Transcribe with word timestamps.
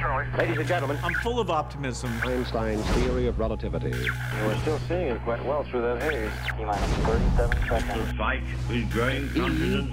Ladies 0.00 0.56
and 0.56 0.66
gentlemen, 0.66 0.98
I'm 1.02 1.12
full 1.14 1.40
of 1.40 1.50
optimism. 1.50 2.10
Einstein's 2.24 2.86
theory 2.92 3.26
of 3.26 3.38
relativity. 3.38 3.90
We're 3.90 4.58
still 4.60 4.78
seeing 4.88 5.08
it 5.08 5.22
quite 5.24 5.44
well 5.44 5.62
through 5.64 5.82
that 5.82 6.02
haze. 6.02 6.30
T 6.56 6.64
minus 6.64 6.90
37 7.36 7.68
seconds. 7.68 8.10
The 8.10 8.16
fight 8.16 8.42
is 8.70 8.84
growing 8.92 9.28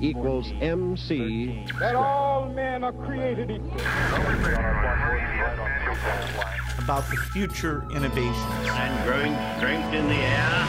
E 0.01 0.09
equals 0.09 0.49
MC. 0.61 1.65
that 1.79 1.95
all 1.95 2.47
men 2.47 2.85
are 2.85 2.93
created 2.93 3.51
equal. 3.51 3.71
About 6.79 7.09
the 7.09 7.17
future 7.33 7.83
innovations. 7.93 8.37
and 8.63 9.05
growing 9.05 9.35
strength 9.57 9.93
in 9.93 10.07
the 10.07 10.15
air. 10.15 10.67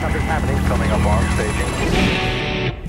Something's 0.00 0.24
happening. 0.24 0.56
Coming 0.66 0.90
up 0.90 1.04
on 1.04 1.24
staging. 1.34 2.33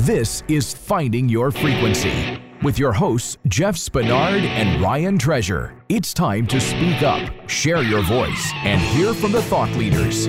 This 0.06 0.44
is 0.48 0.72
Finding 0.72 1.28
Your 1.28 1.50
Frequency 1.50 2.40
with 2.62 2.78
your 2.78 2.94
hosts, 2.94 3.40
Jeff 3.48 3.76
Spinard 3.76 4.44
and 4.44 4.80
Ryan 4.80 5.18
Treasure. 5.18 5.74
It's 5.90 6.14
time 6.14 6.46
to 6.46 6.62
speak 6.62 7.02
up, 7.02 7.28
share 7.50 7.82
your 7.82 8.04
voice, 8.04 8.52
and 8.58 8.80
hear 8.80 9.16
from 9.16 9.32
the 9.32 9.42
thought 9.42 9.72
leaders. 9.72 10.28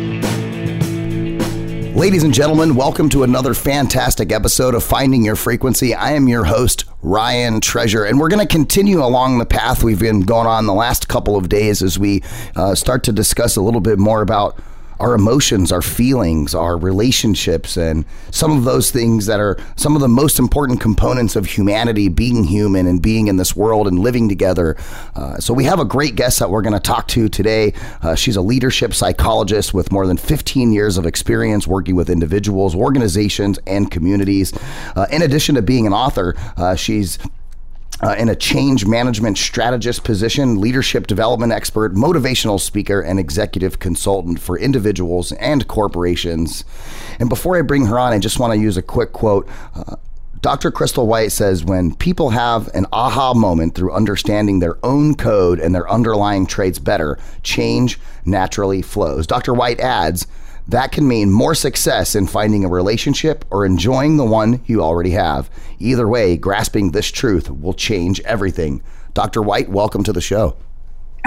Ladies 1.95 2.23
and 2.23 2.33
gentlemen, 2.33 2.75
welcome 2.75 3.11
to 3.11 3.23
another 3.23 3.53
fantastic 3.53 4.33
episode 4.33 4.75
of 4.75 4.83
Finding 4.83 5.23
Your 5.23 5.37
Frequency. 5.37 5.95
I 5.95 6.13
am 6.13 6.27
your 6.27 6.45
host, 6.45 6.87
Ryan 7.03 7.61
Treasure, 7.61 8.05
and 8.05 8.19
we're 8.19 8.31
going 8.31 8.47
to 8.47 8.51
continue 8.51 9.05
along 9.05 9.37
the 9.37 9.45
path 9.45 9.85
we've 9.85 10.01
been 10.01 10.23
going 10.23 10.47
on 10.47 10.65
the 10.65 10.73
last 10.73 11.07
couple 11.09 11.37
of 11.37 11.51
days 11.51 11.83
as 11.83 11.99
we 11.99 12.23
uh, 12.55 12.75
start 12.75 13.05
to 13.05 13.13
discuss 13.13 13.57
a 13.57 13.61
little 13.61 13.83
bit 13.83 13.99
more 13.99 14.23
about 14.23 14.59
our 15.01 15.15
emotions, 15.15 15.73
our 15.73 15.83
feelings, 15.83 16.55
our 16.55 16.77
relationships, 16.77 17.77
and 17.77 18.05
some 18.31 18.57
of 18.57 18.65
those 18.65 18.91
things 18.91 19.27
that 19.27 19.41
are 19.41 19.59
some 19.77 19.95
of 19.95 20.01
the 20.01 20.09
most 20.09 20.39
important 20.39 20.81
components 20.81 21.37
of 21.37 21.47
humanity, 21.47 22.09
being 22.09 22.45
human 22.45 22.87
and 22.87 23.03
being 23.03 23.29
in 23.29 23.37
this 23.37 23.55
world 23.55 23.87
and 23.87 23.99
living 23.99 24.29
together. 24.29 24.77
Uh, 25.15 25.39
so, 25.39 25.53
we 25.55 25.65
have 25.65 25.81
a 25.81 25.85
great 25.85 26.17
guest 26.17 26.39
that 26.39 26.51
we're 26.51 26.63
going 26.63 26.73
to 26.73 26.81
talk 26.81 27.09
to 27.09 27.29
today. 27.29 27.73
Uh, 28.03 28.15
she's 28.15 28.37
a 28.37 28.43
leadership 28.43 28.95
psychologist 28.95 29.75
with 29.75 29.93
more 29.93 30.07
than 30.07 30.17
15 30.17 30.73
years 30.73 30.99
of 30.99 31.07
experience 31.07 31.67
working 31.67 31.95
with 31.95 32.11
individuals, 32.11 32.75
organizations, 32.75 33.59
and 33.67 33.91
communities. 33.91 34.53
Uh, 34.95 35.07
in 35.11 35.23
addition 35.23 35.55
to 35.55 35.63
being 35.63 35.87
an 35.87 35.93
author, 35.93 36.35
uh, 36.57 36.75
she's 36.75 37.19
uh, 38.03 38.15
in 38.19 38.29
a 38.29 38.37
change 38.37 38.87
management 38.87 39.39
strategist 39.39 40.05
position, 40.05 40.61
leadership 40.61 41.07
development 41.07 41.53
expert, 41.53 41.95
motivational 41.95 42.61
speaker, 42.61 43.01
and 43.01 43.19
executive 43.19 43.79
consultant 43.79 44.39
for 44.41 44.59
individuals 44.59 45.33
and 45.33 45.67
corporations. 45.67 46.65
And 47.19 47.29
before 47.29 47.57
I 47.57 47.63
bring 47.63 47.87
her 47.87 47.99
on, 47.99 48.13
I 48.13 48.19
just 48.19 48.39
want 48.39 48.53
to 48.53 48.59
use 48.59 48.77
a 48.77 48.83
quick 48.83 49.13
quote. 49.13 49.49
Uh, 49.75 49.97
Dr. 50.43 50.71
Crystal 50.71 51.07
White 51.07 51.33
says 51.33 51.65
when 51.65 51.95
people 51.95 52.31
have 52.31 52.69
an 52.75 52.87
aha 52.93 53.35
moment 53.35 53.75
through 53.75 53.93
understanding 53.93 54.59
their 54.59 54.77
own 54.85 55.15
code 55.15 55.59
and 55.59 55.75
their 55.75 55.91
underlying 55.91 56.47
traits 56.47 56.79
better, 56.79 57.19
change 57.43 57.99
naturally 58.25 58.83
flows. 58.83 59.27
Dr. 59.27 59.55
White 59.55 59.81
adds, 59.81 60.27
that 60.69 60.93
can 60.93 61.07
mean 61.07 61.31
more 61.31 61.55
success 61.55 62.15
in 62.15 62.27
finding 62.27 62.65
a 62.65 62.69
relationship 62.69 63.45
or 63.51 63.65
enjoying 63.65 64.17
the 64.17 64.25
one 64.25 64.63
you 64.67 64.83
already 64.83 65.11
have. 65.11 65.49
Either 65.79 66.09
way, 66.09 66.37
grasping 66.37 66.91
this 66.91 67.11
truth 67.11 67.51
will 67.51 67.75
change 67.75 68.21
everything. 68.21 68.83
Dr. 69.15 69.43
White, 69.43 69.69
welcome 69.69 70.03
to 70.05 70.13
the 70.13 70.21
show. 70.21 70.57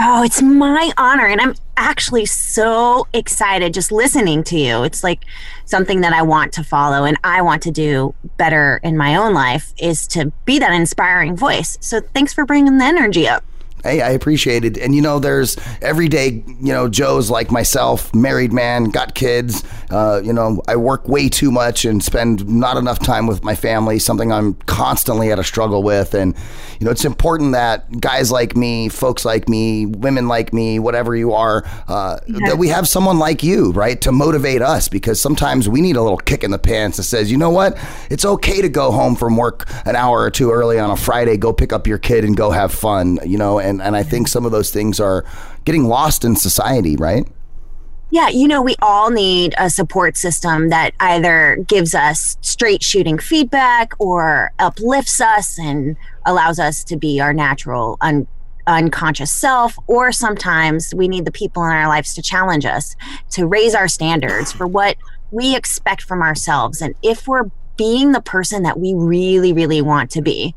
Oh, 0.01 0.23
it's 0.23 0.41
my 0.41 0.91
honor. 0.97 1.25
And 1.25 1.41
I'm 1.41 1.55
actually 1.75 2.25
so 2.25 3.07
excited 3.13 3.73
just 3.73 3.91
listening 3.91 4.43
to 4.45 4.57
you. 4.57 4.83
It's 4.83 5.03
like 5.03 5.25
something 5.65 6.01
that 6.01 6.13
I 6.13 6.21
want 6.21 6.53
to 6.53 6.63
follow 6.63 7.03
and 7.03 7.17
I 7.23 7.41
want 7.41 7.61
to 7.63 7.71
do 7.71 8.15
better 8.37 8.79
in 8.83 8.95
my 8.95 9.15
own 9.15 9.33
life 9.33 9.73
is 9.77 10.07
to 10.09 10.31
be 10.45 10.59
that 10.59 10.71
inspiring 10.71 11.35
voice. 11.35 11.77
So 11.81 11.99
thanks 11.99 12.33
for 12.33 12.45
bringing 12.45 12.77
the 12.77 12.85
energy 12.85 13.27
up. 13.27 13.43
Hey, 13.83 14.01
I 14.01 14.09
appreciate 14.09 14.65
it. 14.65 14.77
And 14.77 14.93
you 14.93 15.01
know, 15.01 15.19
there's 15.19 15.57
everyday, 15.81 16.43
you 16.59 16.73
know, 16.73 16.89
Joe's 16.89 17.29
like 17.29 17.51
myself, 17.51 18.13
married 18.13 18.51
man, 18.51 18.85
got 18.85 19.15
kids. 19.15 19.63
Uh, 19.89 20.21
you 20.23 20.33
know, 20.33 20.61
I 20.67 20.75
work 20.75 21.07
way 21.07 21.29
too 21.29 21.51
much 21.51 21.85
and 21.85 22.03
spend 22.03 22.47
not 22.47 22.77
enough 22.77 22.99
time 22.99 23.27
with 23.27 23.43
my 23.43 23.55
family, 23.55 23.99
something 23.99 24.31
I'm 24.31 24.53
constantly 24.65 25.31
at 25.31 25.39
a 25.39 25.43
struggle 25.43 25.81
with. 25.83 26.13
And, 26.13 26.35
you 26.79 26.85
know, 26.85 26.91
it's 26.91 27.05
important 27.05 27.53
that 27.53 27.99
guys 27.99 28.31
like 28.31 28.55
me, 28.55 28.89
folks 28.89 29.25
like 29.25 29.49
me, 29.49 29.85
women 29.85 30.27
like 30.27 30.53
me, 30.53 30.79
whatever 30.79 31.15
you 31.15 31.33
are, 31.33 31.63
uh, 31.87 32.19
that 32.47 32.57
we 32.57 32.67
have 32.67 32.87
someone 32.87 33.19
like 33.19 33.43
you, 33.43 33.71
right, 33.71 33.99
to 34.01 34.11
motivate 34.11 34.61
us 34.61 34.87
because 34.87 35.19
sometimes 35.19 35.67
we 35.67 35.81
need 35.81 35.95
a 35.95 36.01
little 36.01 36.17
kick 36.17 36.43
in 36.43 36.51
the 36.51 36.59
pants 36.59 36.97
that 36.97 37.03
says, 37.03 37.31
you 37.31 37.37
know 37.37 37.49
what, 37.49 37.77
it's 38.09 38.25
okay 38.25 38.61
to 38.61 38.69
go 38.69 38.91
home 38.91 39.15
from 39.15 39.37
work 39.37 39.69
an 39.85 39.95
hour 39.95 40.19
or 40.19 40.29
two 40.29 40.51
early 40.51 40.79
on 40.79 40.91
a 40.91 40.97
Friday, 40.97 41.37
go 41.37 41.51
pick 41.51 41.73
up 41.73 41.87
your 41.87 41.97
kid 41.97 42.23
and 42.23 42.37
go 42.37 42.51
have 42.51 42.71
fun, 42.71 43.19
you 43.25 43.37
know, 43.37 43.59
and, 43.59 43.81
and 43.81 43.95
I 43.95 44.03
think 44.03 44.27
some 44.27 44.45
of 44.45 44.51
those 44.51 44.71
things 44.71 44.99
are 44.99 45.25
getting 45.65 45.85
lost 45.85 46.23
in 46.23 46.35
society, 46.35 46.95
right? 46.95 47.27
Yeah, 48.11 48.29
you 48.29 48.47
know, 48.47 48.61
we 48.61 48.75
all 48.81 49.11
need 49.11 49.53
a 49.57 49.69
support 49.69 50.17
system 50.17 50.69
that 50.69 50.93
either 50.99 51.63
gives 51.67 51.93
us 51.93 52.37
straight 52.41 52.81
shooting 52.81 53.19
feedback 53.19 53.93
or 53.99 54.51
uplifts 54.57 55.21
us 55.21 55.59
and 55.59 55.95
allows 56.25 56.57
us 56.57 56.83
to 56.85 56.97
be 56.97 57.21
our 57.21 57.33
natural, 57.33 57.97
un- 58.01 58.27
unconscious 58.65 59.31
self. 59.31 59.77
Or 59.85 60.11
sometimes 60.11 60.93
we 60.95 61.07
need 61.07 61.25
the 61.25 61.31
people 61.31 61.63
in 61.63 61.71
our 61.71 61.87
lives 61.87 62.15
to 62.15 62.21
challenge 62.23 62.65
us, 62.65 62.95
to 63.31 63.45
raise 63.45 63.75
our 63.75 63.87
standards 63.87 64.51
for 64.51 64.65
what 64.65 64.97
we 65.29 65.55
expect 65.55 66.01
from 66.01 66.23
ourselves. 66.23 66.81
And 66.81 66.95
if 67.03 67.27
we're 67.27 67.51
being 67.77 68.11
the 68.11 68.21
person 68.21 68.63
that 68.63 68.77
we 68.77 68.93
really, 68.93 69.53
really 69.53 69.81
want 69.81 70.11
to 70.11 70.21
be. 70.21 70.53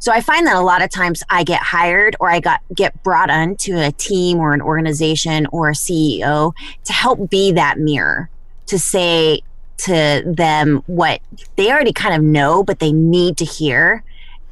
So 0.00 0.12
I 0.12 0.22
find 0.22 0.46
that 0.46 0.56
a 0.56 0.62
lot 0.62 0.80
of 0.80 0.88
times 0.88 1.22
I 1.28 1.44
get 1.44 1.60
hired 1.60 2.16
or 2.20 2.30
I 2.30 2.40
got 2.40 2.62
get 2.74 3.02
brought 3.02 3.28
onto 3.28 3.76
a 3.76 3.92
team 3.92 4.38
or 4.38 4.54
an 4.54 4.62
organization 4.62 5.46
or 5.52 5.68
a 5.68 5.72
CEO 5.72 6.54
to 6.84 6.92
help 6.92 7.28
be 7.28 7.52
that 7.52 7.78
mirror 7.78 8.30
to 8.66 8.78
say 8.78 9.42
to 9.76 10.22
them 10.24 10.82
what 10.86 11.20
they 11.56 11.70
already 11.70 11.92
kind 11.92 12.14
of 12.14 12.22
know 12.22 12.64
but 12.64 12.78
they 12.78 12.92
need 12.92 13.36
to 13.36 13.44
hear 13.44 14.02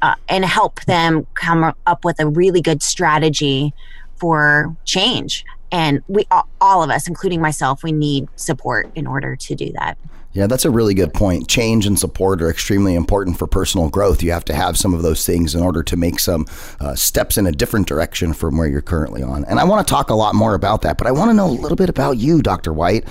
uh, 0.03 0.13
and 0.27 0.45
help 0.45 0.81
them 0.81 1.25
come 1.33 1.73
up 1.87 2.05
with 2.05 2.19
a 2.19 2.27
really 2.27 2.61
good 2.61 2.83
strategy 2.83 3.73
for 4.17 4.75
change. 4.85 5.43
And 5.71 6.03
we 6.07 6.27
all 6.61 6.83
of 6.83 6.91
us 6.91 7.07
including 7.07 7.41
myself 7.41 7.83
we 7.83 7.91
need 7.91 8.27
support 8.35 8.91
in 8.93 9.07
order 9.07 9.35
to 9.35 9.55
do 9.55 9.71
that 9.71 9.97
Yeah, 10.31 10.45
that's 10.45 10.63
a 10.63 10.69
really 10.69 10.93
good 10.93 11.11
point. 11.11 11.47
Change 11.47 11.87
and 11.87 11.97
support 11.97 12.39
are 12.43 12.51
extremely 12.51 12.93
important 12.93 13.39
for 13.39 13.47
personal 13.47 13.89
growth. 13.89 14.21
You 14.21 14.31
have 14.31 14.45
to 14.45 14.53
have 14.53 14.77
some 14.77 14.93
of 14.93 15.01
those 15.01 15.25
things 15.25 15.55
in 15.55 15.63
order 15.63 15.81
to 15.81 15.97
make 15.97 16.19
some 16.19 16.45
uh, 16.79 16.93
steps 16.93 17.39
in 17.39 17.47
a 17.47 17.51
different 17.51 17.87
direction 17.87 18.33
from 18.33 18.55
where 18.55 18.67
you're 18.67 18.81
currently 18.81 19.23
on. 19.23 19.43
And 19.45 19.59
I 19.59 19.63
want 19.63 19.85
to 19.85 19.91
talk 19.91 20.11
a 20.11 20.15
lot 20.15 20.35
more 20.35 20.53
about 20.53 20.83
that, 20.83 20.99
but 20.99 21.07
I 21.07 21.11
want 21.11 21.31
to 21.31 21.33
know 21.33 21.47
a 21.47 21.49
little 21.49 21.75
bit 21.75 21.89
about 21.89 22.17
you, 22.17 22.43
Dr. 22.43 22.71
White. 22.71 23.07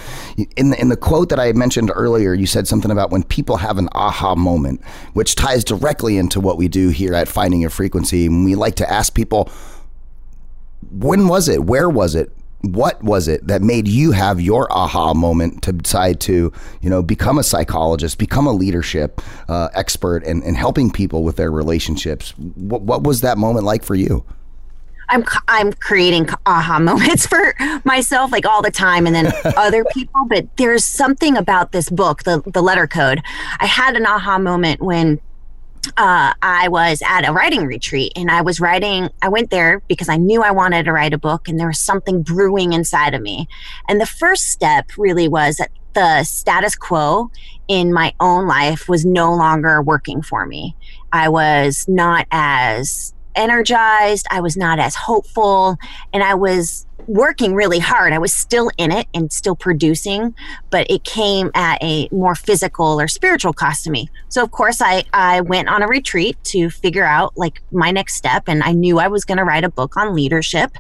In 0.56 0.70
the, 0.70 0.80
in 0.80 0.90
the 0.90 0.96
quote 0.96 1.28
that 1.30 1.40
I 1.40 1.52
mentioned 1.54 1.90
earlier, 1.92 2.34
you 2.34 2.46
said 2.46 2.68
something 2.68 2.90
about 2.90 3.10
when 3.10 3.24
people 3.24 3.56
have 3.56 3.78
an 3.78 3.88
aha 3.92 4.36
moment, 4.36 4.84
which 5.14 5.34
ties 5.34 5.64
directly 5.64 6.18
into 6.18 6.38
what 6.38 6.56
we 6.56 6.68
do 6.68 6.90
here 6.90 7.14
at 7.14 7.26
Finding 7.26 7.60
Your 7.60 7.70
Frequency. 7.70 8.28
We 8.28 8.54
like 8.54 8.76
to 8.76 8.88
ask 8.88 9.12
people, 9.12 9.50
when 10.88 11.26
was 11.26 11.48
it? 11.48 11.64
Where 11.64 11.90
was 11.90 12.14
it? 12.14 12.30
What 12.62 13.02
was 13.02 13.28
it 13.28 13.46
that 13.46 13.62
made 13.62 13.86
you 13.86 14.12
have 14.12 14.40
your 14.40 14.70
aha 14.72 15.14
moment 15.14 15.62
to 15.62 15.72
decide 15.72 16.20
to 16.20 16.52
you 16.80 16.90
know 16.90 17.02
become 17.02 17.38
a 17.38 17.42
psychologist 17.42 18.18
become 18.18 18.46
a 18.46 18.52
leadership 18.52 19.20
uh, 19.48 19.68
expert 19.74 20.24
and, 20.24 20.42
and 20.42 20.56
helping 20.56 20.90
people 20.90 21.22
with 21.22 21.36
their 21.36 21.50
relationships? 21.50 22.30
What, 22.36 22.82
what 22.82 23.02
was 23.04 23.20
that 23.20 23.38
moment 23.38 23.64
like 23.64 23.84
for 23.84 23.94
you? 23.94 24.24
I'm 25.08 25.24
I'm 25.46 25.72
creating 25.72 26.28
aha 26.46 26.78
moments 26.78 27.26
for 27.32 27.54
myself 27.84 28.32
like 28.32 28.44
all 28.44 28.62
the 28.62 28.70
time 28.70 29.06
and 29.06 29.14
then 29.14 29.32
other 29.56 29.84
people 29.86 30.26
but 30.26 30.56
there's 30.56 30.84
something 30.84 31.36
about 31.36 31.72
this 31.72 31.88
book 31.88 32.24
the 32.24 32.42
the 32.46 32.62
letter 32.62 32.86
code. 32.86 33.22
I 33.60 33.66
had 33.66 33.96
an 33.96 34.06
aha 34.06 34.38
moment 34.38 34.80
when 34.80 35.20
uh, 35.96 36.34
I 36.42 36.68
was 36.68 37.02
at 37.06 37.28
a 37.28 37.32
writing 37.32 37.66
retreat 37.66 38.12
and 38.16 38.30
I 38.30 38.42
was 38.42 38.60
writing. 38.60 39.10
I 39.22 39.28
went 39.28 39.50
there 39.50 39.80
because 39.88 40.08
I 40.08 40.16
knew 40.16 40.42
I 40.42 40.50
wanted 40.50 40.84
to 40.84 40.92
write 40.92 41.12
a 41.12 41.18
book 41.18 41.48
and 41.48 41.58
there 41.58 41.68
was 41.68 41.78
something 41.78 42.22
brewing 42.22 42.72
inside 42.72 43.14
of 43.14 43.22
me. 43.22 43.48
And 43.88 44.00
the 44.00 44.06
first 44.06 44.44
step 44.48 44.90
really 44.96 45.28
was 45.28 45.56
that 45.56 45.70
the 45.94 46.24
status 46.24 46.76
quo 46.76 47.30
in 47.66 47.92
my 47.92 48.14
own 48.20 48.46
life 48.46 48.88
was 48.88 49.04
no 49.04 49.34
longer 49.34 49.82
working 49.82 50.22
for 50.22 50.46
me. 50.46 50.76
I 51.12 51.28
was 51.28 51.86
not 51.88 52.26
as 52.30 53.14
energized, 53.34 54.26
I 54.30 54.40
was 54.40 54.56
not 54.56 54.78
as 54.78 54.94
hopeful, 54.94 55.76
and 56.12 56.22
I 56.22 56.34
was 56.34 56.86
working 57.08 57.54
really 57.54 57.78
hard. 57.78 58.12
I 58.12 58.18
was 58.18 58.32
still 58.34 58.70
in 58.76 58.92
it 58.92 59.08
and 59.14 59.32
still 59.32 59.56
producing, 59.56 60.34
but 60.70 60.88
it 60.90 61.04
came 61.04 61.50
at 61.54 61.82
a 61.82 62.06
more 62.12 62.34
physical 62.34 63.00
or 63.00 63.08
spiritual 63.08 63.54
cost 63.54 63.84
to 63.84 63.90
me. 63.90 64.10
So 64.28 64.42
of 64.42 64.50
course 64.50 64.80
I 64.82 65.04
I 65.12 65.40
went 65.40 65.68
on 65.68 65.82
a 65.82 65.88
retreat 65.88 66.36
to 66.44 66.68
figure 66.68 67.04
out 67.04 67.32
like 67.36 67.62
my 67.72 67.90
next 67.90 68.14
step 68.14 68.44
and 68.46 68.62
I 68.62 68.72
knew 68.72 68.98
I 68.98 69.08
was 69.08 69.24
going 69.24 69.38
to 69.38 69.44
write 69.44 69.64
a 69.64 69.70
book 69.70 69.96
on 69.96 70.14
leadership 70.14 70.72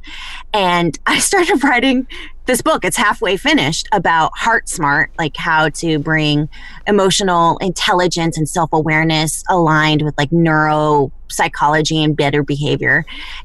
and 0.52 0.98
I 1.06 1.18
started 1.18 1.64
writing 1.64 2.06
this 2.48 2.62
book. 2.62 2.84
It's 2.84 2.96
halfway 2.96 3.36
finished 3.36 3.86
about 3.92 4.32
heart 4.36 4.68
smart, 4.68 5.12
like 5.18 5.36
how 5.36 5.68
to 5.68 5.98
bring 5.98 6.48
emotional 6.86 7.58
intelligence 7.58 8.36
and 8.36 8.48
self-awareness 8.48 9.44
aligned 9.48 10.02
with 10.02 10.16
like 10.18 10.32
neuro 10.32 11.12
psychology 11.28 12.02
and 12.02 12.16
better 12.16 12.42
behavior. 12.42 13.04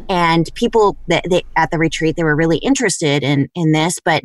And 0.10 0.50
people 0.56 0.98
that 1.10 1.26
they, 1.30 1.44
at 1.58 1.70
the 1.70 1.78
retreat, 1.78 2.16
they 2.16 2.24
were 2.24 2.36
really 2.36 2.58
interested 2.60 3.24
in 3.24 3.50
in 3.54 3.74
this, 3.74 4.00
but 4.04 4.24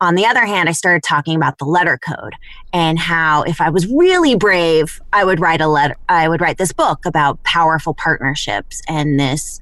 on 0.00 0.14
the 0.14 0.24
other 0.24 0.46
hand, 0.46 0.68
I 0.68 0.72
started 0.72 1.02
talking 1.02 1.36
about 1.36 1.58
the 1.58 1.66
letter 1.66 1.98
code 1.98 2.34
and 2.72 2.98
how 2.98 3.42
if 3.42 3.60
I 3.60 3.68
was 3.68 3.86
really 3.88 4.34
brave, 4.34 4.98
I 5.12 5.24
would 5.24 5.40
write 5.40 5.60
a 5.60 5.68
letter, 5.68 5.96
I 6.08 6.28
would 6.28 6.40
write 6.40 6.56
this 6.56 6.72
book 6.72 7.04
about 7.04 7.42
powerful 7.42 7.92
partnerships 7.92 8.80
and 8.88 9.20
this 9.20 9.60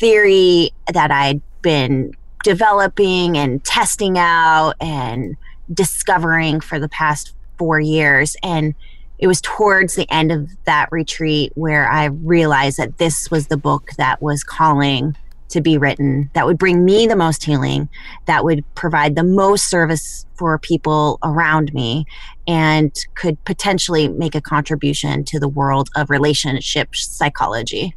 theory 0.00 0.70
that 0.92 1.12
I'd 1.12 1.40
been 1.62 2.12
developing 2.46 3.36
and 3.36 3.64
testing 3.64 4.16
out 4.16 4.74
and 4.80 5.36
discovering 5.74 6.60
for 6.60 6.78
the 6.78 6.88
past 6.88 7.34
four 7.58 7.80
years. 7.80 8.36
And 8.40 8.72
it 9.18 9.26
was 9.26 9.40
towards 9.40 9.96
the 9.96 10.08
end 10.12 10.30
of 10.30 10.48
that 10.64 10.88
retreat 10.92 11.50
where 11.56 11.90
I 11.90 12.04
realized 12.04 12.76
that 12.76 12.98
this 12.98 13.32
was 13.32 13.48
the 13.48 13.56
book 13.56 13.90
that 13.98 14.22
was 14.22 14.44
calling 14.44 15.16
to 15.48 15.60
be 15.60 15.76
written 15.76 16.30
that 16.34 16.46
would 16.46 16.56
bring 16.56 16.84
me 16.84 17.08
the 17.08 17.16
most 17.16 17.42
healing, 17.42 17.88
that 18.26 18.44
would 18.44 18.64
provide 18.76 19.16
the 19.16 19.24
most 19.24 19.68
service 19.68 20.24
for 20.34 20.56
people 20.56 21.18
around 21.24 21.74
me, 21.74 22.06
and 22.46 22.94
could 23.16 23.44
potentially 23.44 24.06
make 24.06 24.36
a 24.36 24.40
contribution 24.40 25.24
to 25.24 25.40
the 25.40 25.48
world 25.48 25.88
of 25.96 26.10
relationship 26.10 26.94
psychology. 26.94 27.92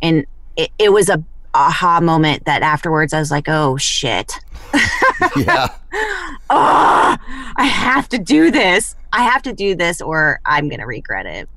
And 0.00 0.24
it, 0.56 0.70
it 0.78 0.92
was 0.92 1.10
a 1.10 1.22
aha 1.54 2.00
moment 2.00 2.44
that 2.44 2.62
afterwards 2.62 3.12
I 3.12 3.18
was 3.18 3.30
like, 3.30 3.48
oh 3.48 3.76
shit. 3.76 4.38
yeah. 5.36 5.68
oh, 6.50 7.16
I 7.56 7.64
have 7.64 8.08
to 8.10 8.18
do 8.18 8.50
this. 8.50 8.96
I 9.12 9.22
have 9.22 9.42
to 9.42 9.52
do 9.52 9.74
this 9.74 10.00
or 10.00 10.40
I'm 10.44 10.68
going 10.68 10.80
to 10.80 10.86
regret 10.86 11.26
it. 11.26 11.48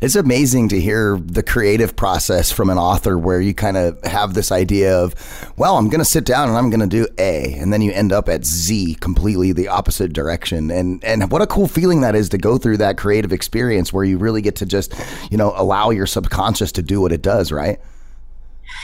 It's 0.00 0.16
amazing 0.16 0.68
to 0.70 0.80
hear 0.80 1.18
the 1.18 1.42
creative 1.42 1.96
process 1.96 2.50
from 2.50 2.68
an 2.68 2.78
author 2.78 3.16
where 3.16 3.40
you 3.40 3.54
kind 3.54 3.76
of 3.76 4.02
have 4.04 4.34
this 4.34 4.50
idea 4.50 4.98
of, 4.98 5.14
well, 5.56 5.78
I'm 5.78 5.88
going 5.88 6.00
to 6.00 6.04
sit 6.04 6.24
down 6.24 6.48
and 6.48 6.58
I'm 6.58 6.68
going 6.68 6.80
to 6.80 6.86
do 6.86 7.06
A, 7.18 7.54
and 7.54 7.72
then 7.72 7.80
you 7.80 7.92
end 7.92 8.12
up 8.12 8.28
at 8.28 8.44
Z, 8.44 8.96
completely 8.96 9.52
the 9.52 9.68
opposite 9.68 10.12
direction. 10.12 10.70
And 10.70 11.02
and 11.04 11.30
what 11.30 11.42
a 11.42 11.46
cool 11.46 11.68
feeling 11.68 12.00
that 12.02 12.14
is 12.14 12.28
to 12.30 12.38
go 12.38 12.58
through 12.58 12.78
that 12.78 12.98
creative 12.98 13.32
experience 13.32 13.92
where 13.92 14.04
you 14.04 14.18
really 14.18 14.42
get 14.42 14.56
to 14.56 14.66
just, 14.66 14.94
you 15.30 15.38
know, 15.38 15.54
allow 15.56 15.90
your 15.90 16.06
subconscious 16.06 16.72
to 16.72 16.82
do 16.82 17.00
what 17.00 17.12
it 17.12 17.22
does, 17.22 17.52
right? 17.52 17.80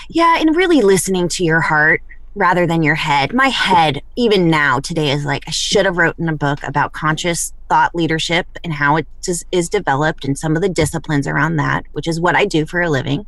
Yeah, 0.08 0.38
and 0.38 0.56
really 0.56 0.82
listening 0.82 1.28
to 1.28 1.44
your 1.44 1.60
heart 1.60 2.02
rather 2.34 2.66
than 2.66 2.82
your 2.82 2.94
head. 2.94 3.32
My 3.32 3.48
head, 3.48 4.02
even 4.16 4.50
now 4.50 4.80
today, 4.80 5.10
is 5.10 5.24
like 5.24 5.44
I 5.46 5.50
should 5.50 5.84
have 5.84 5.96
written 5.96 6.28
a 6.28 6.36
book 6.36 6.62
about 6.62 6.92
conscious 6.92 7.52
thought 7.68 7.94
leadership 7.94 8.46
and 8.62 8.72
how 8.72 8.96
it 8.96 9.06
is, 9.26 9.44
is 9.52 9.68
developed 9.68 10.24
and 10.24 10.38
some 10.38 10.56
of 10.56 10.62
the 10.62 10.68
disciplines 10.68 11.26
around 11.26 11.56
that, 11.56 11.84
which 11.92 12.06
is 12.06 12.20
what 12.20 12.36
I 12.36 12.44
do 12.44 12.66
for 12.66 12.80
a 12.80 12.90
living. 12.90 13.26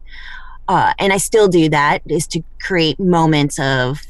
Uh, 0.69 0.93
and 0.99 1.12
I 1.12 1.17
still 1.17 1.49
do 1.49 1.69
that 1.70 2.03
is 2.06 2.26
to 2.29 2.43
create 2.61 2.99
moments 3.00 3.58
of 3.58 4.00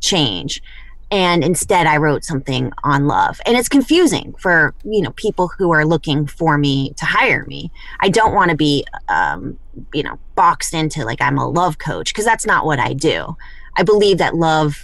change. 0.00 0.62
And 1.10 1.44
instead, 1.44 1.86
I 1.86 1.98
wrote 1.98 2.24
something 2.24 2.72
on 2.84 3.06
love, 3.06 3.38
and 3.44 3.54
it's 3.54 3.68
confusing 3.68 4.34
for 4.38 4.74
you 4.82 5.02
know 5.02 5.10
people 5.10 5.48
who 5.58 5.70
are 5.70 5.84
looking 5.84 6.26
for 6.26 6.56
me 6.56 6.94
to 6.96 7.04
hire 7.04 7.44
me. 7.44 7.70
I 8.00 8.08
don't 8.08 8.34
want 8.34 8.50
to 8.50 8.56
be, 8.56 8.86
um, 9.08 9.58
you 9.92 10.02
know, 10.02 10.18
boxed 10.34 10.74
into 10.74 11.04
like 11.04 11.20
I'm 11.20 11.38
a 11.38 11.48
love 11.48 11.78
coach 11.78 12.12
because 12.12 12.24
that's 12.24 12.46
not 12.46 12.66
what 12.66 12.78
I 12.78 12.92
do. 12.92 13.36
I 13.76 13.82
believe 13.82 14.18
that 14.18 14.34
love, 14.34 14.78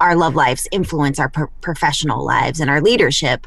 our 0.00 0.16
love 0.16 0.34
lives 0.34 0.68
influence 0.70 1.18
our 1.18 1.28
pro- 1.28 1.50
professional 1.60 2.24
lives 2.24 2.60
and 2.60 2.70
our 2.70 2.80
leadership. 2.80 3.46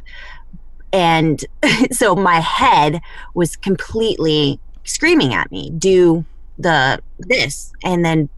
And 0.93 1.43
so 1.91 2.15
my 2.15 2.39
head 2.39 3.01
was 3.33 3.55
completely 3.55 4.59
screaming 4.83 5.33
at 5.33 5.51
me, 5.51 5.69
do 5.71 6.25
the 6.57 7.01
this. 7.19 7.71
And 7.83 8.03
then 8.03 8.29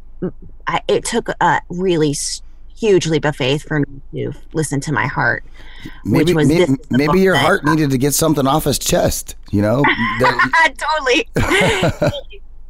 I, 0.67 0.81
it 0.87 1.05
took 1.05 1.29
a 1.29 1.61
really 1.69 2.15
huge 2.75 3.07
leap 3.07 3.25
of 3.25 3.35
faith 3.35 3.63
for 3.63 3.79
me 3.79 4.01
to 4.13 4.33
listen 4.53 4.79
to 4.81 4.91
my 4.91 5.07
heart. 5.07 5.43
Maybe, 6.05 6.33
maybe, 6.33 6.75
maybe 6.89 7.19
your 7.19 7.35
heart 7.35 7.63
needed 7.65 7.91
to 7.91 7.97
get 7.97 8.13
something 8.13 8.47
off 8.47 8.65
his 8.65 8.79
chest, 8.79 9.35
you 9.51 9.61
know? 9.61 9.83
totally. 10.77 11.27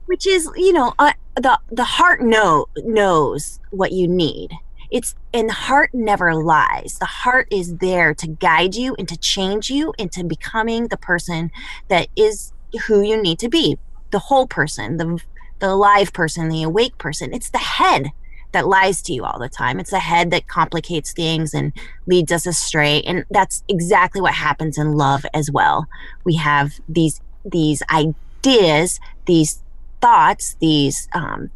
Which 0.06 0.28
is, 0.28 0.50
you 0.56 0.74
know, 0.74 0.94
uh, 1.00 1.14
the 1.36 1.58
the 1.72 1.84
heart 1.84 2.22
know 2.22 2.68
knows 2.78 3.60
what 3.72 3.92
you 3.92 4.08
need. 4.08 4.52
It's 4.92 5.16
and 5.34 5.50
the 5.50 5.54
heart 5.54 5.90
never 5.94 6.36
lies. 6.36 6.98
The 7.00 7.06
heart 7.06 7.48
is 7.50 7.78
there 7.78 8.14
to 8.14 8.28
guide 8.28 8.76
you 8.76 8.96
and 9.00 9.08
to 9.08 9.18
change 9.18 9.72
you 9.72 9.94
into 9.98 10.24
becoming 10.24 10.88
the 10.88 10.98
person 10.98 11.52
that 11.88 12.10
is 12.16 12.54
who 12.88 13.02
you 13.02 13.20
need 13.20 13.40
to 13.40 13.50
be. 13.50 13.80
The 14.12 14.20
whole 14.20 14.46
person, 14.46 14.98
the 14.98 15.20
the 15.60 15.70
alive 15.70 16.14
person, 16.14 16.50
the 16.50 16.64
awake 16.64 16.98
person. 16.98 17.34
It's 17.34 17.50
the 17.50 17.58
head 17.58 18.12
that 18.54 18.68
lies 18.68 19.02
to 19.04 19.14
you 19.14 19.26
all 19.26 19.40
the 19.40 19.50
time. 19.50 19.80
It's 19.80 19.92
the 19.92 20.00
head 20.00 20.32
that 20.32 20.48
complicates 20.48 21.12
things 21.12 21.54
and 21.54 21.74
leads 22.08 22.32
us 22.32 22.46
astray. 22.46 23.02
And 23.02 23.26
that's 23.30 23.64
exactly 23.68 24.22
what 24.22 24.34
happens 24.34 24.78
in 24.78 24.94
love 24.94 25.26
as 25.34 25.52
well. 25.52 25.88
We 26.24 26.36
have 26.36 26.80
these 26.88 27.20
these 27.46 27.84
ideas, 27.92 29.00
these 29.26 29.62
thoughts, 30.02 30.56
these 30.62 31.08
um, 31.14 31.50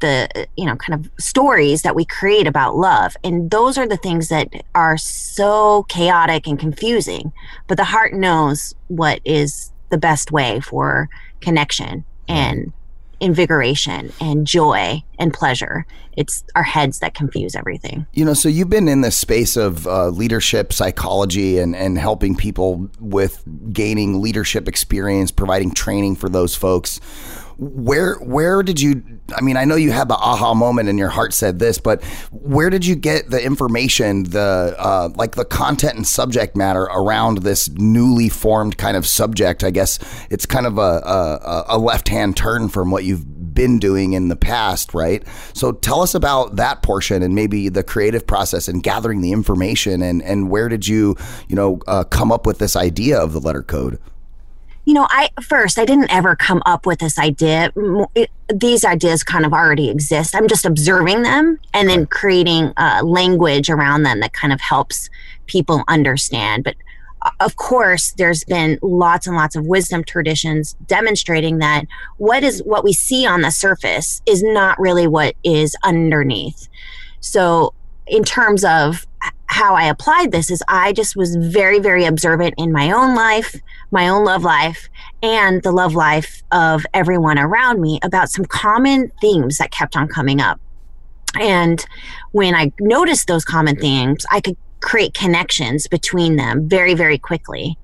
the 0.00 0.48
you 0.56 0.66
know 0.66 0.76
kind 0.76 0.98
of 0.98 1.10
stories 1.18 1.82
that 1.82 1.94
we 1.94 2.04
create 2.04 2.46
about 2.46 2.76
love 2.76 3.16
and 3.22 3.50
those 3.50 3.78
are 3.78 3.86
the 3.86 3.96
things 3.96 4.28
that 4.28 4.48
are 4.74 4.96
so 4.98 5.84
chaotic 5.88 6.48
and 6.48 6.58
confusing 6.58 7.32
but 7.68 7.76
the 7.76 7.84
heart 7.84 8.12
knows 8.12 8.74
what 8.88 9.20
is 9.24 9.72
the 9.90 9.98
best 9.98 10.32
way 10.32 10.58
for 10.60 11.08
connection 11.40 12.04
and 12.28 12.72
invigoration 13.20 14.12
and 14.20 14.46
joy 14.46 15.02
and 15.18 15.32
pleasure. 15.32 15.86
It's 16.16 16.44
our 16.54 16.62
heads 16.62 17.00
that 17.00 17.14
confuse 17.14 17.54
everything. 17.54 18.06
You 18.12 18.24
know, 18.24 18.34
so 18.34 18.48
you've 18.48 18.70
been 18.70 18.88
in 18.88 19.00
this 19.00 19.16
space 19.16 19.56
of 19.56 19.86
uh, 19.86 20.08
leadership 20.08 20.72
psychology 20.72 21.58
and, 21.58 21.74
and 21.74 21.98
helping 21.98 22.36
people 22.36 22.90
with 23.00 23.42
gaining 23.72 24.20
leadership 24.20 24.68
experience, 24.68 25.30
providing 25.30 25.72
training 25.72 26.16
for 26.16 26.28
those 26.28 26.54
folks. 26.54 27.00
Where 27.60 28.14
where 28.20 28.62
did 28.62 28.80
you? 28.80 29.02
I 29.36 29.40
mean, 29.40 29.56
I 29.56 29.64
know 29.64 29.74
you 29.74 29.90
had 29.90 30.06
the 30.06 30.14
aha 30.14 30.54
moment 30.54 30.88
and 30.88 30.96
your 30.96 31.08
heart 31.08 31.34
said 31.34 31.58
this, 31.58 31.78
but 31.78 32.04
where 32.30 32.70
did 32.70 32.86
you 32.86 32.94
get 32.94 33.30
the 33.30 33.44
information, 33.44 34.22
the 34.22 34.76
uh, 34.78 35.08
like 35.16 35.34
the 35.34 35.44
content 35.44 35.96
and 35.96 36.06
subject 36.06 36.56
matter 36.56 36.84
around 36.84 37.38
this 37.38 37.68
newly 37.70 38.28
formed 38.28 38.78
kind 38.78 38.96
of 38.96 39.04
subject? 39.04 39.64
I 39.64 39.70
guess 39.70 39.98
it's 40.30 40.46
kind 40.46 40.66
of 40.66 40.78
a 40.78 41.02
a, 41.04 41.64
a 41.70 41.78
left 41.78 42.08
hand 42.08 42.36
turn 42.36 42.68
from 42.68 42.92
what 42.92 43.02
you've 43.02 43.54
been 43.54 43.80
doing 43.80 44.12
in 44.12 44.28
the 44.28 44.36
past, 44.36 44.94
right? 44.94 45.24
So 45.52 45.72
tell 45.72 46.00
us 46.00 46.14
about 46.14 46.54
that 46.56 46.84
portion 46.84 47.24
and 47.24 47.34
maybe 47.34 47.68
the 47.68 47.82
creative 47.82 48.24
process 48.24 48.68
and 48.68 48.84
gathering 48.84 49.20
the 49.20 49.32
information 49.32 50.00
and 50.00 50.22
and 50.22 50.48
where 50.48 50.68
did 50.68 50.86
you 50.86 51.16
you 51.48 51.56
know 51.56 51.80
uh, 51.88 52.04
come 52.04 52.30
up 52.30 52.46
with 52.46 52.58
this 52.58 52.76
idea 52.76 53.18
of 53.18 53.32
the 53.32 53.40
letter 53.40 53.64
code? 53.64 53.98
You 54.88 54.94
know, 54.94 55.06
I 55.10 55.28
first 55.42 55.78
I 55.78 55.84
didn't 55.84 56.10
ever 56.10 56.34
come 56.34 56.62
up 56.64 56.86
with 56.86 57.00
this 57.00 57.18
idea. 57.18 57.70
It, 58.14 58.30
these 58.48 58.86
ideas 58.86 59.22
kind 59.22 59.44
of 59.44 59.52
already 59.52 59.90
exist. 59.90 60.34
I'm 60.34 60.48
just 60.48 60.64
observing 60.64 61.24
them 61.24 61.58
and 61.74 61.90
then 61.90 62.06
creating 62.06 62.72
uh, 62.78 63.02
language 63.04 63.68
around 63.68 64.04
them 64.04 64.20
that 64.20 64.32
kind 64.32 64.50
of 64.50 64.62
helps 64.62 65.10
people 65.44 65.84
understand. 65.88 66.64
But 66.64 66.76
uh, 67.20 67.32
of 67.40 67.56
course, 67.56 68.12
there's 68.12 68.44
been 68.44 68.78
lots 68.80 69.26
and 69.26 69.36
lots 69.36 69.56
of 69.56 69.66
wisdom 69.66 70.04
traditions 70.04 70.74
demonstrating 70.86 71.58
that 71.58 71.84
what 72.16 72.42
is 72.42 72.62
what 72.62 72.82
we 72.82 72.94
see 72.94 73.26
on 73.26 73.42
the 73.42 73.50
surface 73.50 74.22
is 74.24 74.42
not 74.42 74.80
really 74.80 75.06
what 75.06 75.34
is 75.44 75.76
underneath. 75.84 76.66
So, 77.20 77.74
in 78.06 78.24
terms 78.24 78.64
of 78.64 79.06
how 79.58 79.74
I 79.74 79.86
applied 79.86 80.30
this 80.30 80.52
is 80.52 80.62
I 80.68 80.92
just 80.92 81.16
was 81.16 81.34
very, 81.34 81.80
very 81.80 82.04
observant 82.04 82.54
in 82.58 82.70
my 82.70 82.92
own 82.92 83.16
life, 83.16 83.56
my 83.90 84.08
own 84.08 84.24
love 84.24 84.44
life, 84.44 84.88
and 85.20 85.60
the 85.64 85.72
love 85.72 85.96
life 85.96 86.44
of 86.52 86.86
everyone 86.94 87.40
around 87.40 87.80
me 87.80 87.98
about 88.04 88.30
some 88.30 88.44
common 88.44 89.10
themes 89.20 89.58
that 89.58 89.72
kept 89.72 89.96
on 89.96 90.06
coming 90.06 90.40
up. 90.40 90.60
And 91.40 91.84
when 92.30 92.54
I 92.54 92.70
noticed 92.78 93.26
those 93.26 93.44
common 93.44 93.74
themes, 93.74 94.24
I 94.30 94.40
could 94.40 94.56
create 94.78 95.14
connections 95.14 95.88
between 95.88 96.36
them 96.36 96.68
very, 96.68 96.94
very 96.94 97.18
quickly. 97.18 97.76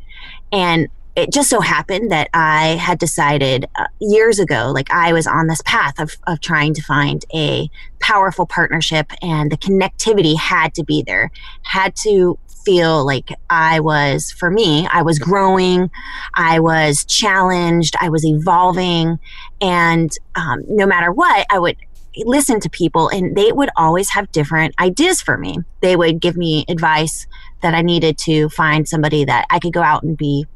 And 0.52 0.86
it 1.16 1.32
just 1.32 1.48
so 1.48 1.60
happened 1.60 2.10
that 2.10 2.28
I 2.34 2.76
had 2.76 2.98
decided 2.98 3.66
uh, 3.76 3.86
years 4.00 4.38
ago, 4.38 4.72
like 4.74 4.90
I 4.90 5.12
was 5.12 5.26
on 5.26 5.46
this 5.46 5.62
path 5.64 6.00
of, 6.00 6.16
of 6.26 6.40
trying 6.40 6.74
to 6.74 6.82
find 6.82 7.24
a 7.32 7.70
powerful 8.00 8.46
partnership, 8.46 9.12
and 9.22 9.50
the 9.50 9.56
connectivity 9.56 10.36
had 10.36 10.74
to 10.74 10.84
be 10.84 11.02
there, 11.06 11.30
had 11.62 11.94
to 12.02 12.38
feel 12.64 13.04
like 13.06 13.30
I 13.48 13.80
was, 13.80 14.32
for 14.32 14.50
me, 14.50 14.88
I 14.90 15.02
was 15.02 15.18
growing, 15.18 15.90
I 16.34 16.60
was 16.60 17.04
challenged, 17.04 17.94
I 18.00 18.08
was 18.08 18.24
evolving. 18.24 19.18
And 19.60 20.10
um, 20.34 20.64
no 20.68 20.86
matter 20.86 21.12
what, 21.12 21.46
I 21.50 21.58
would 21.58 21.76
listen 22.16 22.60
to 22.60 22.70
people, 22.70 23.08
and 23.08 23.36
they 23.36 23.52
would 23.52 23.70
always 23.76 24.10
have 24.10 24.32
different 24.32 24.74
ideas 24.80 25.20
for 25.20 25.36
me. 25.36 25.58
They 25.80 25.94
would 25.94 26.20
give 26.20 26.36
me 26.36 26.64
advice 26.68 27.26
that 27.62 27.74
I 27.74 27.82
needed 27.82 28.18
to 28.18 28.48
find 28.48 28.88
somebody 28.88 29.24
that 29.24 29.46
I 29.50 29.58
could 29.58 29.72
go 29.72 29.82
out 29.82 30.02
and 30.02 30.16
be 30.16 30.46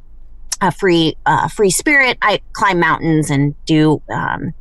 a 0.60 0.72
free 0.72 1.16
uh, 1.26 1.48
free 1.48 1.70
spirit. 1.70 2.18
I 2.22 2.40
climb 2.52 2.80
mountains 2.80 3.30
and 3.30 3.54
do. 3.64 4.02
Um, 4.12 4.54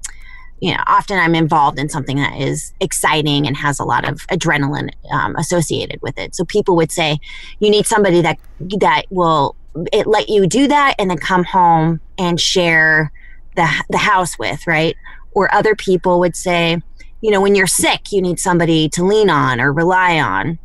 you 0.59 0.73
know, 0.73 0.81
often 0.87 1.19
I'm 1.19 1.35
involved 1.35 1.77
in 1.77 1.87
something 1.87 2.17
that 2.17 2.35
is 2.39 2.73
exciting 2.79 3.45
and 3.45 3.55
has 3.55 3.79
a 3.79 3.83
lot 3.83 4.09
of 4.09 4.25
adrenaline 4.27 4.89
um, 5.11 5.35
associated 5.35 6.01
with 6.01 6.17
it. 6.17 6.33
So 6.33 6.45
people 6.45 6.75
would 6.77 6.91
say, 6.91 7.19
you 7.59 7.69
need 7.69 7.85
somebody 7.85 8.21
that 8.21 8.39
that 8.79 9.03
will 9.11 9.55
it 9.93 10.07
let 10.07 10.29
you 10.29 10.47
do 10.47 10.67
that 10.67 10.95
and 10.97 11.11
then 11.11 11.19
come 11.19 11.43
home 11.43 11.99
and 12.17 12.39
share 12.39 13.11
the 13.55 13.69
the 13.89 13.99
house 13.99 14.39
with, 14.39 14.65
right? 14.65 14.95
Or 15.33 15.53
other 15.53 15.75
people 15.75 16.19
would 16.21 16.35
say, 16.35 16.81
you 17.21 17.29
know, 17.29 17.41
when 17.41 17.53
you're 17.53 17.67
sick, 17.67 18.11
you 18.11 18.21
need 18.21 18.39
somebody 18.39 18.89
to 18.89 19.05
lean 19.05 19.29
on 19.29 19.61
or 19.61 19.71
rely 19.71 20.19
on 20.19 20.57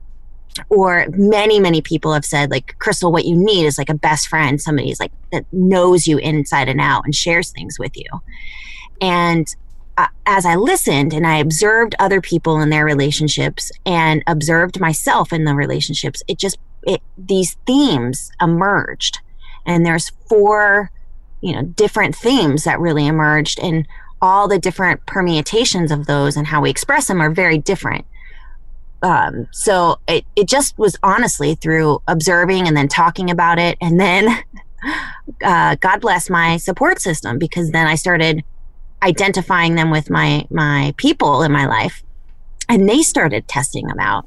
or 0.69 1.07
many 1.11 1.59
many 1.59 1.81
people 1.81 2.13
have 2.13 2.25
said 2.25 2.51
like 2.51 2.77
crystal 2.79 3.11
what 3.11 3.25
you 3.25 3.37
need 3.37 3.65
is 3.65 3.79
like 3.79 3.89
a 3.89 3.95
best 3.95 4.29
friend 4.29 4.61
somebody's 4.61 5.01
like 5.01 5.13
that 5.31 5.45
knows 5.53 6.07
you 6.07 6.19
inside 6.19 6.69
and 6.69 6.81
out 6.81 7.05
and 7.05 7.15
shares 7.15 7.51
things 7.51 7.79
with 7.79 7.97
you. 7.97 8.09
And 9.01 9.47
uh, 9.99 10.07
as 10.27 10.47
i 10.47 10.55
listened 10.55 11.13
and 11.13 11.27
i 11.27 11.37
observed 11.37 11.95
other 11.99 12.21
people 12.21 12.61
in 12.61 12.71
their 12.71 12.85
relationships 12.85 13.71
and 13.85 14.23
observed 14.27 14.81
myself 14.81 15.33
in 15.33 15.45
the 15.45 15.55
relationships 15.55 16.23
it 16.29 16.39
just 16.39 16.57
it 16.85 17.03
these 17.17 17.57
themes 17.67 18.31
emerged. 18.41 19.21
And 19.67 19.87
there's 19.87 20.11
four 20.29 20.91
you 21.41 21.53
know 21.53 21.63
different 21.63 22.15
themes 22.15 22.65
that 22.65 22.81
really 22.81 23.07
emerged 23.07 23.59
and 23.61 23.87
all 24.21 24.47
the 24.47 24.59
different 24.59 25.05
permutations 25.07 25.91
of 25.91 26.07
those 26.07 26.37
and 26.37 26.47
how 26.47 26.61
we 26.61 26.71
express 26.71 27.09
them 27.09 27.21
are 27.21 27.31
very 27.31 27.59
different 27.59 28.07
um, 29.03 29.49
so 29.51 29.99
it, 30.07 30.25
it 30.37 30.49
just 30.49 30.79
was 30.79 30.97
honestly 31.03 31.55
through 31.57 32.01
observing 32.07 32.69
and 32.69 32.77
then 32.77 32.89
talking 32.89 33.31
about 33.31 33.59
it. 33.59 33.77
And 33.81 34.01
then 34.01 34.29
uh, 35.45 35.77
god 35.77 36.01
bless 36.01 36.29
my 36.29 36.57
support 36.57 37.01
system 37.01 37.39
because 37.39 37.71
then 37.71 37.87
i 37.87 37.95
started 37.95 38.43
identifying 39.01 39.77
them 39.77 39.91
with 39.91 40.11
my 40.11 40.45
my 40.51 40.93
people 40.97 41.43
in 41.43 41.53
my 41.53 41.67
life 41.67 42.03
and 42.69 42.89
they 42.89 43.03
started 43.03 43.47
testing 43.47 43.87
them 43.87 44.01
out. 44.01 44.27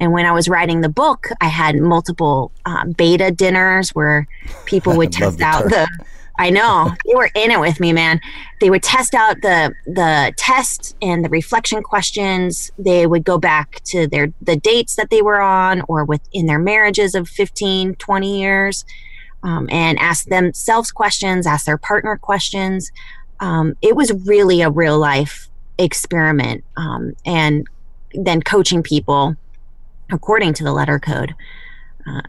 And 0.00 0.12
when 0.12 0.26
i 0.26 0.32
was 0.32 0.48
writing 0.48 0.82
the 0.82 0.88
book 0.88 1.28
i 1.40 1.46
had 1.48 1.76
multiple 1.76 2.52
um, 2.66 2.92
beta 2.92 3.30
dinners 3.30 3.90
where 3.90 4.26
people 4.66 4.96
would 4.96 5.12
test 5.20 5.40
out 5.40 5.64
the 5.64 5.88
I 6.38 6.50
know 6.50 6.92
they 7.04 7.14
were 7.14 7.30
in 7.34 7.50
it 7.50 7.58
with 7.58 7.80
me, 7.80 7.92
man. 7.92 8.20
They 8.60 8.70
would 8.70 8.82
test 8.82 9.14
out 9.14 9.40
the 9.42 9.74
the 9.86 10.32
test 10.36 10.96
and 11.02 11.24
the 11.24 11.28
reflection 11.28 11.82
questions. 11.82 12.70
They 12.78 13.06
would 13.06 13.24
go 13.24 13.38
back 13.38 13.80
to 13.86 14.06
their 14.06 14.32
the 14.40 14.56
dates 14.56 14.94
that 14.96 15.10
they 15.10 15.20
were 15.20 15.40
on 15.40 15.82
or 15.88 16.04
within 16.04 16.46
their 16.46 16.60
marriages 16.60 17.14
of 17.14 17.28
15, 17.28 17.96
20 17.96 18.40
years, 18.40 18.84
um, 19.42 19.68
and 19.70 19.98
ask 19.98 20.26
themselves 20.26 20.92
questions, 20.92 21.46
ask 21.46 21.66
their 21.66 21.78
partner 21.78 22.16
questions. 22.16 22.92
Um, 23.40 23.76
it 23.82 23.96
was 23.96 24.12
really 24.26 24.62
a 24.62 24.70
real 24.70 24.98
life 24.98 25.48
experiment, 25.76 26.64
um, 26.76 27.14
and 27.26 27.66
then 28.14 28.42
coaching 28.42 28.82
people 28.82 29.36
according 30.10 30.54
to 30.54 30.64
the 30.64 30.72
letter 30.72 30.98
code. 30.98 31.34
Uh, 32.06 32.22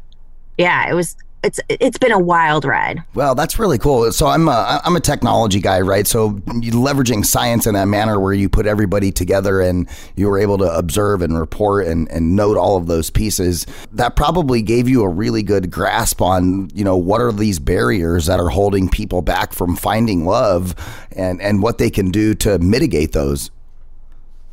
yeah, 0.57 0.89
it 0.89 0.93
was 0.93 1.15
it's 1.43 1.59
it's 1.69 1.97
been 1.97 2.11
a 2.11 2.19
wild 2.19 2.65
ride. 2.65 3.01
Well, 3.13 3.33
that's 3.33 3.57
really 3.57 3.77
cool. 3.77 4.11
So 4.11 4.27
I'm 4.27 4.47
a, 4.47 4.81
I'm 4.83 4.95
a 4.95 4.99
technology 4.99 5.59
guy, 5.59 5.79
right? 5.81 6.05
So 6.05 6.31
leveraging 6.31 7.25
science 7.25 7.65
in 7.65 7.75
that 7.75 7.87
manner 7.87 8.19
where 8.19 8.33
you 8.33 8.49
put 8.49 8.65
everybody 8.65 9.11
together 9.11 9.61
and 9.61 9.87
you 10.15 10.27
were 10.27 10.37
able 10.37 10.57
to 10.57 10.65
observe 10.65 11.21
and 11.21 11.39
report 11.39 11.87
and, 11.87 12.09
and 12.11 12.35
note 12.35 12.57
all 12.57 12.75
of 12.75 12.87
those 12.87 13.09
pieces. 13.09 13.65
That 13.93 14.15
probably 14.15 14.61
gave 14.61 14.89
you 14.89 15.03
a 15.03 15.09
really 15.09 15.43
good 15.43 15.71
grasp 15.71 16.21
on, 16.21 16.69
you 16.73 16.83
know, 16.83 16.97
what 16.97 17.21
are 17.21 17.31
these 17.31 17.59
barriers 17.59 18.25
that 18.25 18.39
are 18.39 18.49
holding 18.49 18.89
people 18.89 19.21
back 19.21 19.53
from 19.53 19.75
finding 19.75 20.25
love 20.25 20.75
and, 21.13 21.41
and 21.41 21.63
what 21.63 21.77
they 21.77 21.89
can 21.89 22.11
do 22.11 22.33
to 22.35 22.59
mitigate 22.59 23.13
those. 23.13 23.49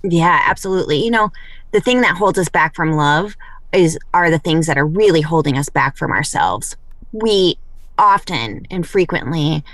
Yeah, 0.02 0.40
absolutely. 0.44 1.02
You 1.04 1.10
know, 1.10 1.32
the 1.72 1.80
thing 1.80 2.00
that 2.02 2.16
holds 2.16 2.38
us 2.38 2.48
back 2.48 2.76
from 2.76 2.92
love 2.92 3.36
is 3.72 3.98
are 4.14 4.30
the 4.30 4.38
things 4.38 4.66
that 4.66 4.78
are 4.78 4.86
really 4.86 5.20
holding 5.20 5.58
us 5.58 5.68
back 5.68 5.96
from 5.96 6.12
ourselves. 6.12 6.76
We 7.12 7.58
often 7.98 8.66
and 8.70 8.86
frequently 8.86 9.64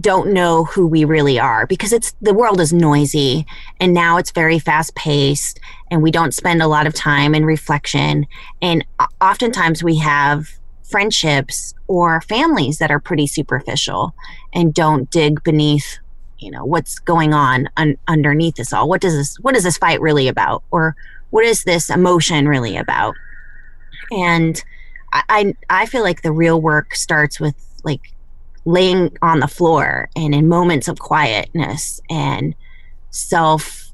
don't 0.00 0.32
know 0.32 0.64
who 0.64 0.86
we 0.86 1.04
really 1.04 1.40
are 1.40 1.66
because 1.66 1.92
it's 1.92 2.14
the 2.20 2.34
world 2.34 2.60
is 2.60 2.72
noisy 2.72 3.44
and 3.80 3.92
now 3.92 4.16
it's 4.16 4.30
very 4.30 4.58
fast 4.58 4.94
paced 4.94 5.58
and 5.90 6.02
we 6.02 6.10
don't 6.10 6.34
spend 6.34 6.62
a 6.62 6.68
lot 6.68 6.86
of 6.86 6.94
time 6.94 7.34
in 7.34 7.44
reflection. 7.44 8.26
And 8.62 8.84
oftentimes 9.20 9.82
we 9.82 9.98
have 9.98 10.46
friendships 10.84 11.74
or 11.88 12.20
families 12.22 12.78
that 12.78 12.90
are 12.90 13.00
pretty 13.00 13.26
superficial 13.26 14.14
and 14.54 14.72
don't 14.72 15.10
dig 15.10 15.42
beneath 15.42 15.98
you 16.38 16.50
know 16.50 16.64
what's 16.64 17.00
going 17.00 17.34
on 17.34 17.68
un- 17.76 17.98
underneath 18.06 18.54
this 18.54 18.72
all. 18.72 18.88
What 18.88 19.00
does 19.00 19.14
this 19.14 19.36
what 19.40 19.56
is 19.56 19.64
this 19.64 19.78
fight 19.78 20.00
really 20.00 20.28
about? 20.28 20.62
Or 20.70 20.94
what 21.30 21.44
is 21.44 21.64
this 21.64 21.90
emotion 21.90 22.46
really 22.46 22.76
about 22.76 23.16
and 24.10 24.62
I, 25.12 25.54
I 25.70 25.86
feel 25.86 26.02
like 26.02 26.22
the 26.22 26.32
real 26.32 26.60
work 26.60 26.94
starts 26.94 27.40
with 27.40 27.54
like 27.84 28.12
laying 28.64 29.16
on 29.22 29.40
the 29.40 29.48
floor 29.48 30.10
and 30.14 30.34
in 30.34 30.48
moments 30.48 30.88
of 30.88 30.98
quietness 30.98 32.00
and 32.10 32.54
self 33.10 33.92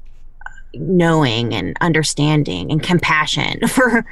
knowing 0.73 1.53
and 1.53 1.77
understanding 1.79 2.71
and 2.71 2.83
compassion 2.83 3.65
for 3.67 4.05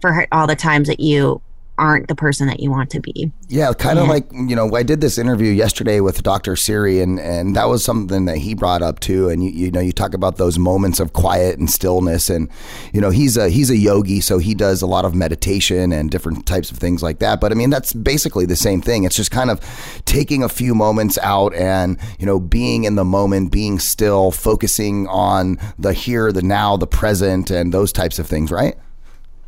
for 0.00 0.26
all 0.30 0.46
the 0.46 0.56
times 0.56 0.86
that 0.88 1.00
you 1.00 1.40
aren't 1.76 2.06
the 2.06 2.14
person 2.14 2.46
that 2.46 2.60
you 2.60 2.70
want 2.70 2.90
to 2.90 3.00
be. 3.00 3.32
Yeah, 3.48 3.72
kind 3.72 3.98
of 3.98 4.08
like 4.08 4.30
you 4.32 4.54
know, 4.54 4.74
I 4.74 4.82
did 4.82 5.00
this 5.00 5.18
interview 5.18 5.50
yesterday 5.50 6.00
with 6.00 6.22
Dr. 6.22 6.56
Siri, 6.56 7.00
and 7.00 7.18
and 7.18 7.56
that 7.56 7.68
was 7.68 7.84
something 7.84 8.26
that 8.26 8.38
he 8.38 8.54
brought 8.54 8.82
up 8.82 9.00
too. 9.00 9.28
And 9.28 9.42
you 9.42 9.50
you 9.50 9.70
know, 9.70 9.80
you 9.80 9.92
talk 9.92 10.14
about 10.14 10.36
those 10.36 10.58
moments 10.58 11.00
of 11.00 11.12
quiet 11.12 11.58
and 11.58 11.68
stillness, 11.68 12.30
and 12.30 12.48
you 12.92 13.00
know, 13.00 13.10
he's 13.10 13.36
a 13.36 13.48
he's 13.48 13.70
a 13.70 13.76
yogi, 13.76 14.20
so 14.20 14.38
he 14.38 14.54
does 14.54 14.82
a 14.82 14.86
lot 14.86 15.04
of 15.04 15.14
meditation 15.14 15.92
and 15.92 16.10
different 16.10 16.46
types 16.46 16.70
of 16.70 16.78
things 16.78 17.02
like 17.02 17.18
that. 17.18 17.40
But 17.40 17.50
I 17.52 17.54
mean, 17.54 17.70
that's 17.70 17.92
basically 17.92 18.46
the 18.46 18.56
same 18.56 18.80
thing. 18.80 19.04
It's 19.04 19.16
just 19.16 19.30
kind 19.30 19.50
of 19.50 19.60
taking 20.04 20.42
a 20.42 20.48
few 20.48 20.74
moments 20.74 21.18
out 21.18 21.54
and 21.54 21.98
you 22.18 22.26
know, 22.26 22.38
being 22.38 22.84
in 22.84 22.94
the 22.94 23.04
moment, 23.04 23.50
being 23.50 23.78
still, 23.78 24.30
focusing 24.30 25.08
on 25.08 25.58
the 25.78 25.92
here, 25.92 26.30
the 26.30 26.42
now, 26.42 26.76
the 26.76 26.86
present, 26.86 27.50
and 27.50 27.72
those 27.74 27.92
types 27.92 28.18
of 28.18 28.26
things, 28.26 28.50
right? 28.52 28.76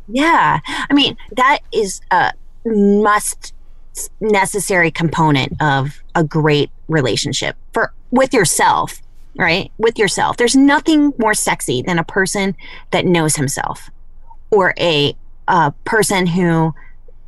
Yeah. 0.07 0.59
I 0.67 0.93
mean, 0.93 1.17
that 1.35 1.59
is 1.71 2.01
a 2.11 2.33
must 2.65 3.53
necessary 4.19 4.91
component 4.91 5.59
of 5.61 6.01
a 6.15 6.23
great 6.23 6.69
relationship 6.87 7.55
for 7.73 7.93
with 8.11 8.33
yourself, 8.33 9.01
right? 9.35 9.71
With 9.77 9.97
yourself. 9.97 10.37
There's 10.37 10.55
nothing 10.55 11.13
more 11.17 11.33
sexy 11.33 11.81
than 11.81 11.99
a 11.99 12.03
person 12.03 12.55
that 12.91 13.05
knows 13.05 13.35
himself 13.35 13.89
or 14.51 14.73
a, 14.79 15.15
a 15.47 15.71
person 15.83 16.27
who 16.27 16.73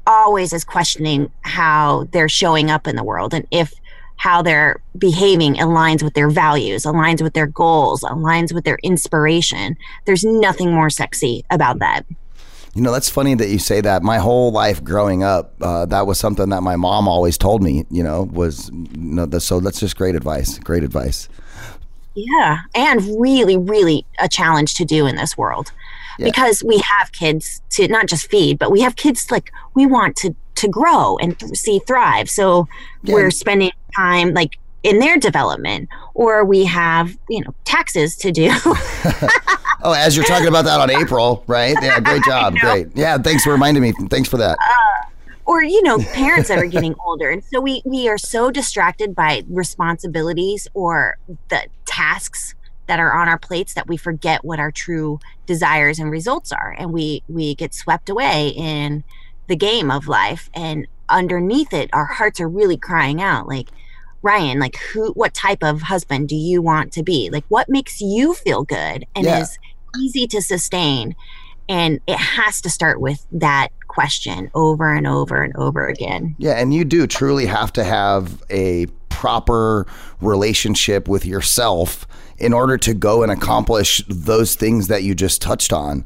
always 0.07 0.53
is 0.53 0.63
questioning 0.63 1.31
how 1.41 2.07
they're 2.11 2.29
showing 2.29 2.71
up 2.71 2.87
in 2.87 2.95
the 2.95 3.03
world 3.03 3.33
and 3.33 3.45
if 3.51 3.73
how 4.19 4.41
they're 4.41 4.81
behaving 4.97 5.55
aligns 5.55 6.03
with 6.03 6.13
their 6.13 6.29
values, 6.29 6.83
aligns 6.83 7.21
with 7.21 7.33
their 7.33 7.47
goals, 7.47 8.01
aligns 8.01 8.53
with 8.53 8.65
their 8.65 8.77
inspiration. 8.83 9.77
There's 10.05 10.25
nothing 10.25 10.73
more 10.73 10.89
sexy 10.89 11.45
about 11.49 11.79
that. 11.79 12.05
You 12.79 12.85
know, 12.85 12.93
that's 12.93 13.09
funny 13.09 13.35
that 13.35 13.49
you 13.49 13.59
say 13.59 13.81
that. 13.81 14.03
My 14.03 14.19
whole 14.19 14.53
life 14.53 14.81
growing 14.81 15.21
up, 15.21 15.53
uh, 15.61 15.85
that 15.87 16.07
was 16.07 16.17
something 16.17 16.47
that 16.47 16.63
my 16.63 16.77
mom 16.77 17.09
always 17.09 17.37
told 17.37 17.61
me. 17.61 17.85
You 17.91 18.03
know, 18.03 18.23
was 18.23 18.69
you 18.69 18.87
know, 18.95 19.25
the, 19.25 19.41
so 19.41 19.59
that's 19.59 19.81
just 19.81 19.97
great 19.97 20.15
advice. 20.15 20.57
Great 20.59 20.83
advice. 20.83 21.27
Yeah, 22.15 22.59
and 22.73 23.01
really, 23.19 23.57
really 23.57 24.05
a 24.17 24.29
challenge 24.29 24.75
to 24.75 24.85
do 24.85 25.07
in 25.07 25.17
this 25.17 25.37
world, 25.37 25.73
yeah. 26.17 26.23
because 26.23 26.63
we 26.63 26.77
have 26.77 27.11
kids 27.11 27.61
to 27.71 27.89
not 27.89 28.07
just 28.07 28.29
feed, 28.29 28.57
but 28.57 28.71
we 28.71 28.79
have 28.79 28.95
kids 28.95 29.29
like 29.29 29.51
we 29.75 29.85
want 29.85 30.15
to 30.15 30.33
to 30.55 30.69
grow 30.69 31.17
and 31.17 31.37
th- 31.37 31.57
see 31.57 31.79
thrive. 31.79 32.29
So 32.29 32.69
yeah. 33.03 33.13
we're 33.13 33.29
spending 33.29 33.71
time 33.93 34.33
like 34.33 34.57
in 34.83 34.99
their 34.99 35.17
development, 35.17 35.89
or 36.13 36.45
we 36.45 36.65
have 36.65 37.17
you 37.29 37.43
know 37.43 37.53
taxes 37.65 38.15
to 38.17 38.31
do. 38.31 38.51
Oh, 39.81 39.93
as 39.93 40.15
you're 40.15 40.25
talking 40.25 40.47
about 40.47 40.65
that 40.65 40.81
on 40.81 40.89
April, 40.91 41.43
right? 41.47 41.75
Yeah, 41.81 42.01
great 42.01 42.23
job. 42.27 42.55
Great. 42.57 42.87
Yeah, 42.95 43.17
thanks 43.17 43.43
for 43.43 43.51
reminding 43.51 43.81
me. 43.81 43.93
Thanks 44.09 44.27
for 44.27 44.35
that. 44.37 44.57
Uh, 44.59 45.07
or 45.45 45.63
you 45.63 45.81
know 45.81 45.97
parents 46.13 46.49
that 46.49 46.59
are 46.59 46.65
getting 46.67 46.93
older 47.05 47.29
and 47.29 47.43
so 47.43 47.59
we 47.59 47.81
we 47.83 48.07
are 48.07 48.19
so 48.19 48.51
distracted 48.51 49.15
by 49.15 49.43
responsibilities 49.49 50.67
or 50.75 51.17
the 51.47 51.63
tasks 51.85 52.53
that 52.85 52.99
are 52.99 53.13
on 53.13 53.27
our 53.27 53.39
plates 53.39 53.73
that 53.73 53.87
we 53.87 53.97
forget 53.97 54.45
what 54.45 54.59
our 54.59 54.71
true 54.71 55.19
desires 55.47 55.97
and 55.97 56.11
results 56.11 56.51
are 56.51 56.75
and 56.77 56.93
we 56.93 57.23
we 57.27 57.55
get 57.55 57.73
swept 57.73 58.09
away 58.09 58.49
in 58.49 59.03
the 59.47 59.55
game 59.55 59.89
of 59.89 60.07
life 60.07 60.51
and 60.53 60.85
underneath 61.09 61.73
it 61.73 61.89
our 61.93 62.05
hearts 62.05 62.39
are 62.39 62.47
really 62.47 62.77
crying 62.77 63.19
out 63.19 63.47
like 63.47 63.69
Ryan 64.21 64.59
like 64.59 64.77
who 64.77 65.11
what 65.13 65.33
type 65.33 65.63
of 65.63 65.81
husband 65.83 66.29
do 66.29 66.35
you 66.35 66.61
want 66.61 66.91
to 66.93 67.03
be 67.03 67.29
like 67.31 67.45
what 67.49 67.69
makes 67.69 68.01
you 68.01 68.33
feel 68.33 68.63
good 68.63 69.05
and 69.15 69.25
Yeah. 69.25 69.41
is 69.41 69.57
easy 69.99 70.27
to 70.27 70.41
sustain 70.41 71.15
and 71.67 71.99
it 72.07 72.17
has 72.17 72.61
to 72.61 72.69
start 72.69 72.99
with 72.99 73.25
that 73.31 73.69
question 73.87 74.49
over 74.55 74.93
and 74.93 75.07
over 75.07 75.41
and 75.43 75.55
over 75.55 75.87
again 75.87 76.35
Yeah, 76.37 76.53
and 76.53 76.73
you 76.73 76.83
do 76.85 77.07
truly 77.07 77.45
have 77.45 77.71
to 77.73 77.83
have 77.83 78.43
a 78.49 78.87
proper 79.09 79.85
relationship 80.21 81.07
with 81.07 81.25
yourself 81.25 82.07
in 82.37 82.53
order 82.53 82.77
to 82.77 82.93
go 82.93 83.21
and 83.23 83.31
accomplish 83.31 84.01
those 84.07 84.55
things 84.55 84.87
that 84.87 85.03
you 85.03 85.13
just 85.13 85.41
touched 85.41 85.73
on. 85.73 86.05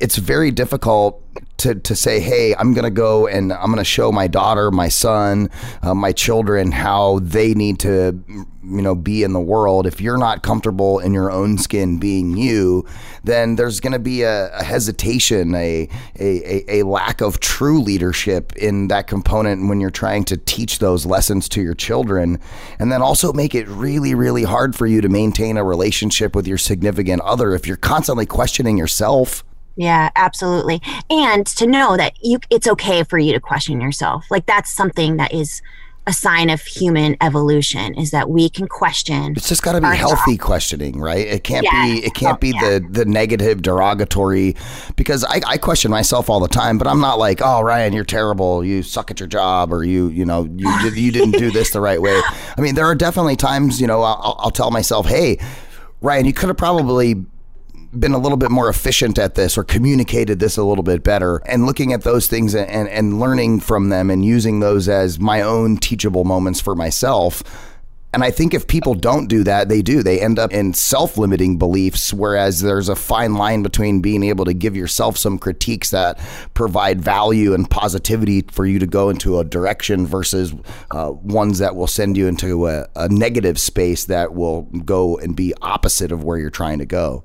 It's 0.00 0.16
very 0.16 0.50
difficult 0.50 1.22
to, 1.58 1.74
to 1.74 1.94
say, 1.94 2.20
hey, 2.20 2.54
I'm 2.56 2.72
going 2.72 2.84
to 2.84 2.90
go 2.90 3.26
and 3.26 3.52
I'm 3.52 3.66
going 3.66 3.76
to 3.76 3.84
show 3.84 4.10
my 4.10 4.26
daughter, 4.26 4.70
my 4.70 4.88
son, 4.88 5.50
uh, 5.82 5.94
my 5.94 6.12
children 6.12 6.72
how 6.72 7.18
they 7.20 7.52
need 7.52 7.78
to, 7.80 8.18
you 8.26 8.82
know, 8.82 8.94
be 8.94 9.22
in 9.22 9.34
the 9.34 9.40
world. 9.40 9.86
If 9.86 10.00
you're 10.00 10.16
not 10.16 10.42
comfortable 10.42 11.00
in 11.00 11.12
your 11.12 11.30
own 11.30 11.58
skin 11.58 11.98
being 11.98 12.36
you, 12.36 12.86
then 13.24 13.56
there's 13.56 13.78
going 13.78 13.92
to 13.92 13.98
be 13.98 14.22
a, 14.22 14.50
a 14.54 14.64
hesitation, 14.64 15.54
a, 15.54 15.86
a, 16.18 16.70
a, 16.70 16.80
a 16.80 16.86
lack 16.86 17.20
of 17.20 17.40
true 17.40 17.82
leadership 17.82 18.56
in 18.56 18.88
that 18.88 19.06
component 19.06 19.68
when 19.68 19.80
you're 19.80 19.90
trying 19.90 20.24
to 20.24 20.38
teach 20.38 20.78
those 20.78 21.04
lessons 21.04 21.46
to 21.50 21.60
your 21.60 21.74
children. 21.74 22.40
And 22.78 22.90
then 22.90 23.02
also 23.02 23.34
make 23.34 23.54
it 23.54 23.68
really, 23.68 24.14
really 24.14 24.44
hard 24.44 24.74
for 24.74 24.86
you 24.86 25.02
to 25.02 25.10
maintain 25.10 25.58
a 25.58 25.64
relationship 25.64 26.34
with 26.34 26.46
your 26.46 26.58
significant 26.58 27.20
other 27.20 27.54
if 27.54 27.66
you're 27.66 27.76
constantly 27.76 28.24
questioning 28.24 28.78
yourself. 28.78 29.44
Yeah, 29.80 30.10
absolutely. 30.14 30.82
And 31.08 31.46
to 31.46 31.66
know 31.66 31.96
that 31.96 32.12
you 32.22 32.38
it's 32.50 32.66
okay 32.66 33.02
for 33.02 33.16
you 33.18 33.32
to 33.32 33.40
question 33.40 33.80
yourself. 33.80 34.26
Like 34.30 34.44
that's 34.44 34.70
something 34.70 35.16
that 35.16 35.32
is 35.32 35.62
a 36.06 36.12
sign 36.12 36.50
of 36.50 36.60
human 36.60 37.16
evolution 37.22 37.94
is 37.94 38.10
that 38.10 38.28
we 38.28 38.50
can 38.50 38.68
question. 38.68 39.32
It's 39.36 39.48
just 39.48 39.62
got 39.62 39.72
to 39.72 39.80
be 39.80 39.86
healthy 39.96 40.36
questioning, 40.36 41.00
right? 41.00 41.26
It 41.26 41.44
can't 41.44 41.62
be 41.70 42.04
it 42.04 42.12
can't 42.12 42.36
Oh, 42.36 42.38
be 42.38 42.50
yeah. 42.50 42.60
the 42.78 42.86
the 42.90 43.04
negative 43.06 43.62
derogatory 43.62 44.54
because 44.96 45.24
I, 45.24 45.40
I 45.46 45.56
question 45.56 45.90
myself 45.90 46.28
all 46.28 46.40
the 46.40 46.48
time, 46.48 46.76
but 46.76 46.86
I'm 46.86 47.00
not 47.00 47.18
like, 47.18 47.40
oh 47.42 47.62
Ryan, 47.62 47.94
you're 47.94 48.04
terrible, 48.04 48.62
you 48.62 48.82
suck 48.82 49.10
at 49.10 49.18
your 49.18 49.28
job, 49.28 49.72
or 49.72 49.82
you 49.82 50.08
you 50.08 50.26
know 50.26 50.44
you 50.44 50.78
did, 50.82 50.94
you 50.98 51.10
didn't 51.10 51.38
do 51.38 51.50
this 51.50 51.70
the 51.70 51.80
right 51.80 52.02
way. 52.02 52.20
I 52.58 52.60
mean, 52.60 52.74
there 52.74 52.84
are 52.84 52.94
definitely 52.94 53.36
times 53.36 53.80
you 53.80 53.86
know 53.86 54.02
I'll, 54.02 54.36
I'll 54.40 54.50
tell 54.50 54.70
myself, 54.70 55.06
hey, 55.06 55.38
Ryan, 56.02 56.26
you 56.26 56.34
could 56.34 56.48
have 56.48 56.58
probably 56.58 57.14
been 57.98 58.12
a 58.12 58.18
little 58.18 58.38
bit 58.38 58.50
more 58.50 58.68
efficient 58.68 59.18
at 59.18 59.34
this 59.34 59.58
or 59.58 59.64
communicated 59.64 60.38
this 60.38 60.56
a 60.56 60.62
little 60.62 60.84
bit 60.84 61.02
better 61.02 61.38
and 61.46 61.66
looking 61.66 61.92
at 61.92 62.02
those 62.02 62.28
things 62.28 62.54
and, 62.54 62.88
and, 62.88 63.18
learning 63.18 63.60
from 63.60 63.88
them 63.88 64.10
and 64.10 64.24
using 64.24 64.60
those 64.60 64.88
as 64.88 65.18
my 65.18 65.42
own 65.42 65.76
teachable 65.76 66.24
moments 66.24 66.60
for 66.60 66.76
myself. 66.76 67.42
And 68.12 68.24
I 68.24 68.30
think 68.32 68.54
if 68.54 68.66
people 68.66 68.94
don't 68.94 69.28
do 69.28 69.44
that, 69.44 69.68
they 69.68 69.82
do. 69.82 70.02
They 70.02 70.20
end 70.20 70.38
up 70.38 70.52
in 70.52 70.74
self 70.74 71.16
limiting 71.16 71.58
beliefs, 71.58 72.12
whereas 72.12 72.60
there's 72.60 72.88
a 72.88 72.96
fine 72.96 73.34
line 73.34 73.62
between 73.62 74.00
being 74.00 74.24
able 74.24 74.44
to 74.46 74.54
give 74.54 74.74
yourself 74.74 75.16
some 75.16 75.38
critiques 75.38 75.90
that 75.90 76.18
provide 76.54 77.00
value 77.00 77.54
and 77.54 77.70
positivity 77.70 78.42
for 78.50 78.66
you 78.66 78.80
to 78.80 78.86
go 78.86 79.10
into 79.10 79.38
a 79.38 79.44
direction 79.44 80.06
versus 80.06 80.52
uh, 80.90 81.12
ones 81.22 81.58
that 81.58 81.76
will 81.76 81.86
send 81.86 82.16
you 82.16 82.26
into 82.26 82.66
a, 82.66 82.88
a 82.96 83.08
negative 83.08 83.60
space 83.60 84.06
that 84.06 84.34
will 84.34 84.62
go 84.84 85.16
and 85.18 85.36
be 85.36 85.54
opposite 85.62 86.10
of 86.10 86.24
where 86.24 86.38
you're 86.38 86.50
trying 86.50 86.80
to 86.80 86.86
go. 86.86 87.24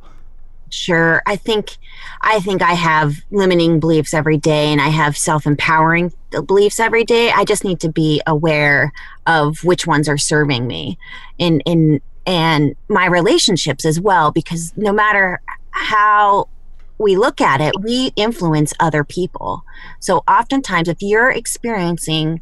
Sure. 0.69 1.22
I 1.25 1.36
think 1.36 1.77
I 2.22 2.39
think 2.39 2.62
I 2.62 2.74
have 2.74 3.15
limiting 3.31 3.79
beliefs 3.79 4.13
every 4.13 4.38
day 4.38 4.72
and 4.72 4.81
I 4.81 4.89
have 4.89 5.15
self-empowering 5.15 6.12
beliefs 6.45 6.79
every 6.79 7.03
day. 7.03 7.31
I 7.31 7.45
just 7.45 7.63
need 7.63 7.79
to 7.81 7.89
be 7.89 8.22
aware 8.25 8.91
of 9.27 9.63
which 9.63 9.86
ones 9.86 10.10
are 10.10 10.17
serving 10.17 10.67
me 10.67 10.98
in 11.38 11.62
in 11.62 12.01
and 12.25 12.75
my 12.89 13.05
relationships 13.05 13.86
as 13.86 14.00
well 14.00 14.31
because 14.31 14.74
no 14.75 14.91
matter 14.91 15.39
how 15.72 16.50
we 16.98 17.15
look 17.15 17.41
at 17.41 17.62
it, 17.62 17.74
we 17.81 18.12
influence 18.15 18.74
other 18.79 19.03
people. 19.03 19.63
So 20.00 20.24
oftentimes 20.27 20.88
if 20.88 20.98
you're 21.01 21.29
experiencing 21.29 22.41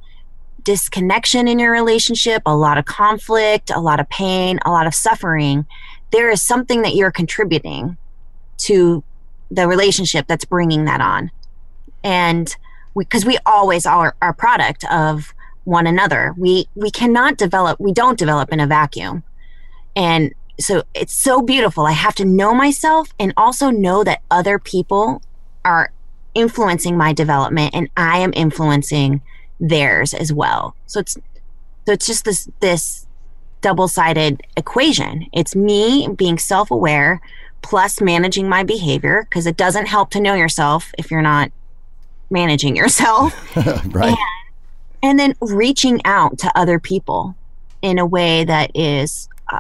disconnection 0.64 1.48
in 1.48 1.60
your 1.60 1.72
relationship, 1.72 2.42
a 2.46 2.56
lot 2.56 2.78
of 2.78 2.86
conflict, 2.86 3.70
a 3.70 3.82
lot 3.82 4.00
of 4.00 4.08
pain, 4.10 4.60
a 4.66 4.72
lot 4.72 4.88
of 4.88 4.96
suffering, 4.96 5.66
there 6.12 6.30
is 6.30 6.42
something 6.42 6.84
that 6.84 6.96
you're 6.96 7.12
contributing 7.12 7.98
to 8.58 9.04
the 9.52 9.68
relationship 9.68 10.28
that's 10.28 10.46
bringing 10.46 10.86
that 10.86 11.02
on. 11.02 11.32
And 12.04 12.56
because 12.98 13.26
we, 13.26 13.38
always 13.46 13.86
are 13.86 14.16
a 14.22 14.34
product 14.34 14.84
of 14.92 15.34
one 15.64 15.88
another. 15.88 16.34
We 16.38 16.68
we 16.76 16.92
cannot 16.92 17.38
develop, 17.38 17.80
we 17.80 17.94
don't 17.94 18.20
develop 18.20 18.52
in 18.52 18.60
a 18.60 18.68
vacuum. 18.68 19.24
And 19.96 20.34
so 20.60 20.84
it's 20.94 21.14
so 21.14 21.42
beautiful. 21.42 21.86
I 21.86 21.92
have 21.92 22.16
to 22.16 22.26
know 22.26 22.54
myself 22.54 23.14
and 23.20 23.34
also 23.38 23.70
know 23.70 24.04
that 24.04 24.22
other 24.30 24.60
people 24.60 25.22
are 25.66 25.92
influencing 26.34 26.98
my 26.98 27.14
development 27.14 27.74
and 27.74 27.90
I 27.96 28.20
am 28.20 28.34
influencing 28.36 29.22
theirs 29.60 30.14
as 30.14 30.34
well. 30.34 30.76
So 30.88 31.00
it's 31.00 31.14
so 31.86 31.94
it's 31.94 32.06
just 32.06 32.26
this 32.26 32.50
this 32.60 33.08
double-sided 33.62 34.42
equation. 34.58 35.26
It's 35.32 35.56
me 35.56 36.10
being 36.18 36.38
self-aware 36.38 37.22
plus 37.64 38.00
managing 38.02 38.48
my 38.48 38.62
behavior 38.64 39.26
because 39.30 39.48
it 39.48 39.58
doesn't 39.58 39.88
help 39.88 40.12
to 40.12 40.20
know 40.22 40.36
yourself 40.36 40.92
if 40.98 41.10
you're 41.10 41.22
not 41.24 41.52
managing 42.30 42.76
yourself 42.76 43.34
right. 43.96 44.18
and 45.02 45.18
then 45.20 45.34
reaching 45.42 46.02
out 46.06 46.38
to 46.40 46.52
other 46.58 46.80
people 46.80 47.36
in 47.82 47.98
a 47.98 48.06
way 48.06 48.44
that 48.44 48.70
is 48.76 49.28
uh, 49.52 49.60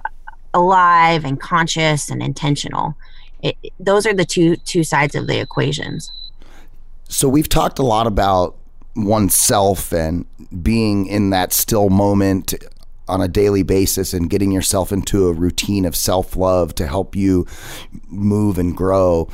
alive 0.54 1.26
and 1.26 1.39
conscious 1.39 2.10
and 2.10 2.22
intentional. 2.22 2.96
It, 3.42 3.58
it- 3.63 3.74
those 3.80 4.06
are 4.06 4.13
the 4.13 4.26
two 4.26 4.56
two 4.58 4.84
sides 4.84 5.16
of 5.16 5.28
the 5.28 5.39
equations. 5.39 6.12
So 7.10 7.28
we've 7.30 7.50
talked 7.50 7.80
a 7.80 7.84
lot 7.84 8.08
about 8.08 8.56
oneself 8.96 9.92
and 9.92 10.26
being 10.62 11.08
in 11.08 11.32
that 11.32 11.52
still 11.54 11.89
moment 11.89 12.54
on 13.08 13.22
a 13.22 13.28
daily 13.28 13.63
basis 13.63 14.13
and 14.13 14.30
getting 14.30 14.52
yourself 14.52 14.92
into 14.92 15.28
a 15.28 15.34
routine 15.34 15.86
of 15.86 15.96
self-love 15.96 16.74
to 16.76 16.88
help 16.88 17.16
you 17.16 17.46
move 18.08 18.58
and 18.58 18.76
grow. 18.76 19.30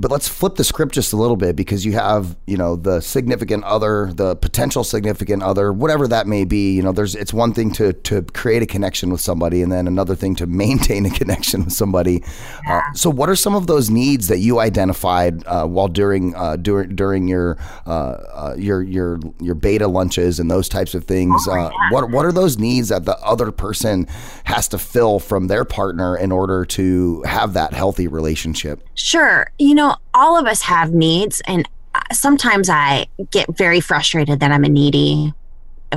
But 0.00 0.10
let's 0.10 0.28
flip 0.28 0.54
the 0.54 0.64
script 0.64 0.94
just 0.94 1.12
a 1.12 1.16
little 1.16 1.36
bit 1.36 1.56
because 1.56 1.84
you 1.84 1.92
have, 1.92 2.34
you 2.46 2.56
know, 2.56 2.74
the 2.74 3.02
significant 3.02 3.64
other, 3.64 4.10
the 4.14 4.34
potential 4.34 4.82
significant 4.82 5.42
other, 5.42 5.74
whatever 5.74 6.08
that 6.08 6.26
may 6.26 6.46
be. 6.46 6.74
You 6.74 6.82
know, 6.82 6.92
there's 6.92 7.14
it's 7.14 7.34
one 7.34 7.52
thing 7.52 7.70
to 7.72 7.92
to 7.92 8.22
create 8.22 8.62
a 8.62 8.66
connection 8.66 9.10
with 9.10 9.20
somebody, 9.20 9.60
and 9.60 9.70
then 9.70 9.86
another 9.86 10.14
thing 10.14 10.34
to 10.36 10.46
maintain 10.60 11.04
a 11.04 11.10
connection 11.10 11.64
with 11.64 11.74
somebody. 11.74 12.24
Uh, 12.66 12.80
so, 12.94 13.10
what 13.10 13.28
are 13.28 13.36
some 13.36 13.54
of 13.54 13.66
those 13.66 13.90
needs 13.90 14.28
that 14.28 14.38
you 14.38 14.58
identified 14.58 15.46
uh, 15.46 15.66
while 15.66 15.88
during 15.88 16.34
uh, 16.34 16.56
during 16.56 16.96
during 16.96 17.28
your 17.28 17.58
uh, 17.86 17.90
uh, 17.90 18.54
your 18.56 18.82
your 18.82 19.20
your 19.38 19.54
beta 19.54 19.86
lunches 19.86 20.40
and 20.40 20.50
those 20.50 20.68
types 20.68 20.94
of 20.94 21.04
things? 21.04 21.46
uh, 21.46 21.70
what 21.90 22.10
what 22.10 22.24
are 22.24 22.32
those 22.32 22.58
needs 22.58 22.88
that 22.88 23.04
the 23.04 23.18
other 23.18 23.50
person 23.52 24.06
has 24.44 24.66
to 24.68 24.78
fill 24.78 25.18
from 25.18 25.48
their 25.48 25.66
partner 25.66 26.16
in 26.16 26.32
order 26.32 26.64
to 26.64 27.22
have 27.24 27.52
that 27.52 27.74
healthy 27.74 28.08
relationship? 28.08 28.82
Sure. 28.94 29.50
You 29.58 29.74
know, 29.74 29.89
all 30.14 30.38
of 30.38 30.46
us 30.46 30.62
have 30.62 30.92
needs, 30.92 31.40
and 31.46 31.68
uh, 31.94 32.00
sometimes 32.12 32.68
I 32.68 33.06
get 33.30 33.56
very 33.56 33.80
frustrated 33.80 34.40
that 34.40 34.52
I'm 34.52 34.64
a 34.64 34.68
needy 34.68 35.32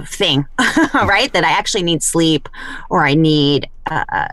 thing, 0.06 0.46
right? 0.94 1.32
That 1.34 1.44
I 1.44 1.52
actually 1.52 1.84
need 1.84 2.02
sleep 2.04 2.50
or 2.90 3.06
I 3.06 3.14
need 3.14 3.70
uh, 3.90 4.04
uh, 4.10 4.28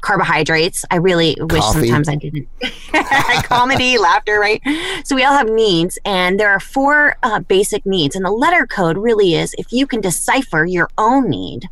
carbohydrates. 0.00 0.84
I 0.90 0.96
really 0.96 1.36
wish 1.40 1.62
Coffee. 1.62 1.88
sometimes 1.88 2.08
I 2.08 2.16
didn't. 2.16 2.48
Comedy, 3.44 3.98
laughter, 3.98 4.38
right? 4.38 4.62
So 5.04 5.16
we 5.16 5.24
all 5.24 5.36
have 5.36 5.48
needs, 5.48 5.98
and 6.04 6.38
there 6.38 6.50
are 6.50 6.60
four 6.60 7.16
uh, 7.22 7.40
basic 7.40 7.84
needs. 7.86 8.14
And 8.14 8.24
the 8.24 8.30
letter 8.30 8.66
code 8.66 8.96
really 8.98 9.34
is 9.34 9.54
if 9.58 9.72
you 9.72 9.86
can 9.86 10.00
decipher 10.00 10.64
your 10.64 10.88
own 10.98 11.28
need 11.30 11.68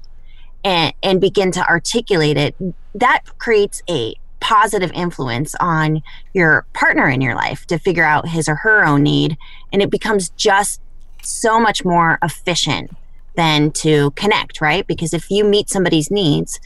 and, 0.64 0.92
and 1.02 1.20
begin 1.20 1.52
to 1.52 1.68
articulate 1.68 2.36
it, 2.36 2.54
that 2.94 3.20
creates 3.38 3.82
a 3.88 4.14
positive 4.44 4.92
influence 4.92 5.54
on 5.58 6.02
your 6.34 6.66
partner 6.74 7.08
in 7.08 7.22
your 7.22 7.34
life 7.34 7.64
to 7.64 7.78
figure 7.78 8.04
out 8.04 8.28
his 8.28 8.46
or 8.46 8.56
her 8.56 8.84
own 8.84 9.02
need. 9.02 9.38
And 9.72 9.80
it 9.80 9.90
becomes 9.90 10.28
just 10.36 10.82
so 11.22 11.58
much 11.58 11.82
more 11.82 12.18
efficient 12.22 12.90
than 13.36 13.70
to 13.70 14.10
connect, 14.10 14.60
right? 14.60 14.86
Because 14.86 15.14
if 15.14 15.30
you 15.30 15.44
meet 15.44 15.70
somebody's 15.70 16.10
needs, 16.10 16.60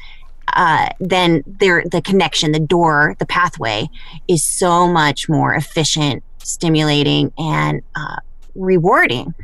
uh, 0.55 0.89
then 0.99 1.45
there 1.47 1.85
the 1.89 2.03
connection, 2.03 2.51
the 2.51 2.59
door, 2.59 3.15
the 3.21 3.27
pathway 3.27 3.89
is 4.27 4.43
so 4.43 4.89
much 4.89 5.29
more 5.29 5.55
efficient, 5.55 6.25
stimulating, 6.39 7.33
and 7.39 7.83
uh, 7.95 8.17
rewarding. 8.57 9.35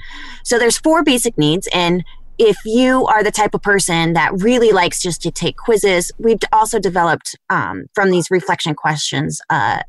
So 0.42 0.59
there's 0.59 0.77
four 0.77 1.05
basic 1.05 1.38
needs 1.38 1.68
and 1.73 2.03
if 2.38 2.57
you 2.64 3.07
are 3.07 3.23
the 3.23 3.31
type 3.31 3.55
of 3.55 3.62
person 3.62 4.14
that 4.14 4.33
really 4.35 4.73
likes 4.73 5.01
just 5.01 5.23
to 5.23 5.31
take 5.31 5.57
quizzes, 5.57 6.11
we've 6.18 6.38
also 6.53 6.79
developed 6.79 7.37
um, 7.51 7.87
from 7.94 8.11
these 8.11 8.31
reflection 8.31 8.75
questions 8.75 9.40
uh, 9.51 9.81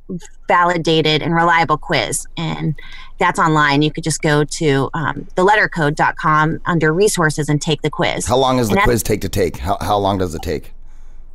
validated 0.48 1.22
and 1.22 1.34
reliable 1.34 1.78
quiz. 1.78 2.26
And 2.38 2.76
that's 3.18 3.40
online. 3.40 3.82
You 3.82 3.92
could 3.92 4.04
just 4.04 4.22
go 4.22 4.44
to 4.44 4.90
um, 4.94 5.28
thelettercode.com 5.36 6.62
under 6.66 6.94
resources 6.94 7.50
and 7.50 7.62
take 7.62 7.82
the 7.82 7.90
quiz. 7.90 8.26
How 8.26 8.38
long 8.38 8.58
does 8.58 8.70
the 8.70 8.80
quiz 8.84 9.02
take 9.02 9.22
to 9.22 9.30
take? 9.30 9.58
How, 9.58 9.78
how 9.82 9.98
long 9.98 10.18
does 10.18 10.36
it 10.36 10.42
take? 10.42 10.74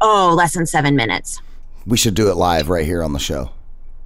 Oh, 0.01 0.33
less 0.37 0.55
than 0.55 0.67
seven 0.67 0.95
minutes. 0.97 1.43
We 1.87 1.97
should 1.97 2.15
do 2.15 2.31
it 2.31 2.37
live 2.37 2.69
right 2.69 2.87
here 2.87 3.03
on 3.03 3.13
the 3.13 3.19
show. 3.19 3.51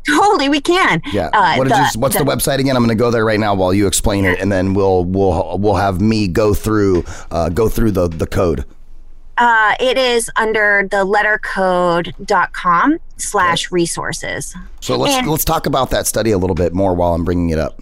Totally, 0.16 0.48
we 0.48 0.60
can. 0.60 1.00
Yeah. 1.12 1.30
Uh, 1.32 1.56
what 1.56 1.68
the- 1.68 1.76
you, 1.94 2.00
what's 2.00 2.16
the, 2.16 2.24
the- 2.24 2.30
website 2.30 2.58
again? 2.58 2.76
I'm 2.76 2.82
going 2.84 2.96
to 2.96 3.00
go 3.02 3.10
there 3.10 3.24
right 3.24 3.40
now 3.40 3.54
while 3.54 3.72
you 3.72 3.86
explain 3.86 4.24
it, 4.24 4.38
and 4.40 4.50
then 4.52 4.74
we'll 4.74 5.04
we'll 5.04 5.58
we'll 5.58 5.74
have 5.76 6.00
me 6.00 6.28
go 6.28 6.52
through 6.54 7.04
uh, 7.30 7.48
go 7.48 7.68
through 7.68 7.92
the 7.92 8.08
the 8.08 8.26
code. 8.26 8.64
Uh, 9.36 9.74
it 9.80 9.98
is 9.98 10.30
under 10.36 10.86
the 10.90 11.04
lettercode.com 11.04 12.98
slash 13.16 13.72
resources. 13.72 14.54
So 14.80 14.96
let's 14.96 15.14
And- 15.16 15.26
let's 15.28 15.44
talk 15.44 15.66
about 15.66 15.90
that 15.90 16.06
study 16.06 16.30
a 16.30 16.38
little 16.38 16.54
bit 16.54 16.72
more 16.74 16.94
while 16.94 17.14
I'm 17.14 17.24
bringing 17.24 17.50
it 17.50 17.58
up. 17.58 17.80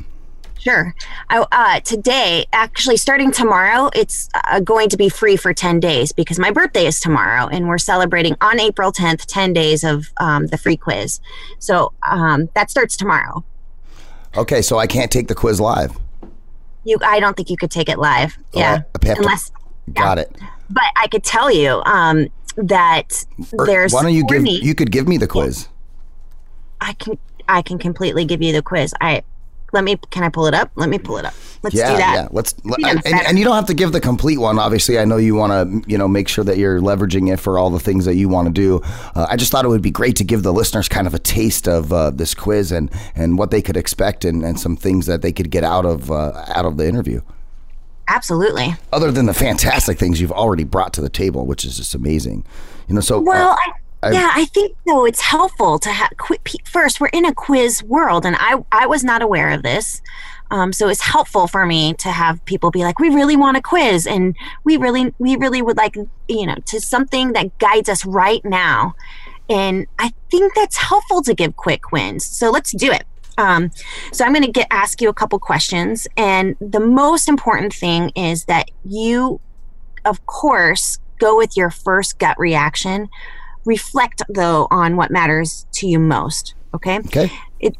Sure. 0.62 0.94
I, 1.28 1.44
uh, 1.50 1.80
today, 1.80 2.46
actually, 2.52 2.96
starting 2.96 3.32
tomorrow, 3.32 3.90
it's 3.96 4.28
uh, 4.48 4.60
going 4.60 4.88
to 4.90 4.96
be 4.96 5.08
free 5.08 5.36
for 5.36 5.52
10 5.52 5.80
days 5.80 6.12
because 6.12 6.38
my 6.38 6.52
birthday 6.52 6.86
is 6.86 7.00
tomorrow 7.00 7.48
and 7.48 7.66
we're 7.66 7.78
celebrating 7.78 8.36
on 8.40 8.60
April 8.60 8.92
10th 8.92 9.24
10 9.26 9.52
days 9.52 9.82
of 9.82 10.12
um, 10.18 10.46
the 10.46 10.56
free 10.56 10.76
quiz. 10.76 11.20
So 11.58 11.92
um, 12.08 12.48
that 12.54 12.70
starts 12.70 12.96
tomorrow. 12.96 13.44
Okay, 14.36 14.62
so 14.62 14.78
I 14.78 14.86
can't 14.86 15.10
take 15.10 15.26
the 15.26 15.34
quiz 15.34 15.60
live. 15.60 15.98
You, 16.84 16.96
I 17.04 17.18
don't 17.18 17.36
think 17.36 17.50
you 17.50 17.56
could 17.56 17.72
take 17.72 17.88
it 17.88 17.98
live. 17.98 18.38
Yeah. 18.54 18.82
Have 19.04 19.16
to- 19.16 19.16
Unless, 19.18 19.50
Got 19.92 20.18
it. 20.18 20.30
but 20.70 20.84
I 20.94 21.08
could 21.08 21.24
tell 21.24 21.50
you 21.50 21.82
um, 21.86 22.28
that 22.56 23.24
Or 23.58 23.66
there's. 23.66 23.92
why 23.92 24.02
don't 24.02 24.14
you 24.14 24.24
give 24.26 24.46
you 24.46 24.76
could 24.76 24.92
give 24.92 25.08
me 25.08 25.16
the 25.18 25.26
quiz? 25.26 25.68
I 26.80 26.92
can 26.94 27.18
I 27.48 27.62
can 27.62 27.78
completely 27.78 28.24
give 28.24 28.42
you 28.42 28.52
the 28.52 28.62
quiz. 28.62 28.94
I 29.00 29.22
let 29.72 29.84
me 29.84 29.96
can 30.10 30.22
I 30.22 30.28
pull 30.28 30.46
it 30.46 30.54
up? 30.54 30.70
Let 30.76 30.88
me 30.88 30.98
pull 30.98 31.16
it 31.16 31.24
up. 31.24 31.34
Let's 31.62 31.76
yeah, 31.76 31.92
do 31.92 31.96
that. 31.98 32.14
yeah. 32.14 32.28
Let's 32.30 32.54
Yeah, 32.78 33.00
and, 33.04 33.26
and 33.26 33.38
you 33.38 33.44
don't 33.44 33.54
have 33.54 33.66
to 33.66 33.74
give 33.74 33.92
the 33.92 34.00
complete 34.00 34.38
one. 34.38 34.58
Obviously, 34.58 34.98
I 34.98 35.04
know 35.04 35.16
you 35.16 35.34
want 35.34 35.52
to 35.52 35.90
you 35.90 35.96
know 35.96 36.08
make 36.08 36.28
sure 36.28 36.44
that 36.44 36.58
you're 36.58 36.80
leveraging 36.80 37.32
it 37.32 37.38
for 37.38 37.58
all 37.58 37.70
the 37.70 37.80
things 37.80 38.04
that 38.04 38.14
you 38.14 38.28
want 38.28 38.48
to 38.48 38.52
do. 38.52 38.80
Uh, 39.14 39.26
I 39.28 39.36
just 39.36 39.52
thought 39.52 39.64
it 39.64 39.68
would 39.68 39.82
be 39.82 39.90
great 39.90 40.16
to 40.16 40.24
give 40.24 40.42
the 40.42 40.52
listeners 40.52 40.88
kind 40.88 41.06
of 41.06 41.14
a 41.14 41.18
taste 41.18 41.68
of 41.68 41.92
uh, 41.92 42.10
this 42.10 42.34
quiz 42.34 42.72
and 42.72 42.90
and 43.14 43.38
what 43.38 43.50
they 43.50 43.62
could 43.62 43.76
expect 43.76 44.24
and, 44.24 44.44
and 44.44 44.58
some 44.60 44.76
things 44.76 45.06
that 45.06 45.22
they 45.22 45.32
could 45.32 45.50
get 45.50 45.64
out 45.64 45.86
of 45.86 46.10
uh, 46.10 46.44
out 46.48 46.64
of 46.64 46.76
the 46.76 46.86
interview. 46.86 47.20
Absolutely. 48.08 48.74
Other 48.92 49.10
than 49.10 49.26
the 49.26 49.34
fantastic 49.34 49.98
things 49.98 50.20
you've 50.20 50.32
already 50.32 50.64
brought 50.64 50.92
to 50.94 51.00
the 51.00 51.08
table, 51.08 51.46
which 51.46 51.64
is 51.64 51.76
just 51.76 51.94
amazing. 51.94 52.44
You 52.88 52.96
know, 52.96 53.00
so 53.00 53.18
uh, 53.18 53.22
Well, 53.22 53.50
I, 53.58 53.72
I- 54.02 54.10
yeah, 54.10 54.30
I 54.34 54.46
think 54.46 54.76
though 54.86 55.04
it's 55.04 55.20
helpful 55.20 55.78
to 55.78 55.90
have 55.90 56.10
first. 56.64 57.00
We're 57.00 57.08
in 57.08 57.24
a 57.24 57.34
quiz 57.34 57.82
world, 57.82 58.26
and 58.26 58.36
I 58.38 58.62
I 58.72 58.86
was 58.86 59.04
not 59.04 59.22
aware 59.22 59.50
of 59.50 59.62
this, 59.62 60.02
um, 60.50 60.72
so 60.72 60.88
it's 60.88 61.00
helpful 61.00 61.46
for 61.46 61.64
me 61.66 61.94
to 61.94 62.10
have 62.10 62.44
people 62.44 62.70
be 62.70 62.84
like, 62.84 62.98
we 62.98 63.08
really 63.08 63.36
want 63.36 63.56
a 63.56 63.62
quiz, 63.62 64.06
and 64.06 64.36
we 64.64 64.76
really 64.76 65.14
we 65.18 65.36
really 65.36 65.62
would 65.62 65.76
like 65.76 65.96
you 66.28 66.46
know 66.46 66.56
to 66.66 66.80
something 66.80 67.32
that 67.34 67.58
guides 67.58 67.88
us 67.88 68.04
right 68.04 68.44
now, 68.44 68.94
and 69.48 69.86
I 69.98 70.12
think 70.30 70.54
that's 70.54 70.76
helpful 70.76 71.22
to 71.22 71.34
give 71.34 71.56
quick 71.56 71.92
wins. 71.92 72.24
So 72.26 72.50
let's 72.50 72.72
do 72.72 72.90
it. 72.90 73.04
Um, 73.38 73.70
so 74.12 74.24
I'm 74.24 74.32
going 74.32 74.44
to 74.44 74.50
get 74.52 74.66
ask 74.70 75.00
you 75.00 75.08
a 75.08 75.14
couple 75.14 75.38
questions, 75.38 76.08
and 76.16 76.56
the 76.60 76.80
most 76.80 77.28
important 77.28 77.72
thing 77.72 78.10
is 78.10 78.44
that 78.46 78.70
you, 78.84 79.40
of 80.04 80.26
course, 80.26 80.98
go 81.18 81.36
with 81.36 81.56
your 81.56 81.70
first 81.70 82.18
gut 82.18 82.36
reaction 82.38 83.08
reflect 83.64 84.22
though 84.28 84.66
on 84.70 84.96
what 84.96 85.10
matters 85.10 85.66
to 85.72 85.86
you 85.86 85.98
most 85.98 86.54
okay? 86.74 86.98
Okay, 86.98 87.30
it 87.60 87.76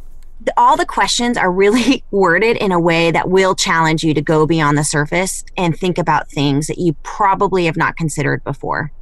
all 0.56 0.76
the 0.76 0.86
questions 0.86 1.36
are 1.36 1.50
really 1.50 2.04
worded 2.10 2.56
in 2.56 2.72
a 2.72 2.80
way 2.80 3.10
that 3.10 3.28
will 3.28 3.54
challenge 3.54 4.02
you 4.02 4.14
to 4.14 4.22
go 4.22 4.46
beyond 4.46 4.76
the 4.76 4.84
surface 4.84 5.44
and 5.56 5.76
think 5.76 5.98
about 5.98 6.30
things 6.30 6.66
that 6.66 6.78
you 6.78 6.94
probably 7.02 7.66
have 7.66 7.76
not 7.76 7.96
considered 7.96 8.42
before. 8.44 8.92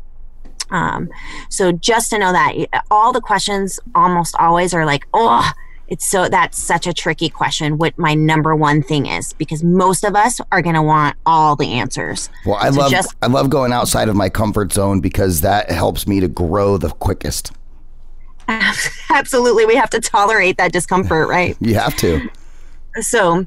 Um, 0.71 1.09
so 1.49 1.73
just 1.73 2.11
to 2.11 2.19
know 2.19 2.33
that 2.33 2.55
all 2.91 3.13
the 3.13 3.21
questions 3.21 3.81
almost 3.95 4.37
always 4.39 4.73
are 4.73 4.87
like 4.87 5.07
oh 5.15 5.51
it's 5.91 6.09
so 6.09 6.29
that's 6.29 6.57
such 6.57 6.87
a 6.87 6.93
tricky 6.95 7.29
question 7.29 7.77
what 7.77 7.99
my 7.99 8.15
number 8.15 8.55
one 8.57 8.83
thing 8.83 9.07
is 9.07 9.33
because 9.35 9.63
most 9.65 10.05
of 10.05 10.15
us 10.17 10.41
are 10.53 10.63
going 10.63 10.75
to 10.77 10.83
want 10.83 11.17
all 11.27 11.57
the 11.57 11.73
answers 11.73 12.31
well, 12.47 12.57
I 12.57 12.71
So 12.71 12.79
love 12.81 12.91
just- 12.91 13.15
I 13.23 13.27
love 13.27 13.51
going 13.51 13.73
outside 13.73 14.09
of 14.09 14.17
my 14.17 14.29
comfort 14.29 14.73
zone 14.73 15.01
because 15.01 15.41
that 15.43 15.71
helps 15.71 16.07
me 16.07 16.21
to 16.21 16.29
grow 16.29 16.77
the 16.79 16.91
quickest. 16.91 17.53
absolutely 19.11 19.65
we 19.67 19.77
have 19.77 19.91
to 19.91 20.01
tolerate 20.01 20.57
that 20.57 20.73
discomfort 20.73 21.29
right 21.29 21.57
You 21.61 21.75
have 21.75 21.97
to. 21.97 22.29
so 23.01 23.47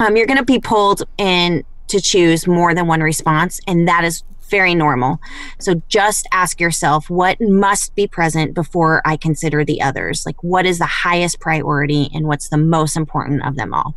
um, 0.00 0.16
you're 0.16 0.26
going 0.26 0.38
to 0.38 0.44
be 0.44 0.58
pulled 0.58 1.02
in 1.18 1.64
to 1.88 2.00
choose 2.00 2.46
more 2.46 2.74
than 2.74 2.86
one 2.86 3.02
response 3.02 3.60
and 3.68 3.86
that 3.86 4.04
is 4.04 4.22
very 4.52 4.74
normal. 4.74 5.18
So 5.58 5.82
just 5.88 6.28
ask 6.30 6.60
yourself 6.60 7.10
what 7.10 7.40
must 7.40 7.96
be 7.96 8.06
present 8.06 8.54
before 8.54 9.02
i 9.04 9.16
consider 9.16 9.64
the 9.64 9.82
others? 9.82 10.24
Like 10.24 10.40
what 10.44 10.66
is 10.66 10.78
the 10.78 10.86
highest 10.86 11.40
priority 11.40 12.10
and 12.14 12.28
what's 12.28 12.50
the 12.50 12.58
most 12.58 12.96
important 12.96 13.44
of 13.44 13.56
them 13.56 13.74
all? 13.74 13.96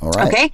All 0.00 0.10
right. 0.10 0.26
okay? 0.26 0.50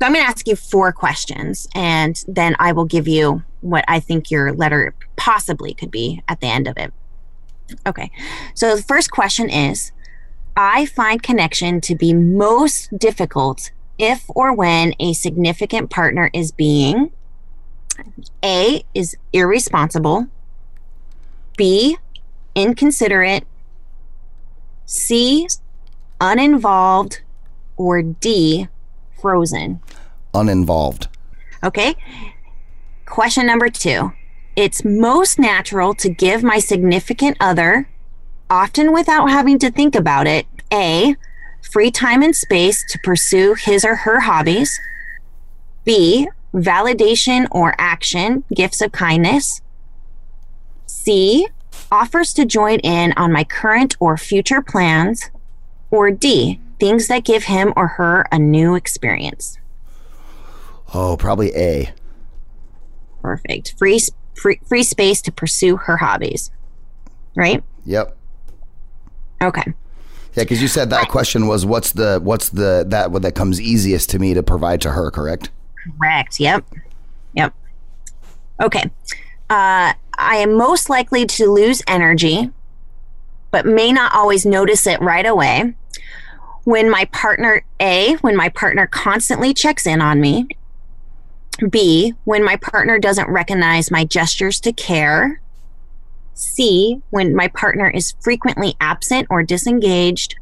So 0.00 0.06
i'm 0.06 0.14
going 0.14 0.24
to 0.24 0.30
ask 0.30 0.48
you 0.48 0.56
four 0.56 0.92
questions 0.92 1.68
and 1.74 2.24
then 2.26 2.56
i 2.58 2.72
will 2.72 2.86
give 2.86 3.06
you 3.06 3.42
what 3.60 3.84
i 3.86 4.00
think 4.00 4.30
your 4.30 4.54
letter 4.54 4.94
possibly 5.16 5.74
could 5.74 5.90
be 5.90 6.22
at 6.28 6.40
the 6.40 6.46
end 6.46 6.66
of 6.66 6.78
it. 6.78 6.92
Okay. 7.86 8.10
So 8.54 8.76
the 8.76 8.82
first 8.82 9.10
question 9.10 9.50
is 9.50 9.92
I 10.56 10.86
find 10.86 11.22
connection 11.22 11.80
to 11.82 11.94
be 11.94 12.12
most 12.12 12.96
difficult 12.98 13.70
if 13.98 14.24
or 14.28 14.54
when 14.54 14.94
a 14.98 15.12
significant 15.12 15.90
partner 15.90 16.30
is 16.32 16.52
being 16.52 17.10
A 18.44 18.84
is 18.94 19.16
irresponsible, 19.32 20.26
B 21.56 21.98
inconsiderate, 22.54 23.44
C 24.86 25.46
uninvolved, 26.20 27.20
or 27.76 28.02
D 28.02 28.68
frozen. 29.20 29.80
Uninvolved. 30.34 31.08
Okay. 31.62 31.94
Question 33.06 33.46
number 33.46 33.68
two. 33.68 34.12
It's 34.56 34.84
most 34.84 35.38
natural 35.38 35.94
to 35.94 36.10
give 36.10 36.42
my 36.42 36.58
significant 36.58 37.36
other, 37.40 37.88
often 38.48 38.92
without 38.92 39.30
having 39.30 39.58
to 39.60 39.70
think 39.70 39.94
about 39.94 40.26
it, 40.26 40.46
A, 40.72 41.16
free 41.72 41.90
time 41.90 42.22
and 42.22 42.34
space 42.34 42.84
to 42.90 42.98
pursue 43.04 43.54
his 43.54 43.84
or 43.84 43.96
her 43.96 44.20
hobbies, 44.20 44.78
B, 45.84 46.28
validation 46.54 47.46
or 47.50 47.74
action, 47.78 48.44
gifts 48.54 48.80
of 48.80 48.92
kindness, 48.92 49.60
C, 50.86 51.48
offers 51.90 52.32
to 52.34 52.44
join 52.44 52.78
in 52.80 53.12
on 53.16 53.32
my 53.32 53.44
current 53.44 53.96
or 54.00 54.16
future 54.16 54.62
plans, 54.62 55.30
or 55.90 56.10
D, 56.10 56.60
things 56.78 57.08
that 57.08 57.24
give 57.24 57.44
him 57.44 57.72
or 57.76 57.88
her 57.88 58.26
a 58.30 58.38
new 58.38 58.74
experience. 58.74 59.58
Oh, 60.94 61.16
probably 61.16 61.54
A. 61.54 61.92
Perfect. 63.22 63.74
Free, 63.78 64.00
free 64.34 64.60
free 64.66 64.82
space 64.82 65.20
to 65.22 65.32
pursue 65.32 65.76
her 65.76 65.98
hobbies. 65.98 66.50
Right? 67.36 67.62
Yep. 67.84 68.16
Okay. 69.42 69.72
Yeah, 70.34 70.44
because 70.44 70.62
you 70.62 70.68
said 70.68 70.90
that 70.90 71.08
question 71.08 71.46
was 71.46 71.66
what's 71.66 71.92
the 71.92 72.20
what's 72.22 72.50
the 72.50 72.84
that 72.88 73.10
what 73.10 73.22
that 73.22 73.34
comes 73.34 73.60
easiest 73.60 74.10
to 74.10 74.18
me 74.18 74.34
to 74.34 74.42
provide 74.42 74.80
to 74.82 74.90
her, 74.90 75.10
correct? 75.10 75.50
Correct. 75.98 76.40
Yep. 76.40 76.64
Yep. 77.34 77.54
Okay. 78.62 78.90
Uh, 79.48 79.94
I 80.18 80.36
am 80.36 80.56
most 80.56 80.90
likely 80.90 81.26
to 81.26 81.50
lose 81.50 81.82
energy, 81.86 82.50
but 83.50 83.66
may 83.66 83.92
not 83.92 84.14
always 84.14 84.44
notice 84.44 84.86
it 84.86 85.00
right 85.00 85.26
away. 85.26 85.74
When 86.64 86.90
my 86.90 87.06
partner, 87.06 87.64
A, 87.80 88.14
when 88.16 88.36
my 88.36 88.50
partner 88.50 88.86
constantly 88.86 89.54
checks 89.54 89.86
in 89.86 90.00
on 90.00 90.20
me. 90.20 90.46
B, 91.68 92.14
when 92.24 92.44
my 92.44 92.56
partner 92.56 92.98
doesn't 92.98 93.28
recognize 93.28 93.90
my 93.90 94.04
gestures 94.04 94.60
to 94.60 94.72
care. 94.72 95.40
C, 96.34 97.02
when 97.10 97.34
my 97.34 97.48
partner 97.48 97.88
is 97.88 98.14
frequently 98.20 98.76
absent 98.80 99.26
or 99.30 99.42
disengaged. 99.42 100.36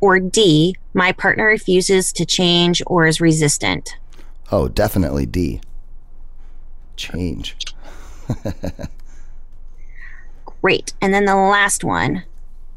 Or 0.00 0.18
D, 0.18 0.76
my 0.94 1.12
partner 1.12 1.46
refuses 1.46 2.12
to 2.12 2.24
change 2.24 2.82
or 2.86 3.06
is 3.06 3.20
resistant. 3.20 3.96
Oh, 4.50 4.68
definitely 4.68 5.26
D. 5.26 5.60
Change. 6.96 7.56
Great. 10.62 10.94
And 11.00 11.12
then 11.12 11.24
the 11.24 11.36
last 11.36 11.84
one, 11.84 12.24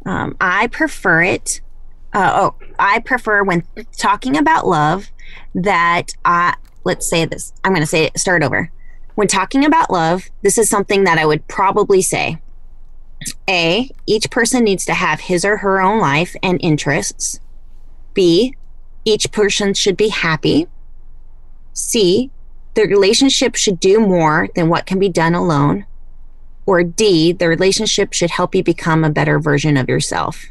um, 0.05 0.36
I 0.41 0.67
prefer 0.67 1.23
it. 1.23 1.62
Uh, 2.13 2.32
oh, 2.36 2.65
I 2.79 2.99
prefer 2.99 3.43
when 3.43 3.63
talking 3.97 4.36
about 4.36 4.67
love 4.67 5.12
that 5.53 6.13
I 6.25 6.55
let's 6.84 7.10
say 7.10 7.25
this. 7.25 7.53
I'm 7.63 7.71
going 7.71 7.82
to 7.82 7.88
say 7.88 8.05
it, 8.05 8.19
start 8.19 8.43
over. 8.43 8.71
When 9.15 9.27
talking 9.27 9.65
about 9.65 9.91
love, 9.91 10.29
this 10.41 10.58
is 10.58 10.69
something 10.69 11.03
that 11.03 11.17
I 11.17 11.25
would 11.25 11.47
probably 11.47 12.01
say. 12.01 12.39
A, 13.49 13.89
each 14.05 14.29
person 14.32 14.63
needs 14.63 14.86
to 14.86 14.93
have 14.93 15.19
his 15.19 15.43
or 15.43 15.58
her 15.58 15.82
own 15.82 15.99
life 15.99 16.36
and 16.41 16.60
interests. 16.63 17.39
B, 18.13 18.55
each 19.03 19.32
person 19.32 19.73
should 19.73 19.97
be 19.97 20.08
happy. 20.10 20.67
C, 21.80 22.32
the 22.76 22.84
relationship 22.84 23.56
should 23.56 23.80
do 23.80 24.00
more 24.00 24.48
than 24.56 24.70
what 24.70 24.86
can 24.86 25.00
be 25.00 25.10
done 25.10 25.36
alone. 25.36 25.86
Or 26.65 26.84
D, 26.84 27.32
the 27.32 27.48
relationship 27.48 28.13
should 28.13 28.30
help 28.30 28.54
you 28.54 28.63
become 28.63 29.04
a 29.04 29.10
better 29.10 29.39
version 29.39 29.76
of 29.76 29.89
yourself. 29.89 30.46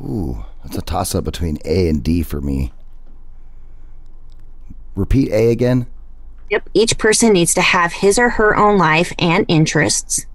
Ooh, 0.00 0.44
that's 0.62 0.76
a 0.76 0.82
toss 0.82 1.14
up 1.14 1.24
between 1.24 1.58
A 1.64 1.88
and 1.88 2.02
D 2.02 2.22
for 2.22 2.40
me. 2.40 2.72
Repeat 4.94 5.32
A 5.32 5.50
again. 5.50 5.86
Yep. 6.50 6.70
Each 6.74 6.96
person 6.96 7.32
needs 7.32 7.54
to 7.54 7.60
have 7.60 7.92
his 7.92 8.18
or 8.18 8.30
her 8.30 8.56
own 8.56 8.78
life 8.78 9.12
and 9.18 9.44
interests. 9.48 10.26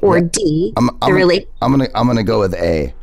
Or 0.00 0.20
D, 0.20 0.72
I'm, 0.76 0.90
I'm, 1.02 1.12
rela- 1.12 1.46
I'm 1.60 1.72
gonna 1.72 1.88
I'm 1.94 2.06
gonna 2.06 2.22
go 2.22 2.38
with 2.38 2.54
A. 2.54 2.94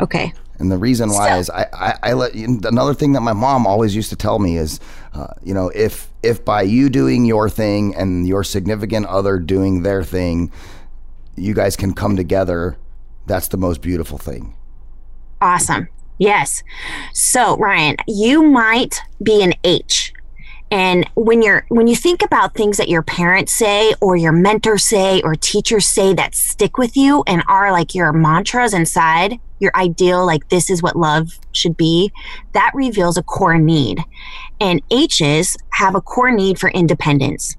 Okay. 0.00 0.32
And 0.62 0.70
the 0.70 0.78
reason 0.78 1.10
why 1.10 1.38
is 1.38 1.50
I, 1.50 1.66
I, 1.72 1.94
I 2.02 2.12
let 2.14 2.34
another 2.34 2.94
thing 2.94 3.12
that 3.12 3.20
my 3.20 3.32
mom 3.32 3.66
always 3.66 3.94
used 3.94 4.10
to 4.10 4.16
tell 4.16 4.38
me 4.38 4.56
is, 4.56 4.80
uh, 5.12 5.26
you 5.42 5.52
know, 5.52 5.70
if 5.74 6.08
if 6.22 6.44
by 6.44 6.62
you 6.62 6.88
doing 6.88 7.24
your 7.24 7.50
thing 7.50 7.94
and 7.96 8.26
your 8.26 8.44
significant 8.44 9.06
other 9.06 9.38
doing 9.38 9.82
their 9.82 10.02
thing, 10.02 10.50
you 11.36 11.52
guys 11.52 11.76
can 11.76 11.92
come 11.92 12.16
together, 12.16 12.76
that's 13.26 13.48
the 13.48 13.56
most 13.56 13.82
beautiful 13.82 14.18
thing. 14.18 14.54
Awesome. 15.40 15.88
Yes. 16.18 16.62
So, 17.12 17.56
Ryan, 17.56 17.96
you 18.06 18.44
might 18.44 19.00
be 19.22 19.42
an 19.42 19.54
H. 19.64 20.01
And 20.72 21.06
when 21.14 21.42
you're 21.42 21.66
when 21.68 21.86
you 21.86 21.94
think 21.94 22.24
about 22.24 22.54
things 22.54 22.78
that 22.78 22.88
your 22.88 23.02
parents 23.02 23.52
say 23.52 23.92
or 24.00 24.16
your 24.16 24.32
mentors 24.32 24.84
say 24.84 25.20
or 25.20 25.34
teachers 25.34 25.84
say 25.84 26.14
that 26.14 26.34
stick 26.34 26.78
with 26.78 26.96
you 26.96 27.22
and 27.26 27.42
are 27.46 27.70
like 27.70 27.94
your 27.94 28.10
mantras 28.10 28.72
inside, 28.72 29.38
your 29.58 29.70
ideal 29.74 30.24
like 30.24 30.48
this 30.48 30.70
is 30.70 30.82
what 30.82 30.96
love 30.96 31.38
should 31.52 31.76
be, 31.76 32.10
that 32.54 32.70
reveals 32.72 33.18
a 33.18 33.22
core 33.22 33.58
need. 33.58 34.02
And 34.60 34.80
H's 34.90 35.58
have 35.72 35.94
a 35.94 36.00
core 36.00 36.32
need 36.32 36.58
for 36.58 36.70
independence. 36.70 37.54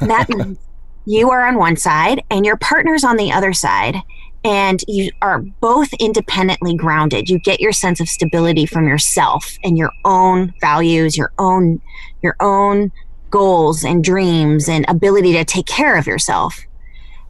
That 0.00 0.28
means 0.36 0.58
you 1.06 1.30
are 1.30 1.46
on 1.46 1.58
one 1.58 1.76
side 1.76 2.24
and 2.28 2.44
your 2.44 2.56
partner's 2.56 3.04
on 3.04 3.18
the 3.18 3.30
other 3.30 3.52
side 3.52 3.98
and 4.44 4.82
you 4.88 5.10
are 5.20 5.38
both 5.38 5.92
independently 5.94 6.74
grounded. 6.74 7.28
You 7.28 7.38
get 7.38 7.60
your 7.60 7.72
sense 7.72 8.00
of 8.00 8.08
stability 8.08 8.66
from 8.66 8.88
yourself 8.88 9.56
and 9.62 9.78
your 9.78 9.92
own 10.04 10.52
values 10.60 11.16
your 11.16 11.32
own 11.38 11.80
your 12.22 12.36
own 12.40 12.90
goals 13.30 13.84
and 13.84 14.04
dreams 14.04 14.68
and 14.68 14.84
ability 14.88 15.32
to 15.32 15.44
take 15.44 15.66
care 15.66 15.96
of 15.96 16.06
yourself. 16.06 16.60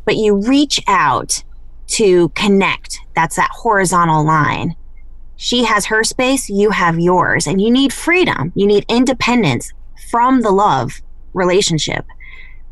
But 0.05 0.16
you 0.16 0.35
reach 0.35 0.81
out 0.88 1.44
to 1.88 2.31
connect. 2.31 2.98
That's 3.14 3.37
that 3.37 3.51
horizontal 3.53 4.25
line. 4.25 4.75
She 5.37 5.64
has 5.64 5.87
her 5.87 6.05
space 6.05 6.48
you 6.48 6.70
have 6.70 6.98
yours 6.98 7.46
and 7.46 7.61
you 7.61 7.70
need 7.70 7.92
freedom. 7.92 8.53
You 8.55 8.66
need 8.66 8.85
independence 8.88 9.72
from 10.11 10.42
the 10.42 10.51
love 10.51 11.01
relationship 11.35 12.05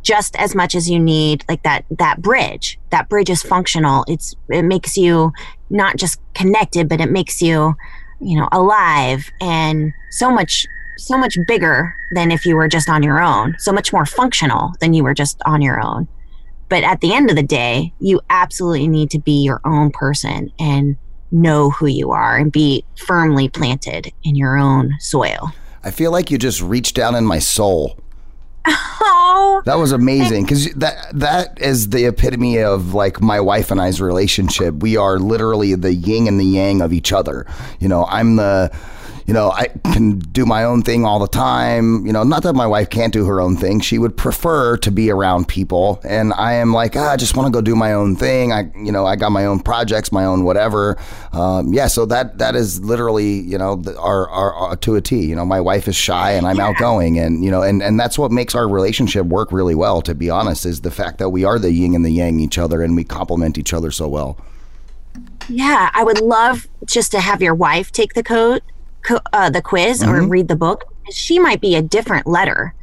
just 0.03 0.37
as 0.37 0.55
much 0.55 0.75
as 0.75 0.89
you 0.89 0.99
need 0.99 1.45
like 1.49 1.63
that 1.63 1.85
that 1.99 2.23
bridge. 2.23 2.79
That 2.91 3.09
bridge 3.09 3.31
is 3.31 3.43
functional. 3.43 4.05
It's 4.09 4.35
it 4.49 4.63
makes 4.63 4.97
you 4.97 5.33
not 5.69 5.97
just 5.97 6.21
connected 6.35 6.89
but 6.89 7.01
it 7.01 7.11
makes 7.11 7.41
you 7.41 7.75
you 8.21 8.39
know 8.39 8.49
alive 8.53 9.31
and 9.41 9.93
so 10.11 10.31
much 10.31 10.67
so 10.99 11.17
much 11.17 11.39
bigger 11.47 11.95
than 12.13 12.31
if 12.31 12.45
you 12.45 12.57
were 12.57 12.69
just 12.69 12.89
on 12.89 13.03
your 13.03 13.21
own. 13.21 13.57
So 13.59 13.73
much 13.73 13.93
more 13.93 14.05
functional 14.05 14.73
than 14.81 14.93
you 14.93 15.03
were 15.03 15.15
just 15.15 15.41
on 15.47 15.63
your 15.63 15.81
own. 15.83 16.09
But 16.69 16.85
at 16.85 17.01
the 17.01 17.13
end 17.15 17.31
of 17.31 17.37
the 17.37 17.43
day 17.43 17.93
you 18.01 18.21
absolutely 18.31 18.89
need 18.89 19.11
to 19.11 19.19
be 19.19 19.43
your 19.43 19.61
own 19.65 19.91
person 19.91 20.53
and 20.59 20.97
know 21.33 21.71
who 21.71 21.87
you 21.87 22.11
are 22.11 22.37
and 22.37 22.51
be 22.51 22.85
firmly 22.97 23.49
planted 23.49 24.13
in 24.25 24.35
your 24.35 24.57
own 24.57 24.95
soil. 24.99 25.53
I 25.83 25.91
feel 25.91 26.11
like 26.11 26.31
you 26.31 26.39
just 26.39 26.61
reached 26.61 26.95
down 26.95 27.15
in 27.15 27.25
my 27.25 27.39
soul. 27.39 27.97
Oh 28.67 29.63
That 29.65 29.79
was 29.79 29.93
amazing 29.93 30.45
because 30.45 30.73
that 30.75 31.07
that 31.15 31.61
is 31.61 31.91
the 31.91 32.07
epitome 32.07 32.59
of 32.59 32.95
like 32.95 33.21
my 33.21 33.41
wife 33.41 33.71
and 33.71 33.81
I's 33.81 34.01
relationship. 34.01 34.75
We 34.75 34.97
are 34.97 35.19
literally 35.19 35.75
the 35.75 35.95
yin 35.95 36.29
and 36.29 36.39
the 36.39 36.45
yang 36.45 36.81
of 36.81 36.93
each 36.93 37.13
other. 37.13 37.47
You 37.79 37.89
know, 37.89 38.05
I'm 38.07 38.37
the 38.37 38.71
you 39.31 39.35
know, 39.35 39.53
I 39.53 39.69
can 39.93 40.19
do 40.19 40.45
my 40.45 40.65
own 40.65 40.83
thing 40.83 41.05
all 41.05 41.21
the 41.21 41.29
time. 41.29 42.05
You 42.05 42.13
know, 42.13 42.25
not 42.25 42.43
that 42.43 42.55
my 42.55 42.67
wife 42.67 42.91
can't 42.91 43.13
do 43.13 43.25
her 43.27 43.41
own 43.41 43.57
thing. 43.57 43.79
She 43.79 43.97
would 43.97 44.17
prefer 44.17 44.77
to 44.79 44.91
be 44.91 45.09
around 45.09 45.47
people. 45.47 46.01
And 46.03 46.33
I 46.33 46.55
am 46.55 46.73
like, 46.73 46.97
ah, 46.97 47.13
I 47.13 47.17
just 47.17 47.37
want 47.37 47.47
to 47.47 47.53
go 47.53 47.61
do 47.61 47.77
my 47.77 47.93
own 47.93 48.17
thing. 48.17 48.53
I, 48.53 48.73
you 48.75 48.91
know, 48.91 49.07
I 49.07 49.15
got 49.15 49.31
my 49.31 49.47
own 49.47 49.61
projects, 49.61 50.11
my 50.11 50.25
own 50.25 50.43
whatever. 50.43 50.99
Um, 51.31 51.73
yeah. 51.73 51.87
So 51.87 52.07
that, 52.07 52.39
that 52.39 52.57
is 52.57 52.81
literally, 52.81 53.39
you 53.39 53.57
know, 53.57 53.77
the, 53.77 53.97
our, 54.01 54.29
our, 54.31 54.53
our, 54.53 54.77
to 54.79 54.97
a 54.97 55.01
T, 55.01 55.25
you 55.25 55.37
know, 55.37 55.45
my 55.45 55.61
wife 55.61 55.87
is 55.87 55.95
shy 55.95 56.33
and 56.33 56.45
I'm 56.45 56.59
outgoing 56.59 57.17
and, 57.21 57.45
you 57.45 57.53
know, 57.53 57.63
and, 57.63 57.85
and 57.85 58.01
that's 58.01 58.19
what 58.19 58.33
makes 58.33 58.57
our 58.57 58.69
relationship 58.69 59.27
work 59.27 59.53
really 59.53 59.77
well, 59.77 60.03
to 60.03 60.15
be 60.17 60.29
honest, 60.29 60.67
is 60.67 60.81
the 60.81 60.91
fact 60.91 61.19
that 61.19 61.29
we 61.29 61.45
are 61.45 61.61
the 61.61 61.71
yin 61.71 61.95
and 61.95 62.05
the 62.05 62.11
yang 62.11 62.41
each 62.41 62.59
other 62.59 62.83
and 62.83 62.97
we 62.97 63.05
complement 63.05 63.59
each 63.59 63.73
other 63.73 63.93
so 63.93 64.09
well. 64.09 64.41
Yeah, 65.49 65.91
I 65.95 66.03
would 66.03 66.21
love 66.21 66.67
just 66.85 67.13
to 67.13 67.21
have 67.21 67.41
your 67.41 67.55
wife 67.55 67.93
take 67.93 68.15
the 68.15 68.25
code, 68.25 68.63
co- 68.63 68.71
uh, 69.33 69.51
the 69.51 69.63
quiz, 69.63 70.03
or 70.03 70.27
read 70.27 70.49
the 70.49 70.57
book. 70.57 70.85
She 71.11 71.39
might 71.39 71.61
be 71.61 71.75
a 71.75 71.83
different 71.83 72.27
letter 72.27 72.75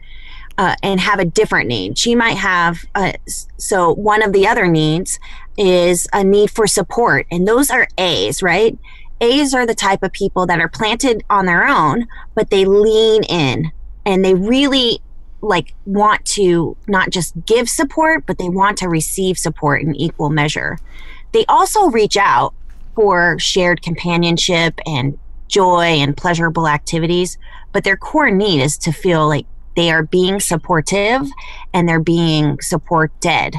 uh, 0.57 0.75
and 0.83 0.99
have 0.99 1.19
a 1.19 1.25
different 1.25 1.67
need. 1.67 1.97
She 1.97 2.15
might 2.15 2.37
have 2.37 2.85
uh, 2.95 3.13
so 3.57 3.93
one 3.93 4.23
of 4.23 4.33
the 4.33 4.47
other 4.47 4.67
needs 4.67 5.19
is 5.57 6.07
a 6.13 6.23
need 6.23 6.51
for 6.51 6.67
support, 6.67 7.27
and 7.31 7.47
those 7.47 7.69
are 7.69 7.87
A's, 7.97 8.41
right? 8.41 8.77
A's 9.19 9.53
are 9.53 9.65
the 9.65 9.75
type 9.75 10.03
of 10.03 10.11
people 10.11 10.45
that 10.45 10.59
are 10.59 10.69
planted 10.69 11.23
on 11.29 11.45
their 11.45 11.67
own, 11.67 12.07
but 12.35 12.49
they 12.49 12.65
lean 12.65 13.23
in 13.23 13.71
and 14.05 14.23
they 14.23 14.35
really 14.35 15.01
like 15.41 15.73
want 15.85 16.23
to 16.25 16.75
not 16.87 17.09
just 17.09 17.33
give 17.45 17.69
support, 17.69 18.25
but 18.25 18.37
they 18.37 18.49
want 18.49 18.77
to 18.77 18.89
receive 18.89 19.37
support 19.37 19.81
in 19.81 19.95
equal 19.95 20.29
measure. 20.29 20.77
They 21.31 21.45
also 21.45 21.89
reach 21.89 22.17
out 22.17 22.53
for 22.95 23.37
shared 23.37 23.81
companionship 23.81 24.79
and 24.85 25.17
joy 25.47 25.83
and 25.85 26.15
pleasurable 26.15 26.67
activities, 26.67 27.37
but 27.71 27.83
their 27.83 27.97
core 27.97 28.31
need 28.31 28.61
is 28.61 28.77
to 28.79 28.91
feel 28.91 29.27
like 29.27 29.45
they 29.75 29.91
are 29.91 30.03
being 30.03 30.39
supportive 30.39 31.27
and 31.73 31.87
they're 31.87 31.99
being 31.99 32.59
supported. 32.61 33.51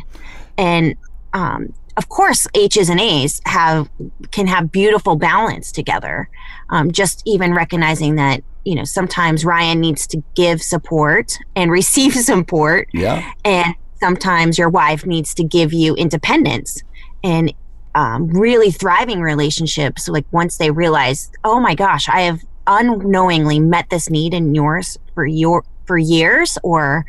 And 0.56 0.96
um, 1.32 1.72
of 1.96 2.08
course, 2.08 2.46
H's 2.54 2.88
and 2.88 3.00
A's 3.00 3.40
have 3.46 3.88
can 4.30 4.46
have 4.46 4.70
beautiful 4.72 5.16
balance 5.16 5.70
together. 5.72 6.28
Um, 6.70 6.90
just 6.92 7.22
even 7.26 7.54
recognizing 7.54 8.16
that 8.16 8.42
you 8.64 8.74
know 8.74 8.84
sometimes 8.84 9.44
Ryan 9.44 9.80
needs 9.80 10.06
to 10.08 10.22
give 10.34 10.62
support 10.62 11.38
and 11.56 11.70
receive 11.80 12.14
support, 12.14 12.88
Yeah. 12.92 13.30
and 13.44 13.74
sometimes 14.00 14.58
your 14.58 14.68
wife 14.68 15.04
needs 15.06 15.34
to 15.34 15.44
give 15.44 15.72
you 15.72 15.94
independence 15.96 16.82
and 17.24 17.52
um, 17.98 18.28
really 18.28 18.70
thriving 18.70 19.20
relationships 19.20 20.08
like 20.08 20.24
once 20.30 20.56
they 20.56 20.70
realize 20.70 21.32
oh 21.42 21.58
my 21.58 21.74
gosh 21.74 22.08
i 22.08 22.20
have 22.20 22.40
unknowingly 22.68 23.58
met 23.58 23.90
this 23.90 24.08
need 24.08 24.32
in 24.32 24.54
yours 24.54 24.96
for 25.14 25.26
your 25.26 25.64
for 25.84 25.98
years 25.98 26.56
or 26.62 27.04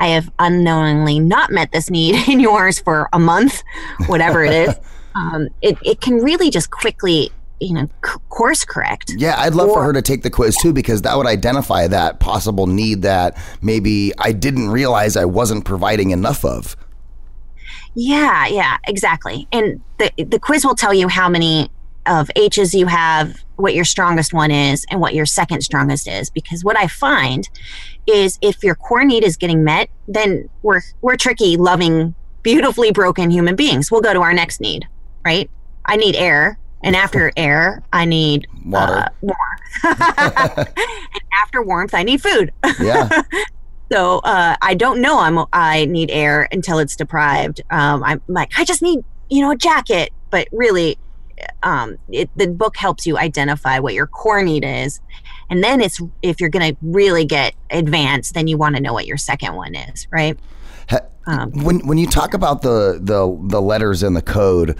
i 0.00 0.08
have 0.08 0.30
unknowingly 0.38 1.18
not 1.18 1.50
met 1.50 1.72
this 1.72 1.88
need 1.88 2.14
in 2.28 2.40
yours 2.40 2.78
for 2.78 3.08
a 3.14 3.18
month 3.18 3.62
whatever 4.06 4.44
it 4.44 4.52
is 4.52 4.74
um, 5.14 5.48
it, 5.62 5.78
it 5.82 6.02
can 6.02 6.16
really 6.16 6.50
just 6.50 6.70
quickly 6.70 7.30
you 7.60 7.72
know 7.72 7.88
c- 8.04 8.18
course 8.28 8.64
correct 8.64 9.14
Yeah, 9.16 9.36
I'd 9.38 9.54
love 9.54 9.70
for 9.70 9.84
her 9.84 9.92
to 9.92 10.02
take 10.02 10.22
the 10.22 10.28
quiz 10.28 10.56
too 10.60 10.72
because 10.72 11.02
that 11.02 11.16
would 11.16 11.26
identify 11.26 11.86
that 11.86 12.18
possible 12.18 12.66
need 12.66 13.02
that 13.02 13.38
maybe 13.62 14.12
I 14.18 14.32
didn't 14.32 14.70
realize 14.70 15.16
I 15.16 15.24
wasn't 15.24 15.64
providing 15.64 16.10
enough 16.10 16.44
of. 16.44 16.76
Yeah, 17.94 18.46
yeah, 18.46 18.78
exactly. 18.86 19.46
And 19.52 19.80
the 19.98 20.10
the 20.24 20.38
quiz 20.38 20.64
will 20.64 20.74
tell 20.74 20.92
you 20.94 21.08
how 21.08 21.28
many 21.28 21.70
of 22.06 22.30
H's 22.36 22.74
you 22.74 22.86
have, 22.86 23.36
what 23.56 23.74
your 23.74 23.84
strongest 23.84 24.34
one 24.34 24.50
is, 24.50 24.84
and 24.90 25.00
what 25.00 25.14
your 25.14 25.26
second 25.26 25.62
strongest 25.62 26.06
is. 26.08 26.28
Because 26.28 26.64
what 26.64 26.76
I 26.78 26.86
find 26.86 27.48
is 28.06 28.38
if 28.42 28.62
your 28.62 28.74
core 28.74 29.04
need 29.04 29.24
is 29.24 29.36
getting 29.36 29.64
met, 29.64 29.88
then 30.08 30.48
we're 30.62 30.82
we're 31.02 31.16
tricky, 31.16 31.56
loving, 31.56 32.14
beautifully 32.42 32.90
broken 32.92 33.30
human 33.30 33.56
beings. 33.56 33.90
We'll 33.90 34.02
go 34.02 34.12
to 34.12 34.20
our 34.20 34.34
next 34.34 34.60
need, 34.60 34.86
right? 35.24 35.48
I 35.86 35.96
need 35.96 36.16
air, 36.16 36.58
and 36.82 36.96
after 36.96 37.32
air, 37.36 37.82
I 37.92 38.04
need 38.06 38.46
Water. 38.66 38.92
uh, 38.92 39.08
warmth. 39.20 39.38
and 40.68 41.24
after 41.42 41.62
warmth, 41.62 41.94
I 41.94 42.02
need 42.02 42.20
food. 42.22 42.52
Yeah. 42.80 43.22
So 43.94 44.18
uh, 44.24 44.56
I 44.60 44.74
don't 44.74 45.00
know 45.00 45.20
I'm 45.20 45.38
I 45.52 45.84
need 45.84 46.10
air 46.10 46.48
until 46.50 46.80
it's 46.80 46.96
deprived. 46.96 47.60
Um, 47.70 48.02
I'm 48.02 48.20
like 48.26 48.50
I 48.58 48.64
just 48.64 48.82
need 48.82 49.04
you 49.30 49.40
know 49.40 49.52
a 49.52 49.56
jacket, 49.56 50.10
but 50.30 50.48
really, 50.50 50.98
um, 51.62 51.96
it, 52.10 52.28
the 52.36 52.48
book 52.48 52.76
helps 52.76 53.06
you 53.06 53.16
identify 53.16 53.78
what 53.78 53.94
your 53.94 54.08
core 54.08 54.42
need 54.42 54.64
is, 54.64 55.00
And 55.48 55.62
then 55.62 55.80
it's 55.80 56.00
if 56.22 56.40
you're 56.40 56.50
going 56.50 56.74
to 56.74 56.76
really 56.82 57.24
get 57.24 57.54
advanced, 57.70 58.34
then 58.34 58.48
you 58.48 58.58
want 58.58 58.74
to 58.74 58.82
know 58.82 58.92
what 58.92 59.06
your 59.06 59.16
second 59.16 59.54
one 59.54 59.76
is, 59.76 60.08
right? 60.10 60.36
Um, 61.26 61.52
when 61.64 61.86
when 61.86 61.96
you 61.96 62.06
talk 62.06 62.34
about 62.34 62.62
the 62.62 62.98
the 63.00 63.38
the 63.48 63.62
letters 63.62 64.02
in 64.02 64.14
the 64.14 64.22
code, 64.22 64.76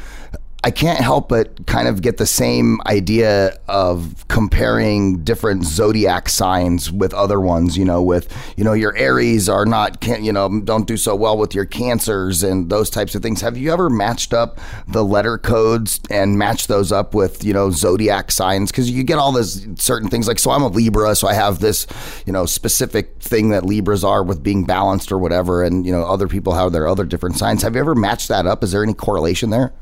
I 0.64 0.70
can't 0.70 0.98
help 0.98 1.28
but 1.28 1.66
kind 1.66 1.88
of 1.88 2.00
get 2.00 2.16
the 2.16 2.24
same 2.26 2.80
idea 2.86 3.58
of 3.68 4.26
comparing 4.28 5.22
different 5.22 5.62
zodiac 5.66 6.30
signs 6.30 6.90
with 6.90 7.12
other 7.12 7.38
ones. 7.38 7.76
You 7.76 7.84
know, 7.84 8.02
with 8.02 8.34
you 8.56 8.64
know 8.64 8.72
your 8.72 8.96
Aries 8.96 9.46
are 9.46 9.66
not 9.66 10.00
can 10.00 10.24
you 10.24 10.32
know 10.32 10.62
don't 10.62 10.86
do 10.86 10.96
so 10.96 11.14
well 11.14 11.36
with 11.36 11.54
your 11.54 11.66
Cancers 11.66 12.42
and 12.42 12.70
those 12.70 12.88
types 12.88 13.14
of 13.14 13.20
things. 13.20 13.42
Have 13.42 13.58
you 13.58 13.74
ever 13.74 13.90
matched 13.90 14.32
up 14.32 14.58
the 14.88 15.04
letter 15.04 15.36
codes 15.36 16.00
and 16.08 16.38
matched 16.38 16.68
those 16.68 16.90
up 16.90 17.12
with 17.12 17.44
you 17.44 17.52
know 17.52 17.70
zodiac 17.70 18.32
signs? 18.32 18.70
Because 18.70 18.90
you 18.90 19.04
get 19.04 19.18
all 19.18 19.32
this 19.32 19.66
certain 19.76 20.08
things 20.08 20.26
like 20.26 20.38
so 20.38 20.50
I'm 20.50 20.62
a 20.62 20.68
Libra, 20.68 21.14
so 21.14 21.28
I 21.28 21.34
have 21.34 21.58
this 21.58 21.86
you 22.24 22.32
know 22.32 22.46
specific 22.46 23.20
thing 23.20 23.50
that 23.50 23.66
Libras 23.66 24.02
are 24.02 24.24
with 24.24 24.42
being 24.42 24.64
balanced 24.64 25.12
or 25.12 25.18
whatever, 25.18 25.62
and 25.62 25.84
you 25.84 25.92
know 25.92 26.06
other 26.06 26.26
people 26.26 26.54
have 26.54 26.72
their 26.72 26.88
other 26.88 27.04
different 27.04 27.36
signs. 27.36 27.60
Have 27.62 27.74
you 27.74 27.82
ever 27.82 27.94
matched 27.94 28.28
that 28.28 28.46
up? 28.46 28.64
Is 28.64 28.72
there 28.72 28.82
any 28.82 28.94
correlation 28.94 29.50
there? 29.50 29.74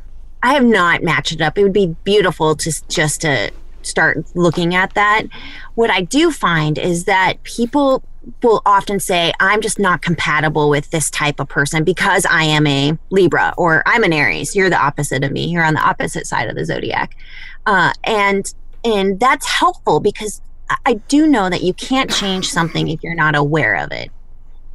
I 0.42 0.54
have 0.54 0.64
not 0.64 1.02
matched 1.02 1.32
it 1.32 1.40
up. 1.40 1.56
It 1.56 1.62
would 1.62 1.72
be 1.72 1.94
beautiful 2.04 2.56
to 2.56 2.88
just 2.88 3.20
to 3.22 3.50
start 3.82 4.24
looking 4.34 4.74
at 4.74 4.94
that. 4.94 5.24
What 5.74 5.90
I 5.90 6.02
do 6.02 6.30
find 6.30 6.78
is 6.78 7.04
that 7.04 7.42
people 7.42 8.02
will 8.42 8.62
often 8.64 9.00
say, 9.00 9.32
I'm 9.40 9.60
just 9.60 9.78
not 9.78 10.02
compatible 10.02 10.70
with 10.70 10.90
this 10.90 11.10
type 11.10 11.40
of 11.40 11.48
person 11.48 11.82
because 11.82 12.24
I 12.26 12.44
am 12.44 12.66
a 12.66 12.96
Libra 13.10 13.54
or 13.56 13.82
I'm 13.86 14.04
an 14.04 14.12
Aries. 14.12 14.54
You're 14.54 14.70
the 14.70 14.80
opposite 14.80 15.24
of 15.24 15.32
me. 15.32 15.46
You're 15.46 15.64
on 15.64 15.74
the 15.74 15.80
opposite 15.80 16.26
side 16.26 16.48
of 16.48 16.54
the 16.54 16.64
zodiac. 16.64 17.16
Uh, 17.66 17.92
and 18.04 18.52
and 18.84 19.20
that's 19.20 19.46
helpful 19.46 20.00
because 20.00 20.40
I 20.86 20.94
do 20.94 21.26
know 21.26 21.48
that 21.48 21.62
you 21.62 21.72
can't 21.72 22.10
change 22.10 22.48
something 22.48 22.88
if 22.88 23.02
you're 23.02 23.14
not 23.14 23.36
aware 23.36 23.76
of 23.76 23.92
it. 23.92 24.10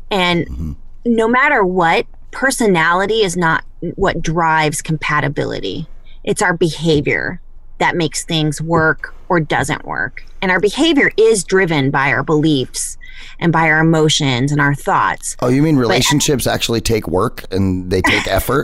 And 0.10 0.48
mm-hmm. 0.48 0.72
no 1.06 1.28
matter 1.28 1.64
what, 1.66 2.06
personality 2.38 3.24
is 3.24 3.36
not 3.36 3.64
what 3.96 4.22
drives 4.22 4.80
compatibility. 4.84 5.88
It's 6.24 6.40
our 6.44 6.56
behavior 6.56 7.42
that 7.80 7.96
makes 7.96 8.24
things 8.26 8.62
work 8.62 9.16
or 9.28 9.40
doesn't 9.40 9.86
work. 9.86 10.24
And 10.40 10.52
our 10.52 10.60
behavior 10.60 11.10
is 11.18 11.44
driven 11.44 11.90
by 11.90 12.12
our 12.12 12.22
beliefs 12.22 13.00
and 13.40 13.52
by 13.52 13.72
our 13.72 13.80
emotions 13.80 14.52
and 14.52 14.62
our 14.62 14.76
thoughts. 14.76 15.36
Oh, 15.42 15.48
you 15.48 15.64
mean 15.64 15.78
relationships 15.78 16.46
but, 16.46 16.54
actually 16.54 16.80
take 16.80 17.08
work 17.08 17.44
and 17.52 17.90
they 17.90 18.04
take 18.04 18.28
effort? 18.32 18.64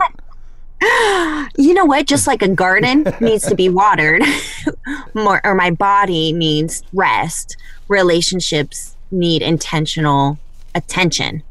you 1.56 1.74
know 1.74 1.84
what? 1.84 2.06
Just 2.06 2.28
like 2.28 2.42
a 2.42 2.48
garden 2.48 3.04
needs 3.20 3.44
to 3.48 3.56
be 3.56 3.68
watered, 3.68 4.22
more, 5.14 5.40
or 5.44 5.56
my 5.56 5.72
body 5.72 6.32
needs 6.32 6.84
rest, 6.92 7.56
relationships 7.88 8.94
need 9.10 9.42
intentional 9.42 10.38
attention. 10.76 11.42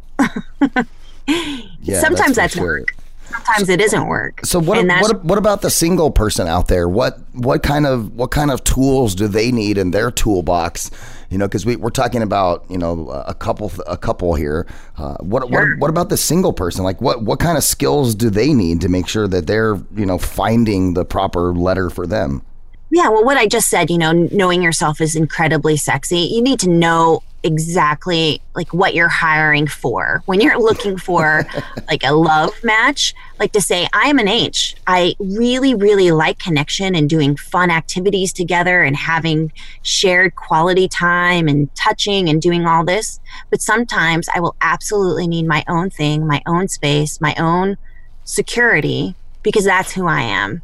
yeah, 1.82 2.00
sometimes 2.00 2.36
that's, 2.36 2.56
that's 2.56 2.58
work. 2.58 2.96
Sometimes 3.34 3.70
it 3.70 3.82
isn't 3.82 4.08
work. 4.08 4.46
So 4.46 4.60
what? 4.60 4.86
What, 4.86 5.24
what 5.24 5.38
about 5.38 5.62
the 5.62 5.70
single 5.70 6.12
person 6.12 6.48
out 6.48 6.68
there? 6.68 6.88
What 6.88 7.20
what 7.34 7.64
kind 7.64 7.86
of 7.86 8.14
what 8.14 8.32
kind 8.32 8.52
of 8.52 8.64
tools 8.64 9.16
do 9.16 9.28
they 9.28 9.52
need 9.52 9.78
in 9.78 9.92
their 9.92 10.12
toolbox? 10.12 10.92
You 11.30 11.40
know, 11.40 11.48
because 11.48 11.66
we, 11.66 11.76
we're 11.78 11.90
talking 11.90 12.22
about 12.22 12.66
you 12.70 12.78
know 12.78 13.10
a 13.10 13.34
couple 13.34 13.72
a 13.88 13.98
couple 13.98 14.36
here. 14.36 14.68
Uh, 14.98 15.16
what, 15.20 15.50
sure. 15.50 15.50
what 15.50 15.80
what 15.80 15.90
about 15.90 16.10
the 16.10 16.18
single 16.18 16.54
person? 16.54 16.84
Like 16.84 17.02
what 17.02 17.24
what 17.24 17.40
kind 17.40 17.58
of 17.58 17.64
skills 17.64 18.14
do 18.14 18.30
they 18.30 18.54
need 18.54 18.82
to 18.82 18.90
make 18.90 19.08
sure 19.08 19.28
that 19.28 19.48
they're 19.48 19.76
you 19.96 20.06
know 20.06 20.18
finding 20.18 20.94
the 20.94 21.06
proper 21.06 21.54
letter 21.54 21.90
for 21.90 22.06
them? 22.06 22.44
Yeah, 22.92 23.10
well, 23.10 23.26
what 23.26 23.38
I 23.38 23.48
just 23.48 23.70
said, 23.70 23.90
you 23.90 23.98
know, 23.98 24.12
knowing 24.12 24.62
yourself 24.62 25.02
is 25.02 25.16
incredibly 25.16 25.78
sexy. 25.78 26.20
You 26.20 26.44
need 26.44 26.60
to 26.60 26.70
know 26.70 27.24
exactly 27.44 28.42
like 28.56 28.74
what 28.74 28.94
you're 28.94 29.10
hiring 29.10 29.68
for. 29.68 30.22
When 30.26 30.40
you're 30.40 30.60
looking 30.60 30.98
for 30.98 31.46
like 31.88 32.04
a 32.04 32.14
love 32.14 32.54
match, 32.64 33.14
like 33.40 33.52
to 33.54 33.62
say, 33.62 33.88
I 33.94 34.08
am 34.08 34.20
an 34.20 34.28
H. 34.28 34.76
I 34.88 35.16
really, 35.20 35.76
really 35.76 36.12
like 36.12 36.40
connection 36.40 36.96
and 36.96 37.10
doing 37.10 37.36
fun 37.36 37.70
activities 37.70 38.32
together 38.32 38.82
and 38.82 38.96
having 38.96 39.52
shared 39.82 40.36
quality 40.36 40.88
time 40.88 41.48
and 41.48 41.74
touching 41.76 42.30
and 42.30 42.42
doing 42.42 42.66
all 42.66 42.86
this. 42.86 43.20
But 43.50 43.62
sometimes 43.62 44.30
I 44.34 44.40
will 44.40 44.56
absolutely 44.62 45.28
need 45.28 45.48
my 45.48 45.64
own 45.68 45.90
thing, 45.90 46.26
my 46.26 46.42
own 46.46 46.68
space, 46.68 47.20
my 47.20 47.36
own 47.36 47.78
security 48.24 49.16
because 49.42 49.66
that's 49.66 49.92
who 49.92 50.08
I 50.08 50.22
am. 50.22 50.62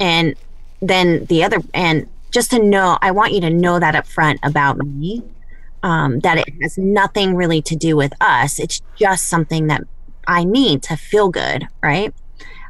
And 0.00 0.34
then 0.82 1.24
the 1.26 1.44
other 1.44 1.58
and 1.72 2.08
just 2.30 2.50
to 2.50 2.58
know 2.58 2.98
i 3.00 3.10
want 3.10 3.32
you 3.32 3.40
to 3.40 3.48
know 3.48 3.78
that 3.78 3.94
up 3.94 4.06
front 4.06 4.38
about 4.42 4.76
me 4.78 5.22
um, 5.82 6.20
that 6.20 6.38
it 6.38 6.48
has 6.62 6.78
nothing 6.78 7.34
really 7.34 7.60
to 7.62 7.76
do 7.76 7.96
with 7.96 8.12
us. 8.20 8.58
It's 8.58 8.80
just 8.96 9.28
something 9.28 9.66
that 9.66 9.82
i 10.28 10.44
need 10.44 10.82
to 10.84 10.96
feel 10.96 11.28
good 11.28 11.66
right? 11.82 12.14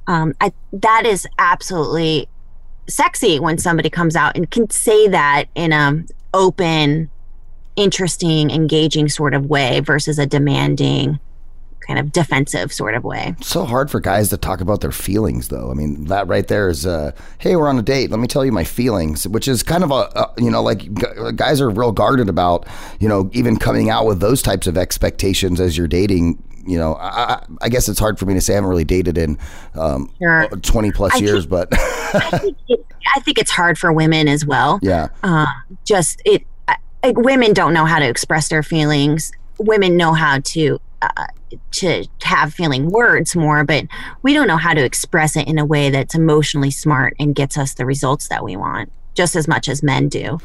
Um, 0.06 0.34
I, 0.40 0.52
that 0.72 1.06
is 1.06 1.26
absolutely 1.38 2.28
sexy 2.88 3.38
when 3.38 3.58
somebody 3.58 3.88
comes 3.88 4.16
out 4.16 4.36
and 4.36 4.50
can 4.50 4.68
say 4.70 5.06
that 5.08 5.44
in 5.54 5.72
a 5.72 6.02
open 6.34 7.08
interesting 7.76 8.50
engaging 8.50 9.08
sort 9.08 9.32
of 9.34 9.46
way 9.46 9.80
versus 9.80 10.18
a 10.18 10.26
demanding 10.26 11.20
kind 11.86 11.98
of 11.98 12.12
defensive 12.12 12.72
sort 12.72 12.94
of 12.94 13.04
way. 13.04 13.34
so 13.40 13.64
hard 13.64 13.90
for 13.90 14.00
guys 14.00 14.28
to 14.30 14.36
talk 14.36 14.60
about 14.60 14.80
their 14.80 14.92
feelings, 14.92 15.48
though. 15.48 15.70
I 15.70 15.74
mean, 15.74 16.04
that 16.06 16.26
right 16.28 16.46
there 16.46 16.68
is, 16.68 16.86
uh, 16.86 17.12
hey, 17.38 17.56
we're 17.56 17.68
on 17.68 17.78
a 17.78 17.82
date. 17.82 18.10
Let 18.10 18.20
me 18.20 18.28
tell 18.28 18.44
you 18.44 18.52
my 18.52 18.64
feelings, 18.64 19.26
which 19.26 19.48
is 19.48 19.62
kind 19.62 19.84
of 19.84 19.90
a, 19.90 20.10
a 20.14 20.32
you 20.38 20.50
know, 20.50 20.62
like 20.62 20.88
guys 21.36 21.60
are 21.60 21.70
real 21.70 21.92
guarded 21.92 22.28
about, 22.28 22.66
you 23.00 23.08
know, 23.08 23.30
even 23.32 23.56
coming 23.56 23.90
out 23.90 24.06
with 24.06 24.20
those 24.20 24.42
types 24.42 24.66
of 24.66 24.76
expectations 24.76 25.60
as 25.60 25.76
you're 25.76 25.88
dating. 25.88 26.42
You 26.64 26.78
know, 26.78 26.94
I, 26.94 27.44
I 27.60 27.68
guess 27.68 27.88
it's 27.88 27.98
hard 27.98 28.20
for 28.20 28.26
me 28.26 28.34
to 28.34 28.40
say 28.40 28.52
I 28.52 28.56
haven't 28.56 28.70
really 28.70 28.84
dated 28.84 29.18
in 29.18 29.36
um, 29.74 30.12
sure. 30.18 30.48
20 30.48 30.92
plus 30.92 31.14
I 31.14 31.18
years, 31.18 31.44
think, 31.44 31.50
but 31.50 31.68
I, 32.14 32.38
think 32.38 32.56
it, 32.68 32.86
I 33.16 33.20
think 33.20 33.38
it's 33.38 33.50
hard 33.50 33.78
for 33.78 33.92
women 33.92 34.28
as 34.28 34.46
well. 34.46 34.78
Yeah. 34.80 35.08
Uh, 35.24 35.46
just 35.84 36.22
it, 36.24 36.46
like 37.02 37.16
women 37.16 37.52
don't 37.52 37.74
know 37.74 37.84
how 37.84 37.98
to 37.98 38.08
express 38.08 38.48
their 38.48 38.62
feelings. 38.62 39.32
Women 39.58 39.96
know 39.96 40.12
how 40.12 40.38
to 40.38 40.80
uh, 41.02 41.26
to 41.72 42.06
have 42.22 42.52
feeling 42.54 42.90
words 42.90 43.34
more, 43.36 43.64
but 43.64 43.84
we 44.22 44.34
don't 44.34 44.46
know 44.46 44.56
how 44.56 44.74
to 44.74 44.84
express 44.84 45.36
it 45.36 45.48
in 45.48 45.58
a 45.58 45.64
way 45.64 45.90
that's 45.90 46.14
emotionally 46.14 46.70
smart 46.70 47.14
and 47.18 47.34
gets 47.34 47.56
us 47.58 47.74
the 47.74 47.86
results 47.86 48.28
that 48.28 48.44
we 48.44 48.56
want 48.56 48.90
just 49.14 49.36
as 49.36 49.46
much 49.46 49.68
as 49.68 49.82
men 49.82 50.08
do. 50.08 50.38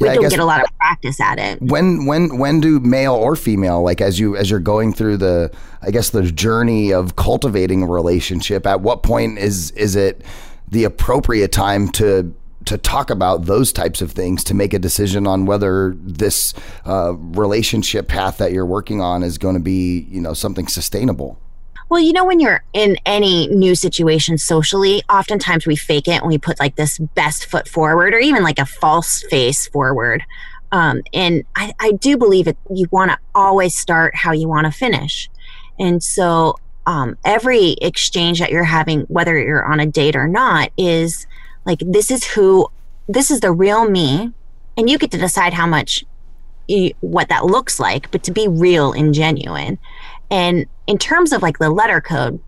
We 0.00 0.08
yeah, 0.08 0.14
don't 0.14 0.28
get 0.28 0.40
a 0.40 0.44
lot 0.44 0.62
of 0.62 0.76
practice 0.78 1.20
at 1.20 1.38
it. 1.38 1.62
When 1.62 2.06
when 2.06 2.38
when 2.38 2.60
do 2.60 2.80
male 2.80 3.14
or 3.14 3.36
female 3.36 3.82
like 3.82 4.00
as 4.00 4.18
you 4.18 4.36
as 4.36 4.50
you're 4.50 4.58
going 4.58 4.92
through 4.92 5.18
the 5.18 5.52
I 5.82 5.92
guess 5.92 6.10
the 6.10 6.22
journey 6.22 6.92
of 6.92 7.14
cultivating 7.14 7.82
a 7.82 7.86
relationship 7.86 8.66
at 8.66 8.80
what 8.80 9.04
point 9.04 9.38
is 9.38 9.70
is 9.72 9.94
it 9.94 10.22
the 10.68 10.84
appropriate 10.84 11.52
time 11.52 11.88
to 11.90 12.34
to 12.66 12.78
talk 12.78 13.10
about 13.10 13.44
those 13.44 13.72
types 13.72 14.00
of 14.02 14.12
things 14.12 14.44
to 14.44 14.54
make 14.54 14.74
a 14.74 14.78
decision 14.78 15.26
on 15.26 15.46
whether 15.46 15.94
this 15.98 16.54
uh, 16.86 17.14
relationship 17.14 18.08
path 18.08 18.38
that 18.38 18.52
you're 18.52 18.66
working 18.66 19.00
on 19.00 19.22
is 19.22 19.38
going 19.38 19.54
to 19.54 19.60
be 19.60 20.06
you 20.10 20.20
know 20.20 20.34
something 20.34 20.66
sustainable 20.66 21.38
well, 21.90 22.00
you 22.00 22.12
know, 22.12 22.24
when 22.24 22.40
you're 22.40 22.64
in 22.72 22.96
any 23.04 23.46
new 23.48 23.74
situation 23.74 24.38
socially, 24.38 25.02
oftentimes 25.08 25.66
we 25.66 25.76
fake 25.76 26.08
it 26.08 26.22
and 26.22 26.26
we 26.26 26.38
put 26.38 26.58
like 26.58 26.76
this 26.76 26.98
best 26.98 27.46
foot 27.46 27.68
forward 27.68 28.14
or 28.14 28.18
even 28.18 28.42
like 28.42 28.58
a 28.58 28.66
false 28.66 29.22
face 29.30 29.68
forward. 29.68 30.24
Um, 30.72 31.02
and 31.12 31.44
I, 31.54 31.72
I 31.78 31.92
do 31.92 32.16
believe 32.16 32.46
that 32.46 32.56
you 32.70 32.88
want 32.90 33.12
to 33.12 33.18
always 33.34 33.78
start 33.78 34.16
how 34.16 34.32
you 34.32 34.48
want 34.48 34.64
to 34.64 34.72
finish. 34.72 35.30
And 35.78 36.02
so 36.02 36.56
um, 36.86 37.16
every 37.24 37.76
exchange 37.80 38.40
that 38.40 38.50
you're 38.50 38.64
having, 38.64 39.02
whether 39.02 39.38
you're 39.38 39.64
on 39.64 39.78
a 39.78 39.86
date 39.86 40.16
or 40.16 40.26
not, 40.26 40.70
is 40.76 41.26
like 41.66 41.80
this 41.86 42.10
is 42.10 42.24
who 42.24 42.68
this 43.08 43.30
is 43.30 43.40
the 43.40 43.52
real 43.52 43.88
me 43.88 44.32
and 44.76 44.88
you 44.88 44.98
get 44.98 45.10
to 45.10 45.18
decide 45.18 45.52
how 45.52 45.66
much 45.66 46.04
what 47.00 47.28
that 47.28 47.44
looks 47.44 47.78
like 47.78 48.10
but 48.10 48.22
to 48.22 48.30
be 48.30 48.48
real 48.48 48.92
and 48.92 49.12
genuine 49.14 49.78
and 50.30 50.66
in 50.86 50.98
terms 50.98 51.32
of 51.32 51.42
like 51.42 51.58
the 51.58 51.70
letter 51.70 52.00
code 52.00 52.40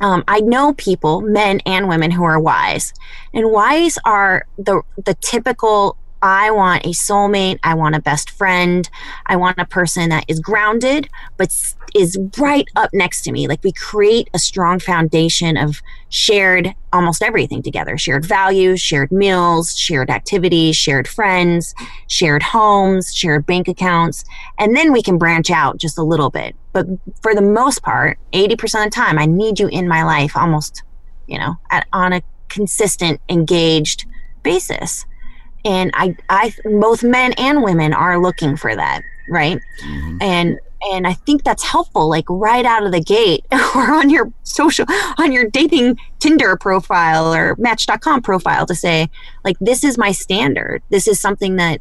um, 0.00 0.24
I 0.26 0.40
know 0.40 0.74
people, 0.74 1.20
men 1.20 1.60
and 1.66 1.88
women, 1.88 2.10
who 2.10 2.24
are 2.24 2.40
wise, 2.40 2.92
and 3.32 3.50
wise 3.50 3.96
are 4.04 4.44
the 4.58 4.82
the 5.04 5.14
typical 5.14 5.96
I 6.24 6.50
want 6.50 6.86
a 6.86 6.90
soulmate. 6.90 7.58
I 7.62 7.74
want 7.74 7.94
a 7.94 8.00
best 8.00 8.30
friend. 8.30 8.88
I 9.26 9.36
want 9.36 9.58
a 9.58 9.66
person 9.66 10.08
that 10.08 10.24
is 10.26 10.40
grounded, 10.40 11.08
but 11.36 11.52
is 11.94 12.18
right 12.38 12.66
up 12.76 12.90
next 12.92 13.22
to 13.22 13.32
me. 13.32 13.46
Like 13.46 13.62
we 13.62 13.72
create 13.72 14.28
a 14.34 14.38
strong 14.38 14.78
foundation 14.78 15.56
of 15.56 15.80
shared 16.08 16.74
almost 16.92 17.22
everything 17.22 17.62
together 17.62 17.96
shared 17.96 18.24
values, 18.24 18.80
shared 18.80 19.12
meals, 19.12 19.76
shared 19.76 20.10
activities, 20.10 20.76
shared 20.76 21.06
friends, 21.06 21.74
shared 22.08 22.42
homes, 22.42 23.14
shared 23.14 23.46
bank 23.46 23.68
accounts. 23.68 24.24
And 24.58 24.76
then 24.76 24.92
we 24.92 25.02
can 25.02 25.18
branch 25.18 25.50
out 25.50 25.78
just 25.78 25.98
a 25.98 26.02
little 26.02 26.30
bit. 26.30 26.56
But 26.72 26.86
for 27.22 27.34
the 27.34 27.42
most 27.42 27.82
part, 27.82 28.18
80% 28.32 28.52
of 28.52 28.84
the 28.84 28.90
time, 28.90 29.18
I 29.18 29.26
need 29.26 29.60
you 29.60 29.68
in 29.68 29.86
my 29.86 30.02
life 30.02 30.36
almost, 30.36 30.82
you 31.26 31.38
know, 31.38 31.54
at, 31.70 31.86
on 31.92 32.12
a 32.12 32.22
consistent, 32.48 33.20
engaged 33.28 34.06
basis 34.42 35.06
and 35.64 35.90
I, 35.94 36.16
I, 36.28 36.52
both 36.64 37.02
men 37.02 37.32
and 37.38 37.62
women 37.62 37.94
are 37.94 38.18
looking 38.18 38.56
for 38.56 38.74
that, 38.76 39.02
right? 39.30 39.58
Mm-hmm. 39.82 40.18
And 40.20 40.58
and 40.92 41.06
I 41.06 41.14
think 41.14 41.44
that's 41.44 41.62
helpful, 41.62 42.08
like 42.08 42.24
right 42.28 42.64
out 42.64 42.84
of 42.84 42.92
the 42.92 43.00
gate, 43.00 43.44
or 43.52 43.94
on 43.94 44.10
your 44.10 44.32
social, 44.42 44.86
on 45.18 45.32
your 45.32 45.48
dating 45.48 45.98
Tinder 46.18 46.56
profile 46.56 47.32
or 47.32 47.56
Match.com 47.56 48.22
profile 48.22 48.66
to 48.66 48.74
say, 48.74 49.08
like, 49.44 49.56
this 49.60 49.84
is 49.84 49.98
my 49.98 50.12
standard. 50.12 50.82
This 50.90 51.08
is 51.08 51.20
something 51.20 51.56
that, 51.56 51.80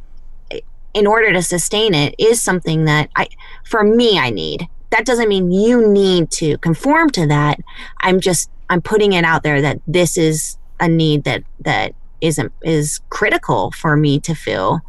eh, 0.51 0.61
in 0.93 1.07
order 1.07 1.31
to 1.33 1.41
sustain 1.41 1.93
it, 1.93 2.15
is 2.17 2.41
something 2.41 2.85
that 2.85 3.09
I, 3.15 3.27
for 3.65 3.83
me, 3.83 4.17
I 4.17 4.29
need. 4.29 4.67
That 4.91 5.05
doesn't 5.05 5.29
mean 5.29 5.51
you 5.51 5.87
need 5.87 6.29
to 6.31 6.57
conform 6.59 7.09
to 7.11 7.27
that. 7.27 7.59
I'm 7.99 8.19
just, 8.19 8.49
I'm 8.69 8.81
putting 8.81 9.13
it 9.13 9.25
out 9.25 9.43
there 9.43 9.61
that 9.61 9.79
this 9.87 10.17
is 10.17 10.57
a 10.79 10.87
need 10.87 11.23
that 11.23 11.43
that 11.61 11.93
isn't 12.21 12.51
is 12.61 12.99
critical 13.09 13.71
for 13.71 13.95
me 13.95 14.19
to 14.21 14.33
feel 14.33 14.81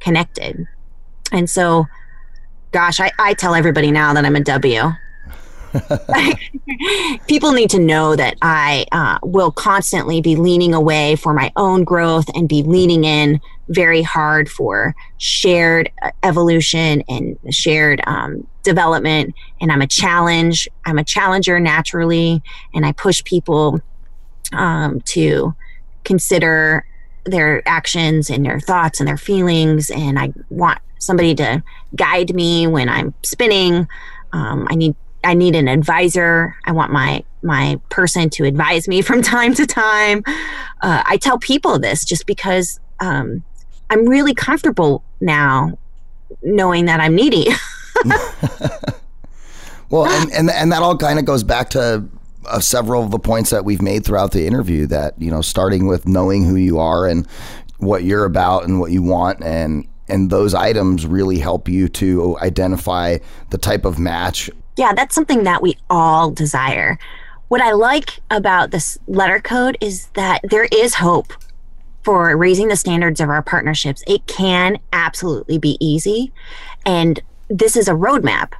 connected. 0.00 0.66
And 1.32 1.48
so 1.48 1.86
gosh, 2.72 3.00
I, 3.00 3.12
I 3.18 3.34
tell 3.34 3.54
everybody 3.54 3.90
now 3.90 4.14
that 4.14 4.24
I'm 4.24 4.36
a 4.36 4.40
W. 4.40 4.82
People 7.28 7.52
need 7.52 7.70
to 7.70 7.78
know 7.78 8.16
that 8.16 8.36
I 8.42 8.86
uh, 8.92 9.18
will 9.22 9.52
constantly 9.52 10.20
be 10.20 10.36
leaning 10.36 10.74
away 10.74 11.16
for 11.16 11.32
my 11.32 11.52
own 11.56 11.84
growth 11.84 12.28
and 12.34 12.48
be 12.48 12.62
leaning 12.62 13.04
in 13.04 13.40
very 13.68 14.02
hard 14.02 14.48
for 14.48 14.94
shared 15.18 15.90
uh, 16.02 16.10
evolution 16.24 17.02
and 17.08 17.38
shared 17.50 18.00
um, 18.06 18.46
development. 18.62 19.34
And 19.60 19.70
I'm 19.70 19.80
a 19.80 19.86
challenge. 19.86 20.68
I'm 20.84 20.98
a 20.98 21.04
challenger 21.04 21.60
naturally, 21.60 22.42
and 22.74 22.84
I 22.84 22.92
push 22.92 23.22
people 23.22 23.80
um, 24.52 25.00
to 25.02 25.54
consider 26.04 26.84
their 27.24 27.66
actions 27.68 28.30
and 28.30 28.44
their 28.44 28.58
thoughts 28.58 28.98
and 28.98 29.06
their 29.06 29.18
feelings. 29.18 29.90
And 29.90 30.18
I 30.18 30.32
want 30.48 30.80
somebody 31.00 31.34
to 31.34 31.62
guide 31.96 32.32
me 32.34 32.68
when 32.68 32.88
I'm 32.88 33.12
spinning. 33.24 33.88
Um, 34.32 34.68
I 34.70 34.76
need 34.76 34.94
I 35.22 35.34
need 35.34 35.54
an 35.54 35.68
advisor. 35.68 36.56
I 36.64 36.72
want 36.72 36.92
my 36.92 37.24
my 37.42 37.80
person 37.88 38.30
to 38.30 38.44
advise 38.44 38.86
me 38.86 39.02
from 39.08 39.22
time 39.22 39.54
to 39.54 39.66
time. 39.66 40.22
Uh, 40.80 41.02
I 41.04 41.16
tell 41.16 41.38
people 41.38 41.78
this 41.78 42.04
just 42.04 42.26
because 42.26 42.78
um, 43.00 43.42
I'm 43.90 44.06
really 44.06 44.34
comfortable 44.34 45.02
now 45.20 45.76
knowing 46.42 46.86
that 46.86 47.00
I'm 47.00 47.14
needy. 47.14 47.48
well, 49.90 50.06
and, 50.06 50.30
and 50.32 50.50
and 50.50 50.72
that 50.72 50.82
all 50.82 50.96
kind 50.96 51.18
of 51.18 51.24
goes 51.24 51.42
back 51.42 51.70
to 51.70 52.04
uh, 52.46 52.60
several 52.60 53.02
of 53.02 53.10
the 53.10 53.18
points 53.18 53.50
that 53.50 53.64
we've 53.64 53.82
made 53.82 54.04
throughout 54.04 54.32
the 54.32 54.46
interview. 54.46 54.86
That 54.86 55.20
you 55.20 55.30
know, 55.30 55.42
starting 55.42 55.86
with 55.86 56.06
knowing 56.06 56.44
who 56.44 56.56
you 56.56 56.78
are 56.78 57.06
and 57.06 57.26
what 57.78 58.04
you're 58.04 58.24
about 58.24 58.64
and 58.64 58.80
what 58.80 58.92
you 58.92 59.02
want, 59.02 59.42
and 59.42 59.86
and 60.10 60.30
those 60.30 60.54
items 60.54 61.06
really 61.06 61.38
help 61.38 61.68
you 61.68 61.88
to 61.88 62.36
identify 62.38 63.18
the 63.50 63.58
type 63.58 63.84
of 63.84 63.98
match. 63.98 64.50
Yeah, 64.76 64.92
that's 64.92 65.14
something 65.14 65.44
that 65.44 65.62
we 65.62 65.76
all 65.88 66.30
desire. 66.30 66.98
What 67.48 67.60
I 67.60 67.72
like 67.72 68.20
about 68.30 68.70
this 68.70 68.98
letter 69.06 69.40
code 69.40 69.76
is 69.80 70.06
that 70.14 70.40
there 70.44 70.68
is 70.72 70.94
hope 70.94 71.32
for 72.02 72.36
raising 72.36 72.68
the 72.68 72.76
standards 72.76 73.20
of 73.20 73.28
our 73.28 73.42
partnerships. 73.42 74.02
It 74.06 74.26
can 74.26 74.78
absolutely 74.92 75.58
be 75.58 75.76
easy. 75.80 76.32
And 76.86 77.20
this 77.48 77.76
is 77.76 77.88
a 77.88 77.92
roadmap. 77.92 78.52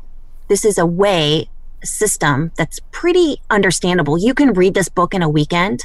This 0.49 0.65
is 0.65 0.77
a 0.77 0.87
way 0.87 1.49
system 1.83 2.53
that's 2.57 2.81
pretty 2.91 3.41
understandable. 3.49 4.19
You 4.19 4.35
can 4.35 4.53
read 4.53 4.75
this 4.75 4.89
book 4.89 5.15
in 5.15 5.23
a 5.23 5.29
weekend 5.29 5.85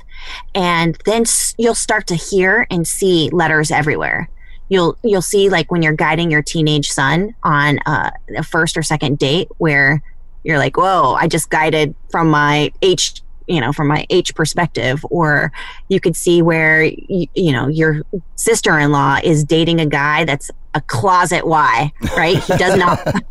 and 0.53 0.97
then 1.05 1.23
you'll 1.57 1.75
start 1.75 2.07
to 2.07 2.15
hear 2.15 2.67
and 2.69 2.87
see 2.87 3.29
letters 3.31 3.71
everywhere 3.71 4.29
you'll 4.69 4.97
you'll 5.03 5.21
see 5.21 5.49
like 5.49 5.71
when 5.71 5.81
you're 5.81 5.93
guiding 5.93 6.31
your 6.31 6.41
teenage 6.41 6.89
son 6.89 7.35
on 7.43 7.79
uh, 7.85 8.11
a 8.37 8.43
first 8.43 8.77
or 8.77 8.83
second 8.83 9.17
date 9.17 9.47
where 9.57 10.01
you're 10.43 10.57
like 10.57 10.77
whoa 10.77 11.13
i 11.13 11.27
just 11.27 11.49
guided 11.49 11.95
from 12.09 12.29
my 12.29 12.71
h 12.81 13.21
you 13.47 13.61
know 13.61 13.71
from 13.71 13.87
my 13.87 14.05
h 14.09 14.33
perspective. 14.35 15.05
Or 15.09 15.51
you 15.87 15.99
could 15.99 16.15
see 16.15 16.41
where 16.41 16.83
you, 16.83 17.27
you 17.33 17.51
know 17.51 17.67
your 17.67 18.01
sister-in-law 18.35 19.19
is 19.23 19.43
dating 19.43 19.79
a 19.79 19.85
guy 19.85 20.25
that's 20.25 20.51
a 20.73 20.81
closet 20.81 21.45
y 21.45 21.91
right? 22.17 22.37
He 22.37 22.57
does 22.57 22.77
not 22.77 22.99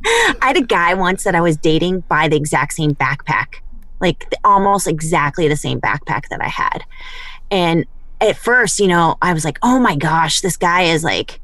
i 0.06 0.36
had 0.42 0.56
a 0.56 0.62
guy 0.62 0.94
once 0.94 1.24
that 1.24 1.34
i 1.34 1.40
was 1.40 1.56
dating 1.56 2.00
by 2.00 2.28
the 2.28 2.36
exact 2.36 2.72
same 2.72 2.94
backpack 2.94 3.56
like 4.00 4.24
almost 4.44 4.86
exactly 4.86 5.48
the 5.48 5.56
same 5.56 5.80
backpack 5.80 6.28
that 6.28 6.40
i 6.40 6.48
had. 6.48 6.84
And 7.50 7.86
at 8.20 8.36
first, 8.36 8.80
you 8.80 8.88
know, 8.88 9.16
I 9.22 9.32
was 9.32 9.44
like, 9.44 9.58
oh 9.62 9.78
my 9.78 9.96
gosh, 9.96 10.40
this 10.40 10.56
guy 10.56 10.82
is 10.82 11.04
like, 11.04 11.40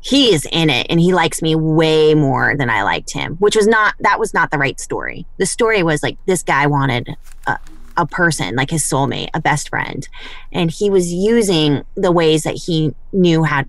he 0.00 0.32
is 0.32 0.46
in 0.52 0.70
it 0.70 0.86
and 0.90 1.00
he 1.00 1.12
likes 1.12 1.42
me 1.42 1.54
way 1.54 2.14
more 2.14 2.56
than 2.56 2.70
I 2.70 2.82
liked 2.82 3.12
him, 3.12 3.36
which 3.36 3.56
was 3.56 3.66
not, 3.66 3.94
that 4.00 4.20
was 4.20 4.32
not 4.32 4.50
the 4.50 4.58
right 4.58 4.78
story. 4.78 5.26
The 5.38 5.46
story 5.46 5.82
was 5.82 6.02
like, 6.02 6.18
this 6.26 6.42
guy 6.42 6.66
wanted 6.66 7.16
a, 7.46 7.58
a 7.96 8.06
person, 8.06 8.54
like 8.54 8.70
his 8.70 8.84
soulmate, 8.84 9.30
a 9.34 9.40
best 9.40 9.70
friend. 9.70 10.08
And 10.52 10.70
he 10.70 10.88
was 10.88 11.12
using 11.12 11.82
the 11.96 12.12
ways 12.12 12.44
that 12.44 12.54
he 12.54 12.94
knew 13.12 13.42
how 13.42 13.64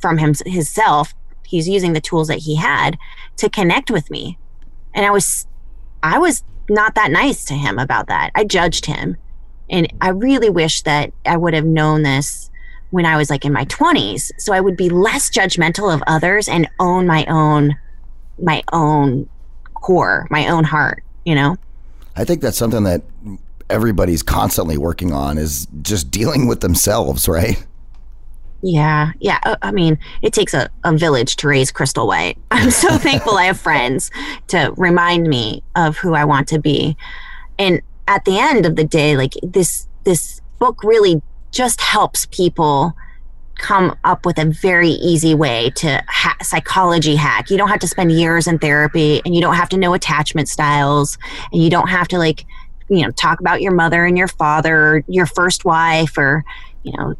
from 0.00 0.18
him, 0.18 0.34
himself. 0.44 1.14
He's 1.44 1.68
using 1.68 1.92
the 1.92 2.00
tools 2.00 2.28
that 2.28 2.38
he 2.38 2.56
had 2.56 2.98
to 3.36 3.48
connect 3.48 3.90
with 3.90 4.10
me. 4.10 4.38
And 4.92 5.06
I 5.06 5.10
was, 5.10 5.46
I 6.02 6.18
was 6.18 6.42
not 6.68 6.96
that 6.96 7.10
nice 7.10 7.44
to 7.46 7.54
him 7.54 7.78
about 7.78 8.08
that. 8.08 8.30
I 8.34 8.44
judged 8.44 8.86
him 8.86 9.16
and 9.70 9.92
I 10.00 10.10
really 10.10 10.50
wish 10.50 10.82
that 10.82 11.12
I 11.24 11.36
would 11.36 11.54
have 11.54 11.64
known 11.64 12.02
this 12.02 12.50
when 12.90 13.04
I 13.04 13.16
was 13.16 13.30
like 13.30 13.44
in 13.44 13.52
my 13.52 13.64
20s. 13.66 14.30
So 14.38 14.52
I 14.52 14.60
would 14.60 14.76
be 14.76 14.88
less 14.88 15.28
judgmental 15.30 15.92
of 15.92 16.02
others 16.06 16.48
and 16.48 16.68
own 16.78 17.06
my 17.06 17.24
own 17.26 17.76
my 18.38 18.62
own 18.72 19.28
core, 19.74 20.26
my 20.30 20.48
own 20.48 20.64
heart, 20.64 21.02
you 21.24 21.34
know? 21.34 21.56
I 22.16 22.24
think 22.24 22.42
that's 22.42 22.58
something 22.58 22.84
that 22.84 23.02
everybody's 23.70 24.22
constantly 24.22 24.76
working 24.76 25.12
on 25.12 25.38
is 25.38 25.66
just 25.82 26.10
dealing 26.10 26.46
with 26.46 26.60
themselves, 26.60 27.28
right? 27.28 27.64
Yeah, 28.62 29.12
yeah. 29.20 29.38
Uh, 29.44 29.56
I 29.62 29.70
mean, 29.70 29.98
it 30.22 30.32
takes 30.32 30.54
a, 30.54 30.68
a 30.84 30.96
village 30.96 31.36
to 31.36 31.48
raise 31.48 31.70
Crystal 31.70 32.06
White. 32.06 32.38
I'm 32.50 32.70
so 32.70 32.96
thankful 32.98 33.36
I 33.36 33.44
have 33.44 33.60
friends 33.60 34.10
to 34.48 34.72
remind 34.76 35.28
me 35.28 35.62
of 35.74 35.96
who 35.96 36.14
I 36.14 36.24
want 36.24 36.48
to 36.48 36.58
be. 36.58 36.96
And 37.58 37.80
at 38.06 38.24
the 38.24 38.38
end 38.38 38.66
of 38.66 38.76
the 38.76 38.84
day, 38.84 39.16
like 39.16 39.34
this, 39.42 39.88
this 40.04 40.40
book 40.58 40.82
really 40.82 41.22
just 41.50 41.80
helps 41.80 42.26
people 42.26 42.94
come 43.58 43.96
up 44.04 44.26
with 44.26 44.38
a 44.38 44.44
very 44.44 44.90
easy 44.90 45.34
way 45.34 45.70
to 45.70 46.02
ha- 46.08 46.36
psychology 46.42 47.16
hack. 47.16 47.50
You 47.50 47.56
don't 47.56 47.68
have 47.68 47.80
to 47.80 47.88
spend 47.88 48.12
years 48.12 48.46
in 48.46 48.58
therapy 48.58 49.22
and 49.24 49.34
you 49.34 49.40
don't 49.40 49.54
have 49.54 49.70
to 49.70 49.78
know 49.78 49.94
attachment 49.94 50.48
styles 50.48 51.16
and 51.52 51.62
you 51.62 51.70
don't 51.70 51.88
have 51.88 52.08
to 52.08 52.18
like, 52.18 52.44
you 52.88 53.02
know, 53.02 53.10
talk 53.12 53.40
about 53.40 53.62
your 53.62 53.72
mother 53.72 54.04
and 54.04 54.16
your 54.16 54.28
father, 54.28 55.02
your 55.08 55.26
first 55.26 55.64
wife 55.64 56.18
or, 56.18 56.44
you 56.82 56.92
know, 56.96 57.14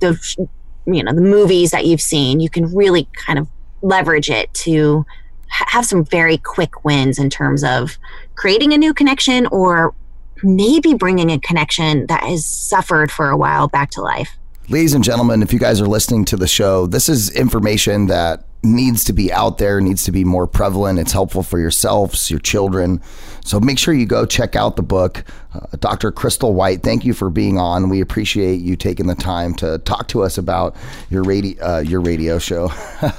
the, 0.00 0.46
you 0.86 1.02
know, 1.02 1.12
the 1.12 1.20
movies 1.22 1.70
that 1.70 1.86
you've 1.86 2.02
seen. 2.02 2.40
You 2.40 2.50
can 2.50 2.72
really 2.74 3.08
kind 3.14 3.38
of 3.38 3.48
leverage 3.80 4.30
it 4.30 4.52
to 4.54 5.06
have 5.48 5.84
some 5.84 6.04
very 6.04 6.38
quick 6.38 6.84
wins 6.84 7.18
in 7.18 7.30
terms 7.30 7.64
of 7.64 7.98
creating 8.34 8.72
a 8.72 8.78
new 8.78 8.94
connection 8.94 9.46
or 9.46 9.94
maybe 10.42 10.94
bringing 10.94 11.30
a 11.30 11.38
connection 11.38 12.06
that 12.06 12.22
has 12.22 12.46
suffered 12.46 13.10
for 13.10 13.30
a 13.30 13.36
while 13.36 13.68
back 13.68 13.90
to 13.92 14.02
life. 14.02 14.36
Ladies 14.68 14.94
and 14.94 15.02
gentlemen, 15.02 15.42
if 15.42 15.52
you 15.52 15.58
guys 15.58 15.80
are 15.80 15.86
listening 15.86 16.24
to 16.26 16.36
the 16.36 16.46
show, 16.46 16.86
this 16.86 17.08
is 17.08 17.30
information 17.30 18.06
that 18.06 18.44
needs 18.62 19.02
to 19.04 19.12
be 19.12 19.32
out 19.32 19.58
there, 19.58 19.80
needs 19.80 20.04
to 20.04 20.12
be 20.12 20.24
more 20.24 20.46
prevalent. 20.46 20.98
It's 20.98 21.12
helpful 21.12 21.42
for 21.42 21.58
yourselves, 21.58 22.30
your 22.30 22.38
children. 22.38 23.02
So 23.44 23.58
make 23.58 23.78
sure 23.78 23.92
you 23.92 24.06
go 24.06 24.24
check 24.24 24.54
out 24.54 24.76
the 24.76 24.82
book. 24.82 25.24
Uh, 25.52 25.66
Dr. 25.80 26.12
Crystal 26.12 26.54
White, 26.54 26.82
thank 26.82 27.04
you 27.04 27.12
for 27.12 27.28
being 27.28 27.58
on. 27.58 27.88
We 27.88 28.00
appreciate 28.00 28.60
you 28.60 28.76
taking 28.76 29.08
the 29.08 29.16
time 29.16 29.54
to 29.56 29.78
talk 29.78 30.06
to 30.08 30.22
us 30.22 30.38
about 30.38 30.76
your 31.10 31.24
radio 31.24 31.62
uh, 31.64 31.80
your 31.80 32.00
radio 32.00 32.38
show. 32.38 32.70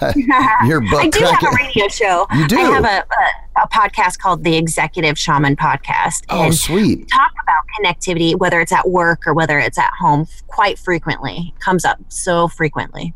your 0.65 0.79
book. 0.89 1.03
I 1.03 1.09
do 1.11 1.25
have 1.25 1.43
a 1.43 1.55
radio 1.57 1.87
show. 1.89 2.25
You 2.33 2.47
do. 2.47 2.57
I 2.57 2.61
have 2.61 2.85
a, 2.85 3.05
a, 3.61 3.67
podcast 3.67 4.19
called 4.19 4.43
the 4.43 4.55
Executive 4.55 5.17
Shaman 5.17 5.55
Podcast. 5.55 6.25
Oh, 6.29 6.43
and 6.43 6.55
sweet. 6.55 7.09
Talk 7.09 7.31
about 7.43 7.63
connectivity, 7.79 8.37
whether 8.37 8.59
it's 8.59 8.71
at 8.71 8.89
work 8.89 9.25
or 9.27 9.33
whether 9.33 9.59
it's 9.59 9.77
at 9.77 9.91
home, 9.99 10.27
quite 10.47 10.77
frequently. 10.77 11.53
It 11.55 11.59
comes 11.59 11.85
up 11.85 11.99
so 12.09 12.47
frequently. 12.47 13.13